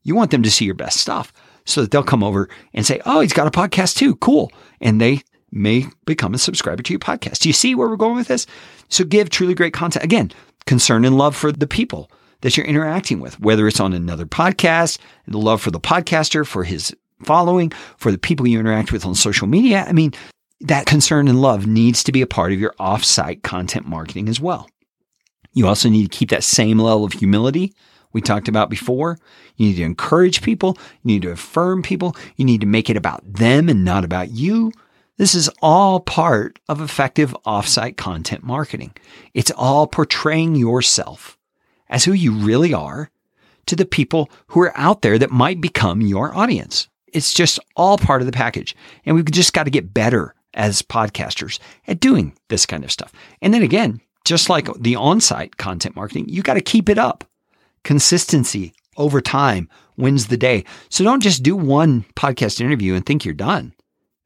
You 0.02 0.14
want 0.14 0.30
them 0.30 0.42
to 0.42 0.50
see 0.50 0.66
your 0.66 0.74
best 0.74 0.98
stuff 0.98 1.32
so 1.64 1.82
that 1.82 1.90
they'll 1.90 2.02
come 2.02 2.22
over 2.22 2.48
and 2.74 2.86
say, 2.86 3.00
Oh, 3.06 3.20
he's 3.20 3.32
got 3.32 3.46
a 3.46 3.50
podcast 3.50 3.96
too. 3.96 4.16
Cool. 4.16 4.52
And 4.80 5.00
they 5.00 5.22
may 5.52 5.86
become 6.06 6.34
a 6.34 6.38
subscriber 6.38 6.82
to 6.82 6.92
your 6.92 7.00
podcast. 7.00 7.40
Do 7.40 7.48
you 7.48 7.52
see 7.52 7.74
where 7.74 7.88
we're 7.88 7.96
going 7.96 8.16
with 8.16 8.28
this? 8.28 8.46
So 8.88 9.04
give 9.04 9.30
truly 9.30 9.54
great 9.54 9.72
content. 9.72 10.04
Again, 10.04 10.32
concern 10.66 11.04
and 11.04 11.18
love 11.18 11.36
for 11.36 11.52
the 11.52 11.66
people 11.66 12.10
that 12.42 12.56
you're 12.56 12.66
interacting 12.66 13.20
with, 13.20 13.38
whether 13.40 13.66
it's 13.66 13.80
on 13.80 13.92
another 13.92 14.26
podcast, 14.26 14.98
the 15.26 15.38
love 15.38 15.60
for 15.60 15.70
the 15.70 15.80
podcaster, 15.80 16.46
for 16.46 16.64
his 16.64 16.94
following, 17.24 17.70
for 17.98 18.10
the 18.10 18.18
people 18.18 18.46
you 18.46 18.58
interact 18.58 18.92
with 18.92 19.04
on 19.04 19.14
social 19.14 19.46
media. 19.46 19.84
I 19.86 19.92
mean, 19.92 20.12
that 20.60 20.86
concern 20.86 21.28
and 21.28 21.40
love 21.42 21.66
needs 21.66 22.02
to 22.04 22.12
be 22.12 22.22
a 22.22 22.26
part 22.26 22.52
of 22.52 22.58
your 22.58 22.74
offsite 22.80 23.42
content 23.42 23.86
marketing 23.86 24.28
as 24.28 24.40
well. 24.40 24.68
You 25.52 25.66
also 25.66 25.88
need 25.88 26.10
to 26.10 26.16
keep 26.16 26.30
that 26.30 26.44
same 26.44 26.78
level 26.78 27.04
of 27.04 27.12
humility 27.12 27.74
we 28.12 28.20
talked 28.20 28.48
about 28.48 28.70
before. 28.70 29.18
You 29.56 29.68
need 29.68 29.76
to 29.76 29.82
encourage 29.82 30.42
people. 30.42 30.76
You 31.02 31.14
need 31.14 31.22
to 31.22 31.30
affirm 31.30 31.82
people. 31.82 32.16
You 32.36 32.44
need 32.44 32.60
to 32.60 32.66
make 32.66 32.90
it 32.90 32.96
about 32.96 33.22
them 33.24 33.68
and 33.68 33.84
not 33.84 34.04
about 34.04 34.30
you. 34.30 34.72
This 35.20 35.34
is 35.34 35.50
all 35.60 36.00
part 36.00 36.58
of 36.66 36.80
effective 36.80 37.36
offsite 37.44 37.98
content 37.98 38.42
marketing. 38.42 38.94
It's 39.34 39.50
all 39.54 39.86
portraying 39.86 40.54
yourself 40.54 41.36
as 41.90 42.06
who 42.06 42.14
you 42.14 42.32
really 42.32 42.72
are 42.72 43.10
to 43.66 43.76
the 43.76 43.84
people 43.84 44.30
who 44.46 44.62
are 44.62 44.72
out 44.78 45.02
there 45.02 45.18
that 45.18 45.30
might 45.30 45.60
become 45.60 46.00
your 46.00 46.34
audience. 46.34 46.88
It's 47.06 47.34
just 47.34 47.58
all 47.76 47.98
part 47.98 48.22
of 48.22 48.26
the 48.26 48.32
package. 48.32 48.74
And 49.04 49.14
we've 49.14 49.30
just 49.30 49.52
got 49.52 49.64
to 49.64 49.70
get 49.70 49.92
better 49.92 50.34
as 50.54 50.80
podcasters 50.80 51.58
at 51.86 52.00
doing 52.00 52.32
this 52.48 52.64
kind 52.64 52.82
of 52.82 52.90
stuff. 52.90 53.12
And 53.42 53.52
then 53.52 53.62
again, 53.62 54.00
just 54.24 54.48
like 54.48 54.72
the 54.78 54.96
on 54.96 55.20
site 55.20 55.58
content 55.58 55.96
marketing, 55.96 56.30
you 56.30 56.40
got 56.40 56.54
to 56.54 56.62
keep 56.62 56.88
it 56.88 56.96
up. 56.96 57.24
Consistency 57.84 58.72
over 58.96 59.20
time 59.20 59.68
wins 59.98 60.28
the 60.28 60.38
day. 60.38 60.64
So 60.88 61.04
don't 61.04 61.22
just 61.22 61.42
do 61.42 61.56
one 61.56 62.06
podcast 62.16 62.58
interview 62.58 62.94
and 62.94 63.04
think 63.04 63.26
you're 63.26 63.34
done. 63.34 63.74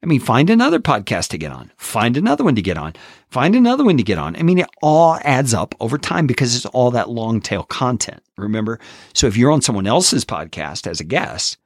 I 0.05 0.07
mean, 0.07 0.19
find 0.19 0.51
another 0.51 0.79
podcast 0.79 1.29
to 1.29 1.37
get 1.39 1.51
on, 1.51 1.71
find 1.77 2.15
another 2.15 2.43
one 2.43 2.53
to 2.53 2.61
get 2.61 2.77
on, 2.77 2.93
find 3.31 3.55
another 3.55 3.83
one 3.83 3.97
to 3.97 4.03
get 4.03 4.19
on. 4.19 4.35
I 4.35 4.43
mean, 4.43 4.59
it 4.59 4.69
all 4.83 5.17
adds 5.23 5.51
up 5.51 5.73
over 5.79 5.97
time 5.97 6.27
because 6.27 6.55
it's 6.55 6.67
all 6.67 6.91
that 6.91 7.09
long 7.09 7.41
tail 7.41 7.63
content. 7.63 8.21
Remember? 8.37 8.79
So 9.15 9.25
if 9.25 9.35
you're 9.35 9.51
on 9.51 9.63
someone 9.63 9.87
else's 9.87 10.23
podcast 10.23 10.85
as 10.85 10.99
a 10.99 11.03
guest, 11.03 11.57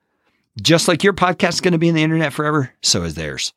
just 0.62 0.88
like 0.88 1.04
your 1.04 1.12
podcast 1.12 1.56
is 1.56 1.62
going 1.62 1.74
to 1.74 1.78
be 1.78 1.90
in 1.90 1.96
the 1.96 2.02
internet 2.02 2.32
forever, 2.32 2.72
so 2.82 3.04
is 3.04 3.16
theirs. 3.16 3.52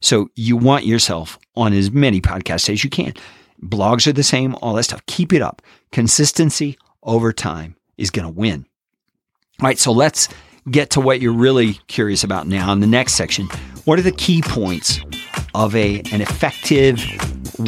So 0.00 0.30
you 0.34 0.56
want 0.56 0.84
yourself 0.84 1.38
on 1.54 1.72
as 1.72 1.92
many 1.92 2.20
podcasts 2.20 2.68
as 2.68 2.82
you 2.82 2.90
can. 2.90 3.14
Blogs 3.62 4.04
are 4.08 4.12
the 4.12 4.24
same, 4.24 4.56
all 4.56 4.74
that 4.74 4.82
stuff. 4.82 5.06
Keep 5.06 5.32
it 5.32 5.42
up. 5.42 5.62
Consistency 5.92 6.76
over 7.04 7.32
time 7.32 7.76
is 7.98 8.10
going 8.10 8.26
to 8.26 8.34
win. 8.34 8.66
All 9.60 9.68
right, 9.68 9.78
so 9.78 9.92
let's 9.92 10.28
get 10.68 10.90
to 10.90 11.00
what 11.00 11.20
you're 11.20 11.32
really 11.32 11.74
curious 11.86 12.24
about 12.24 12.48
now 12.48 12.72
in 12.72 12.80
the 12.80 12.88
next 12.88 13.14
section. 13.14 13.48
What 13.84 13.98
are 13.98 14.02
the 14.02 14.12
key 14.12 14.40
points 14.40 14.98
of 15.54 15.76
a 15.76 16.00
an 16.10 16.22
effective, 16.22 17.04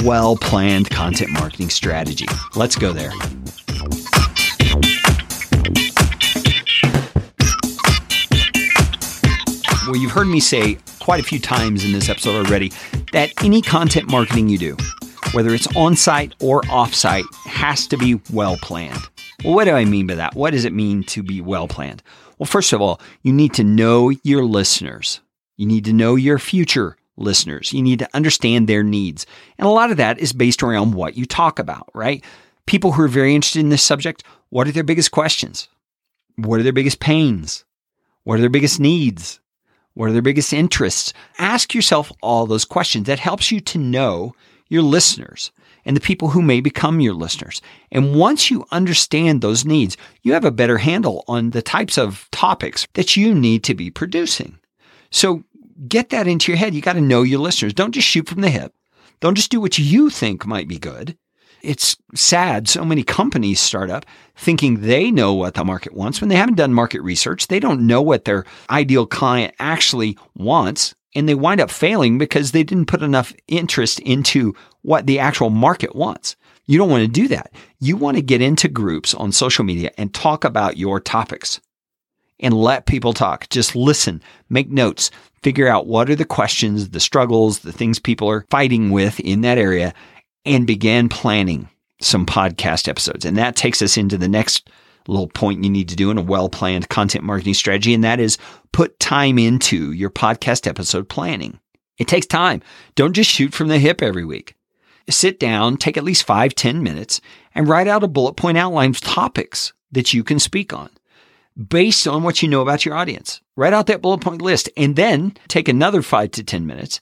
well-planned 0.03 0.89
content 0.89 1.31
marketing 1.33 1.69
strategy? 1.69 2.27
Let's 2.55 2.75
go 2.75 2.95
there. 2.95 3.12
Well, 9.87 9.97
you've 9.97 10.11
heard 10.11 10.29
me 10.29 10.41
say 10.41 10.79
quite 11.01 11.21
a 11.21 11.23
few 11.23 11.39
times 11.39 11.85
in 11.85 11.93
this 11.93 12.09
episode 12.09 12.47
already 12.47 12.73
that 13.12 13.31
any 13.45 13.61
content 13.61 14.11
marketing 14.11 14.49
you 14.49 14.57
do, 14.57 14.77
whether 15.35 15.53
it's 15.53 15.69
on 15.77 15.97
site 15.97 16.35
or 16.41 16.62
off 16.71 16.95
site, 16.95 17.27
has 17.45 17.87
to 17.89 17.99
be 17.99 18.19
well 18.33 18.57
planned. 18.62 19.03
Well, 19.45 19.55
what 19.55 19.64
do 19.64 19.73
I 19.73 19.85
mean 19.85 20.07
by 20.07 20.14
that? 20.14 20.35
What 20.35 20.53
does 20.53 20.64
it 20.64 20.73
mean 20.73 21.03
to 21.05 21.23
be 21.23 21.43
well 21.43 21.69
planned? 21.69 22.03
Well, 22.39 22.47
first 22.47 22.73
of 22.73 22.81
all, 22.81 23.03
you 23.23 23.35
need 23.35 23.53
to 23.55 23.64
know 23.64 24.09
your 24.23 24.47
listeners. 24.47 25.21
You 25.57 25.66
need 25.66 25.84
to 25.86 25.92
know 25.92 26.14
your 26.16 26.38
future 26.38 26.96
listeners. 27.16 27.72
You 27.72 27.82
need 27.82 27.98
to 28.00 28.09
understand 28.14 28.68
their 28.68 28.82
needs. 28.82 29.26
And 29.59 29.66
a 29.66 29.70
lot 29.70 29.90
of 29.90 29.96
that 29.96 30.18
is 30.18 30.32
based 30.32 30.62
around 30.62 30.94
what 30.94 31.16
you 31.16 31.26
talk 31.26 31.59
about, 31.59 31.88
right? 31.94 32.22
People 32.66 32.92
who 32.92 33.02
are 33.02 33.09
very 33.09 33.34
interested 33.34 33.61
in 33.61 33.70
this 33.70 33.82
subject, 33.82 34.22
what 34.50 34.68
are 34.68 34.72
their 34.72 34.84
biggest 34.84 35.11
questions? 35.11 35.68
What 36.36 36.61
are 36.61 36.62
their 36.62 36.72
biggest 36.72 37.00
pains? 37.00 37.64
What 38.24 38.38
are 38.38 38.40
their 38.40 38.50
biggest 38.50 38.80
needs? 38.80 39.40
What 39.94 40.11
are 40.11 40.12
their 40.12 40.20
biggest 40.20 40.52
interests? 40.52 41.14
Ask 41.38 41.74
yourself 41.74 42.12
all 42.22 42.46
those 42.46 42.66
questions. 42.66 43.07
That 43.07 43.18
helps 43.18 43.50
you 43.50 43.61
to 43.61 43.78
know 43.78 44.34
your 44.68 44.82
listeners 44.82 45.52
and 45.86 45.96
the 45.96 46.00
people 46.00 46.30
who 46.30 46.42
may 46.42 46.61
become 46.61 47.00
your 47.00 47.14
listeners. 47.14 47.62
And 47.90 48.16
once 48.16 48.50
you 48.50 48.66
understand 48.72 49.40
those 49.40 49.64
needs, 49.64 49.96
you 50.22 50.32
have 50.34 50.44
a 50.44 50.50
better 50.50 50.78
handle 50.78 51.24
on 51.28 51.50
the 51.50 51.62
types 51.62 51.96
of 51.96 52.28
topics 52.32 52.86
that 52.94 53.16
you 53.16 53.34
need 53.34 53.64
to 53.64 53.74
be 53.74 53.90
producing. 53.90 54.59
So 55.11 55.44
get 55.88 56.11
that 56.11 56.26
into 56.26 56.52
your 56.52 56.59
head. 56.59 56.74
You 56.74 56.80
got 56.80 56.94
to 56.94 57.00
know 57.00 57.22
your 57.22 57.40
listeners. 57.40 57.74
Don't 57.74 57.92
just 57.92 58.09
shoot 58.09 58.28
from 58.28 58.40
the 58.40 58.50
hip. 58.50 58.74
Don't 59.20 59.34
just 59.34 59.50
do 59.50 59.61
what 59.61 59.78
you 59.78 60.11
think 60.11 60.46
might 60.46 60.68
be 60.68 60.78
good. 60.78 61.16
It's 61.62 61.96
sad. 62.14 62.68
So 62.68 62.84
many 62.84 63.02
companies 63.02 63.61
start 63.61 63.90
up 63.90 64.07
thinking 64.36 64.82
they 64.82 65.11
know 65.11 65.34
what 65.34 65.54
the 65.54 65.64
market 65.64 65.94
wants 65.94 66.20
when 66.20 66.28
they 66.28 66.36
haven't 66.36 66.57
done 66.57 66.74
market 66.74 67.00
research. 67.00 67.48
They 67.48 67.61
don't 67.61 67.86
know 67.86 68.02
what 68.02 68.24
their 68.24 68.44
ideal 68.70 69.07
client 69.07 69.54
actually 69.59 70.18
wants 70.36 70.94
and 71.14 71.28
they 71.28 71.34
wind 71.34 71.61
up 71.61 71.70
failing 71.70 72.18
because 72.18 72.52
they 72.52 72.62
didn't 72.62 72.86
put 72.86 73.02
enough 73.02 73.32
interest 73.48 73.98
into 74.00 74.54
what 74.82 75.07
the 75.07 75.18
actual 75.18 75.50
market 75.50 75.96
wants. 75.96 76.36
You 76.66 76.78
don't 76.78 76.90
want 76.90 77.02
to 77.02 77.09
do 77.09 77.26
that. 77.28 77.52
You 77.80 77.96
want 77.96 78.16
to 78.16 78.22
get 78.22 78.42
into 78.42 78.68
groups 78.68 79.14
on 79.14 79.32
social 79.32 79.64
media 79.64 79.92
and 79.96 80.12
talk 80.12 80.44
about 80.44 80.76
your 80.76 81.00
topics 81.00 81.61
and 82.41 82.55
let 82.55 82.87
people 82.87 83.12
talk. 83.12 83.49
Just 83.49 83.74
listen, 83.74 84.22
make 84.49 84.70
notes, 84.70 85.11
figure 85.43 85.68
out 85.68 85.87
what 85.87 86.11
are 86.11 86.16
the 86.16 86.24
questions, 86.24 86.91
the 86.91 87.01
struggles, 87.01 87.61
the 87.61 87.72
things 87.72 87.99
people 87.99 88.28
are 88.28 88.47
fighting 88.51 88.91
with 88.91 89.20
in 89.20 89.41
that 89.43 89.59
area, 89.59 89.95
and 90.45 90.66
begin 90.66 91.09
planning 91.09 91.68
some 92.01 92.26
podcast 92.26 92.89
episodes. 92.89 93.24
And 93.24 93.37
that 93.37 93.57
takes 93.57 93.80
us 93.82 93.97
into 93.97 94.18
the 94.18 94.28
next 94.28 94.68
little 95.09 95.28
point 95.28 95.64
you 95.64 95.70
need 95.70 95.89
to 95.89 95.97
do 95.97 96.11
in 96.11 96.18
a 96.18 96.22
well 96.22 96.49
planned 96.49 96.89
content 96.89 97.24
marketing 97.24 97.55
strategy, 97.55 97.95
and 97.95 98.05
that 98.05 98.20
is 98.20 98.39
put 98.72 98.99
time 98.99 99.39
into 99.39 99.93
your 99.93 100.11
podcast 100.11 100.66
episode 100.66 101.09
planning. 101.09 101.59
It 101.99 102.09
takes 102.09 102.26
time. 102.26 102.61
Don't 102.95 103.14
just 103.14 103.30
shoot 103.30 103.55
from 103.55 103.68
the 103.68 103.78
hip 103.78 104.03
every 104.03 104.24
week. 104.24 104.55
Sit 105.09 105.39
down, 105.39 105.76
take 105.76 105.97
at 105.97 106.05
least 106.05 106.24
five, 106.24 106.55
ten 106.55 106.82
minutes, 106.82 107.20
and 107.55 107.68
write 107.68 107.89
out 107.89 108.03
a 108.03 108.09
bullet 108.09 108.34
point 108.34 108.59
outline 108.59 108.91
of 108.91 109.01
topics 109.01 109.72
that 109.93 110.12
you 110.12 110.24
can 110.24 110.39
speak 110.39 110.72
on 110.72 110.91
based 111.57 112.07
on 112.07 112.22
what 112.22 112.42
you 112.42 112.48
know 112.48 112.61
about 112.61 112.84
your 112.84 112.94
audience. 112.94 113.40
Write 113.57 113.72
out 113.72 113.86
that 113.86 114.02
bullet 114.02 114.20
point 114.20 114.42
list 114.42 114.68
and 114.76 114.96
then 114.96 115.34
take 115.48 115.68
another 115.68 116.02
five 116.02 116.32
to 116.32 116.44
10 116.44 116.66
minutes 116.66 117.00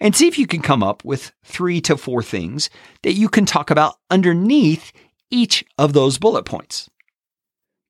and 0.00 0.16
see 0.16 0.26
if 0.26 0.38
you 0.38 0.46
can 0.46 0.60
come 0.62 0.82
up 0.82 1.04
with 1.04 1.32
three 1.44 1.80
to 1.82 1.96
four 1.96 2.22
things 2.22 2.68
that 3.02 3.12
you 3.12 3.28
can 3.28 3.46
talk 3.46 3.70
about 3.70 3.98
underneath 4.10 4.92
each 5.30 5.64
of 5.78 5.92
those 5.92 6.18
bullet 6.18 6.44
points 6.44 6.90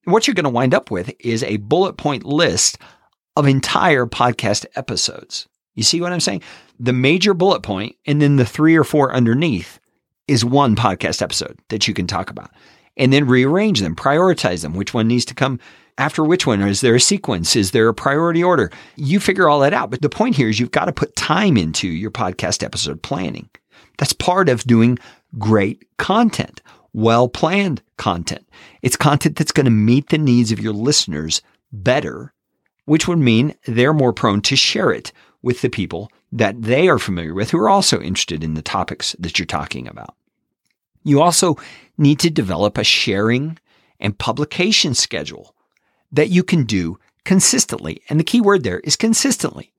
what 0.04 0.26
you're 0.26 0.34
going 0.34 0.44
to 0.44 0.50
wind 0.50 0.74
up 0.74 0.90
with 0.90 1.12
is 1.20 1.42
a 1.42 1.58
bullet 1.58 1.96
point 1.96 2.24
list 2.24 2.78
of 3.36 3.46
entire 3.46 4.06
podcast 4.06 4.66
episodes. 4.74 5.48
You 5.74 5.82
see 5.82 6.00
what 6.00 6.12
I'm 6.12 6.20
saying? 6.20 6.42
The 6.78 6.92
major 6.92 7.34
bullet 7.34 7.62
point 7.62 7.96
and 8.06 8.20
then 8.20 8.36
the 8.36 8.44
three 8.44 8.76
or 8.76 8.84
four 8.84 9.14
underneath 9.14 9.78
is 10.28 10.44
one 10.44 10.76
podcast 10.76 11.22
episode 11.22 11.58
that 11.68 11.88
you 11.88 11.94
can 11.94 12.06
talk 12.06 12.30
about. 12.30 12.50
And 12.96 13.12
then 13.12 13.26
rearrange 13.26 13.80
them, 13.80 13.96
prioritize 13.96 14.62
them. 14.62 14.74
Which 14.74 14.92
one 14.92 15.08
needs 15.08 15.24
to 15.26 15.34
come 15.34 15.60
after 15.98 16.24
which 16.24 16.46
one? 16.46 16.62
Is 16.62 16.80
there 16.80 16.94
a 16.94 17.00
sequence? 17.00 17.56
Is 17.56 17.70
there 17.70 17.88
a 17.88 17.94
priority 17.94 18.42
order? 18.42 18.70
You 18.96 19.20
figure 19.20 19.48
all 19.48 19.60
that 19.60 19.74
out. 19.74 19.90
But 19.90 20.02
the 20.02 20.08
point 20.08 20.36
here 20.36 20.48
is 20.48 20.58
you've 20.58 20.70
got 20.70 20.86
to 20.86 20.92
put 20.92 21.16
time 21.16 21.56
into 21.56 21.88
your 21.88 22.10
podcast 22.10 22.62
episode 22.62 23.02
planning. 23.02 23.48
That's 23.98 24.12
part 24.12 24.48
of 24.48 24.64
doing 24.64 24.98
great 25.38 25.84
content 25.98 26.60
well 26.92 27.28
planned 27.28 27.82
content. 27.96 28.46
It's 28.82 28.96
content 28.96 29.36
that's 29.36 29.52
going 29.52 29.64
to 29.64 29.70
meet 29.70 30.08
the 30.08 30.18
needs 30.18 30.52
of 30.52 30.60
your 30.60 30.72
listeners 30.72 31.42
better, 31.72 32.32
which 32.84 33.08
would 33.08 33.18
mean 33.18 33.54
they're 33.66 33.94
more 33.94 34.12
prone 34.12 34.42
to 34.42 34.56
share 34.56 34.92
it 34.92 35.12
with 35.42 35.62
the 35.62 35.70
people 35.70 36.10
that 36.30 36.60
they 36.62 36.88
are 36.88 36.98
familiar 36.98 37.34
with 37.34 37.50
who 37.50 37.58
are 37.58 37.68
also 37.68 38.00
interested 38.00 38.44
in 38.44 38.54
the 38.54 38.62
topics 38.62 39.16
that 39.18 39.38
you're 39.38 39.46
talking 39.46 39.88
about. 39.88 40.14
You 41.04 41.20
also 41.20 41.56
need 41.98 42.20
to 42.20 42.30
develop 42.30 42.78
a 42.78 42.84
sharing 42.84 43.58
and 43.98 44.18
publication 44.18 44.94
schedule 44.94 45.54
that 46.12 46.30
you 46.30 46.42
can 46.42 46.64
do 46.64 46.98
consistently. 47.24 48.02
And 48.08 48.20
the 48.20 48.24
key 48.24 48.40
word 48.40 48.62
there 48.62 48.80
is 48.80 48.96
consistently. 48.96 49.72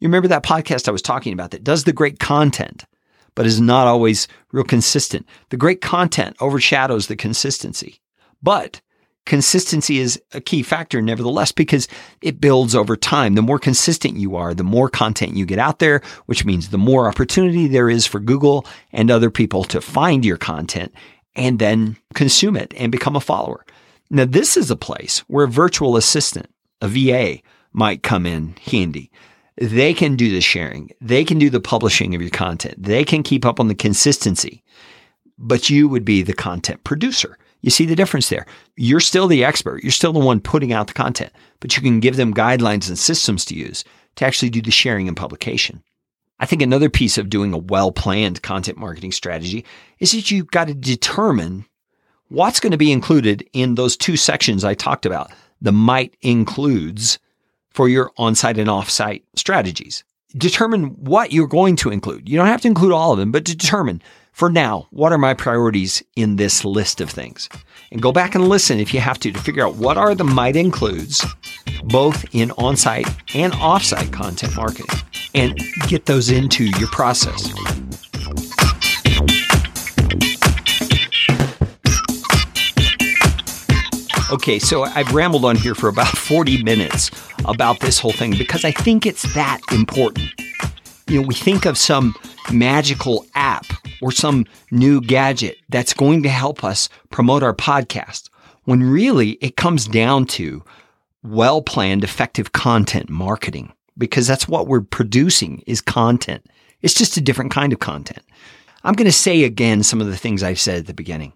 You 0.00 0.08
remember 0.08 0.28
that 0.28 0.44
podcast 0.44 0.88
I 0.88 0.92
was 0.92 1.02
talking 1.02 1.32
about 1.32 1.50
that 1.50 1.64
does 1.64 1.84
the 1.84 1.92
great 1.92 2.18
content, 2.18 2.84
but 3.34 3.46
is 3.46 3.60
not 3.60 3.86
always 3.86 4.28
real 4.52 4.64
consistent. 4.64 5.26
The 5.50 5.56
great 5.56 5.80
content 5.80 6.36
overshadows 6.40 7.06
the 7.06 7.16
consistency. 7.16 8.00
But 8.42 8.80
consistency 9.24 9.98
is 9.98 10.20
a 10.32 10.40
key 10.40 10.62
factor 10.62 11.00
nevertheless 11.00 11.52
because 11.52 11.88
it 12.20 12.40
builds 12.40 12.74
over 12.74 12.96
time. 12.96 13.34
The 13.34 13.42
more 13.42 13.58
consistent 13.58 14.18
you 14.18 14.36
are, 14.36 14.52
the 14.52 14.62
more 14.62 14.90
content 14.90 15.36
you 15.36 15.46
get 15.46 15.58
out 15.58 15.78
there, 15.78 16.02
which 16.26 16.44
means 16.44 16.68
the 16.68 16.78
more 16.78 17.08
opportunity 17.08 17.66
there 17.66 17.88
is 17.88 18.06
for 18.06 18.20
Google 18.20 18.66
and 18.92 19.10
other 19.10 19.30
people 19.30 19.64
to 19.64 19.80
find 19.80 20.24
your 20.24 20.36
content 20.36 20.92
and 21.34 21.58
then 21.58 21.96
consume 22.14 22.56
it 22.56 22.74
and 22.76 22.92
become 22.92 23.16
a 23.16 23.20
follower. 23.20 23.64
Now, 24.14 24.26
this 24.26 24.56
is 24.56 24.70
a 24.70 24.76
place 24.76 25.24
where 25.26 25.44
a 25.44 25.48
virtual 25.48 25.96
assistant, 25.96 26.46
a 26.80 26.86
VA, 26.86 27.40
might 27.72 28.04
come 28.04 28.26
in 28.26 28.54
handy. 28.62 29.10
They 29.56 29.92
can 29.92 30.14
do 30.14 30.30
the 30.30 30.40
sharing. 30.40 30.90
They 31.00 31.24
can 31.24 31.40
do 31.40 31.50
the 31.50 31.58
publishing 31.58 32.14
of 32.14 32.20
your 32.20 32.30
content. 32.30 32.80
They 32.80 33.02
can 33.02 33.24
keep 33.24 33.44
up 33.44 33.58
on 33.58 33.66
the 33.66 33.74
consistency, 33.74 34.62
but 35.36 35.68
you 35.68 35.88
would 35.88 36.04
be 36.04 36.22
the 36.22 36.32
content 36.32 36.84
producer. 36.84 37.36
You 37.60 37.72
see 37.72 37.86
the 37.86 37.96
difference 37.96 38.28
there. 38.28 38.46
You're 38.76 39.00
still 39.00 39.26
the 39.26 39.42
expert. 39.42 39.82
You're 39.82 39.90
still 39.90 40.12
the 40.12 40.20
one 40.20 40.38
putting 40.38 40.72
out 40.72 40.86
the 40.86 40.92
content, 40.92 41.32
but 41.58 41.76
you 41.76 41.82
can 41.82 41.98
give 41.98 42.14
them 42.14 42.32
guidelines 42.32 42.86
and 42.86 42.96
systems 42.96 43.44
to 43.46 43.56
use 43.56 43.82
to 44.14 44.24
actually 44.24 44.50
do 44.50 44.62
the 44.62 44.70
sharing 44.70 45.08
and 45.08 45.16
publication. 45.16 45.82
I 46.38 46.46
think 46.46 46.62
another 46.62 46.88
piece 46.88 47.18
of 47.18 47.30
doing 47.30 47.52
a 47.52 47.58
well 47.58 47.90
planned 47.90 48.42
content 48.42 48.78
marketing 48.78 49.10
strategy 49.10 49.64
is 49.98 50.12
that 50.12 50.30
you've 50.30 50.52
got 50.52 50.68
to 50.68 50.74
determine 50.74 51.64
what's 52.28 52.60
going 52.60 52.72
to 52.72 52.76
be 52.76 52.92
included 52.92 53.48
in 53.52 53.74
those 53.74 53.96
two 53.96 54.16
sections 54.16 54.64
I 54.64 54.74
talked 54.74 55.06
about. 55.06 55.32
The 55.60 55.72
might 55.72 56.16
includes 56.20 57.18
for 57.70 57.88
your 57.88 58.12
on 58.16 58.34
site 58.34 58.58
and 58.58 58.68
off 58.68 58.90
site 58.90 59.24
strategies. 59.34 60.04
Determine 60.36 60.86
what 61.04 61.32
you're 61.32 61.46
going 61.46 61.76
to 61.76 61.90
include. 61.90 62.28
You 62.28 62.36
don't 62.36 62.46
have 62.46 62.60
to 62.62 62.68
include 62.68 62.92
all 62.92 63.12
of 63.12 63.18
them, 63.18 63.32
but 63.32 63.44
determine 63.44 64.02
for 64.34 64.50
now, 64.50 64.88
what 64.90 65.12
are 65.12 65.18
my 65.18 65.32
priorities 65.32 66.02
in 66.16 66.34
this 66.36 66.64
list 66.64 67.00
of 67.00 67.08
things? 67.08 67.48
And 67.92 68.02
go 68.02 68.10
back 68.10 68.34
and 68.34 68.48
listen 68.48 68.80
if 68.80 68.92
you 68.92 68.98
have 68.98 69.20
to 69.20 69.30
to 69.30 69.40
figure 69.40 69.64
out 69.64 69.76
what 69.76 69.96
are 69.96 70.12
the 70.12 70.24
might 70.24 70.56
includes 70.56 71.24
both 71.84 72.24
in 72.34 72.50
on 72.52 72.76
site 72.76 73.06
and 73.34 73.52
off 73.54 73.84
site 73.84 74.12
content 74.12 74.56
marketing 74.56 74.86
and 75.34 75.56
get 75.86 76.06
those 76.06 76.30
into 76.30 76.64
your 76.64 76.88
process. 76.88 77.52
Okay, 84.30 84.58
so 84.58 84.84
I've 84.84 85.12
rambled 85.12 85.44
on 85.44 85.54
here 85.54 85.74
for 85.74 85.88
about 85.88 86.08
40 86.18 86.62
minutes 86.62 87.10
about 87.44 87.80
this 87.80 87.98
whole 87.98 88.12
thing 88.12 88.34
because 88.36 88.64
I 88.64 88.70
think 88.70 89.04
it's 89.04 89.34
that 89.34 89.60
important. 89.70 90.30
You 91.06 91.20
know, 91.20 91.26
we 91.26 91.34
think 91.34 91.66
of 91.66 91.76
some 91.76 92.14
magical 92.50 93.26
app 93.34 93.66
or 94.00 94.10
some 94.10 94.46
new 94.70 95.02
gadget 95.02 95.58
that's 95.68 95.92
going 95.92 96.22
to 96.22 96.30
help 96.30 96.64
us 96.64 96.88
promote 97.10 97.42
our 97.42 97.54
podcast 97.54 98.30
when 98.64 98.82
really 98.82 99.32
it 99.42 99.56
comes 99.56 99.86
down 99.86 100.24
to 100.26 100.64
well 101.22 101.60
planned, 101.60 102.02
effective 102.02 102.52
content 102.52 103.10
marketing 103.10 103.74
because 103.98 104.26
that's 104.26 104.48
what 104.48 104.66
we're 104.66 104.80
producing 104.80 105.62
is 105.66 105.82
content. 105.82 106.44
It's 106.80 106.94
just 106.94 107.18
a 107.18 107.20
different 107.20 107.52
kind 107.52 107.74
of 107.74 107.78
content. 107.78 108.24
I'm 108.84 108.94
going 108.94 109.06
to 109.06 109.12
say 109.12 109.44
again 109.44 109.82
some 109.82 110.00
of 110.00 110.06
the 110.06 110.16
things 110.16 110.42
I 110.42 110.54
said 110.54 110.78
at 110.78 110.86
the 110.86 110.94
beginning. 110.94 111.34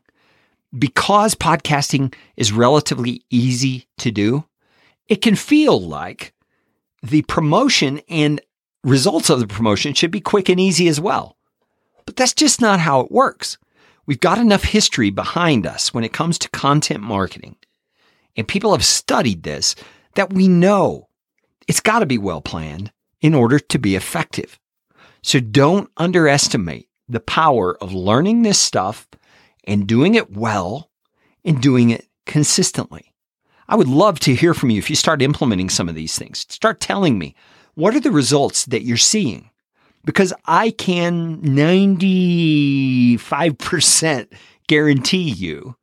Because 0.76 1.34
podcasting 1.34 2.14
is 2.36 2.52
relatively 2.52 3.22
easy 3.30 3.86
to 3.98 4.10
do, 4.10 4.44
it 5.08 5.22
can 5.22 5.34
feel 5.34 5.80
like 5.80 6.34
the 7.02 7.22
promotion 7.22 8.00
and 8.08 8.40
results 8.84 9.30
of 9.30 9.40
the 9.40 9.46
promotion 9.46 9.94
should 9.94 10.10
be 10.10 10.20
quick 10.20 10.48
and 10.48 10.60
easy 10.60 10.88
as 10.88 11.00
well. 11.00 11.36
But 12.04 12.16
that's 12.16 12.34
just 12.34 12.60
not 12.60 12.80
how 12.80 13.00
it 13.00 13.12
works. 13.12 13.58
We've 14.06 14.20
got 14.20 14.38
enough 14.38 14.64
history 14.64 15.10
behind 15.10 15.66
us 15.66 15.92
when 15.92 16.04
it 16.04 16.12
comes 16.12 16.38
to 16.38 16.50
content 16.50 17.02
marketing. 17.02 17.56
And 18.36 18.48
people 18.48 18.72
have 18.72 18.84
studied 18.84 19.42
this 19.42 19.74
that 20.14 20.32
we 20.32 20.48
know 20.48 21.08
it's 21.66 21.80
got 21.80 21.98
to 21.98 22.06
be 22.06 22.18
well 22.18 22.40
planned 22.40 22.92
in 23.20 23.34
order 23.34 23.58
to 23.58 23.78
be 23.78 23.96
effective. 23.96 24.58
So 25.22 25.40
don't 25.40 25.90
underestimate 25.96 26.88
the 27.08 27.20
power 27.20 27.76
of 27.82 27.92
learning 27.92 28.42
this 28.42 28.58
stuff 28.58 29.06
and 29.68 29.86
doing 29.86 30.16
it 30.16 30.34
well 30.34 30.90
and 31.44 31.62
doing 31.62 31.90
it 31.90 32.08
consistently. 32.26 33.14
I 33.68 33.76
would 33.76 33.86
love 33.86 34.18
to 34.20 34.34
hear 34.34 34.54
from 34.54 34.70
you 34.70 34.78
if 34.78 34.88
you 34.88 34.96
start 34.96 35.20
implementing 35.22 35.68
some 35.68 35.90
of 35.90 35.94
these 35.94 36.18
things. 36.18 36.46
Start 36.48 36.80
telling 36.80 37.18
me 37.18 37.34
what 37.74 37.94
are 37.94 38.00
the 38.00 38.10
results 38.10 38.64
that 38.64 38.82
you're 38.82 38.96
seeing? 38.96 39.50
Because 40.04 40.32
I 40.46 40.70
can 40.70 41.42
95% 41.42 44.32
guarantee 44.66 45.30
you 45.30 45.76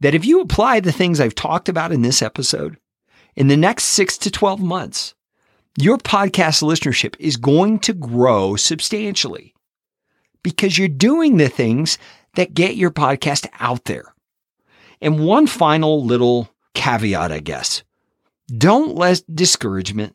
that 0.00 0.14
if 0.14 0.24
you 0.24 0.40
apply 0.40 0.78
the 0.80 0.92
things 0.92 1.20
I've 1.20 1.34
talked 1.34 1.68
about 1.68 1.90
in 1.90 2.02
this 2.02 2.22
episode, 2.22 2.78
in 3.34 3.48
the 3.48 3.56
next 3.56 3.84
six 3.84 4.18
to 4.18 4.30
12 4.30 4.60
months, 4.60 5.14
your 5.80 5.96
podcast 5.96 6.62
listenership 6.62 7.16
is 7.18 7.38
going 7.38 7.78
to 7.80 7.94
grow 7.94 8.56
substantially 8.56 9.54
because 10.42 10.76
you're 10.76 10.88
doing 10.88 11.38
the 11.38 11.48
things 11.48 11.96
that 12.34 12.54
get 12.54 12.76
your 12.76 12.90
podcast 12.90 13.46
out 13.60 13.84
there. 13.84 14.14
And 15.00 15.24
one 15.24 15.46
final 15.46 16.04
little 16.04 16.48
caveat, 16.74 17.32
I 17.32 17.40
guess. 17.40 17.82
Don't 18.46 18.94
let 18.94 19.22
discouragement 19.32 20.14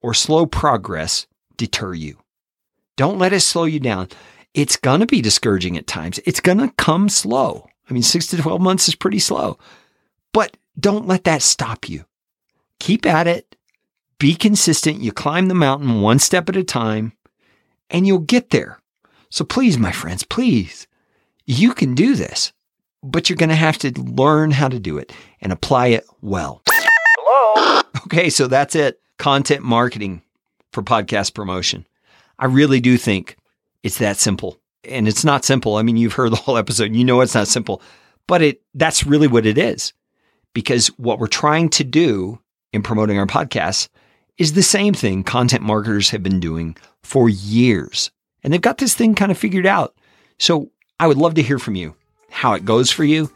or 0.00 0.14
slow 0.14 0.46
progress 0.46 1.26
deter 1.56 1.94
you. 1.94 2.18
Don't 2.96 3.18
let 3.18 3.32
it 3.32 3.40
slow 3.40 3.64
you 3.64 3.80
down. 3.80 4.08
It's 4.54 4.76
going 4.76 5.00
to 5.00 5.06
be 5.06 5.20
discouraging 5.20 5.76
at 5.76 5.86
times. 5.86 6.18
It's 6.24 6.40
going 6.40 6.58
to 6.58 6.72
come 6.76 7.08
slow. 7.08 7.68
I 7.88 7.92
mean, 7.92 8.02
six 8.02 8.26
to 8.28 8.36
12 8.36 8.60
months 8.60 8.88
is 8.88 8.94
pretty 8.94 9.18
slow, 9.18 9.58
but 10.32 10.56
don't 10.78 11.06
let 11.06 11.24
that 11.24 11.42
stop 11.42 11.88
you. 11.88 12.04
Keep 12.80 13.06
at 13.06 13.26
it. 13.26 13.56
Be 14.18 14.34
consistent. 14.34 15.00
You 15.00 15.12
climb 15.12 15.46
the 15.46 15.54
mountain 15.54 16.00
one 16.00 16.18
step 16.18 16.48
at 16.48 16.56
a 16.56 16.64
time 16.64 17.12
and 17.88 18.06
you'll 18.06 18.18
get 18.18 18.50
there. 18.50 18.80
So 19.30 19.44
please, 19.44 19.78
my 19.78 19.92
friends, 19.92 20.24
please, 20.24 20.87
you 21.48 21.72
can 21.72 21.94
do 21.94 22.14
this, 22.14 22.52
but 23.02 23.28
you're 23.28 23.38
going 23.38 23.48
to 23.48 23.54
have 23.54 23.78
to 23.78 23.90
learn 24.00 24.50
how 24.50 24.68
to 24.68 24.78
do 24.78 24.98
it 24.98 25.12
and 25.40 25.50
apply 25.50 25.88
it 25.88 26.04
well. 26.20 26.62
Hello. 26.68 27.82
Okay. 28.04 28.28
So 28.28 28.46
that's 28.46 28.74
it 28.74 29.00
content 29.18 29.62
marketing 29.62 30.22
for 30.72 30.82
podcast 30.82 31.34
promotion. 31.34 31.86
I 32.38 32.46
really 32.46 32.80
do 32.80 32.98
think 32.98 33.36
it's 33.82 33.98
that 33.98 34.18
simple. 34.18 34.60
And 34.84 35.08
it's 35.08 35.24
not 35.24 35.44
simple. 35.44 35.76
I 35.76 35.82
mean, 35.82 35.96
you've 35.96 36.12
heard 36.12 36.32
the 36.32 36.36
whole 36.36 36.58
episode. 36.58 36.94
You 36.94 37.04
know 37.04 37.20
it's 37.22 37.34
not 37.34 37.48
simple, 37.48 37.82
but 38.26 38.42
it 38.42 38.62
that's 38.74 39.06
really 39.06 39.26
what 39.26 39.46
it 39.46 39.56
is. 39.56 39.94
Because 40.52 40.88
what 40.98 41.18
we're 41.18 41.26
trying 41.28 41.70
to 41.70 41.84
do 41.84 42.38
in 42.72 42.82
promoting 42.82 43.18
our 43.18 43.26
podcasts 43.26 43.88
is 44.36 44.52
the 44.52 44.62
same 44.62 44.92
thing 44.92 45.24
content 45.24 45.62
marketers 45.62 46.10
have 46.10 46.22
been 46.22 46.40
doing 46.40 46.76
for 47.02 47.28
years. 47.28 48.10
And 48.42 48.52
they've 48.52 48.60
got 48.60 48.78
this 48.78 48.94
thing 48.94 49.14
kind 49.14 49.32
of 49.32 49.38
figured 49.38 49.66
out. 49.66 49.94
So 50.38 50.70
I 51.00 51.06
would 51.06 51.16
love 51.16 51.34
to 51.34 51.42
hear 51.42 51.60
from 51.60 51.76
you 51.76 51.94
how 52.30 52.54
it 52.54 52.64
goes 52.64 52.90
for 52.90 53.04
you. 53.04 53.30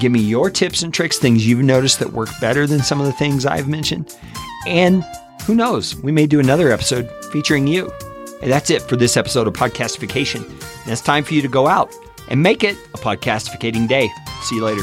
Give 0.00 0.10
me 0.10 0.20
your 0.20 0.50
tips 0.50 0.82
and 0.82 0.92
tricks, 0.92 1.18
things 1.18 1.46
you've 1.46 1.64
noticed 1.64 2.00
that 2.00 2.12
work 2.12 2.28
better 2.40 2.66
than 2.66 2.80
some 2.80 3.00
of 3.00 3.06
the 3.06 3.12
things 3.12 3.46
I've 3.46 3.68
mentioned. 3.68 4.16
And 4.66 5.04
who 5.46 5.54
knows? 5.54 5.94
We 5.94 6.10
may 6.10 6.26
do 6.26 6.40
another 6.40 6.72
episode 6.72 7.08
featuring 7.30 7.68
you. 7.68 7.92
And 8.42 8.50
that's 8.50 8.68
it 8.70 8.82
for 8.82 8.96
this 8.96 9.16
episode 9.16 9.46
of 9.46 9.54
Podcastification. 9.54 10.44
And 10.44 10.92
it's 10.92 11.00
time 11.00 11.22
for 11.22 11.34
you 11.34 11.42
to 11.42 11.48
go 11.48 11.68
out 11.68 11.94
and 12.28 12.42
make 12.42 12.64
it 12.64 12.76
a 12.94 12.98
podcastificating 12.98 13.86
day. 13.86 14.10
See 14.42 14.56
you 14.56 14.64
later. 14.64 14.82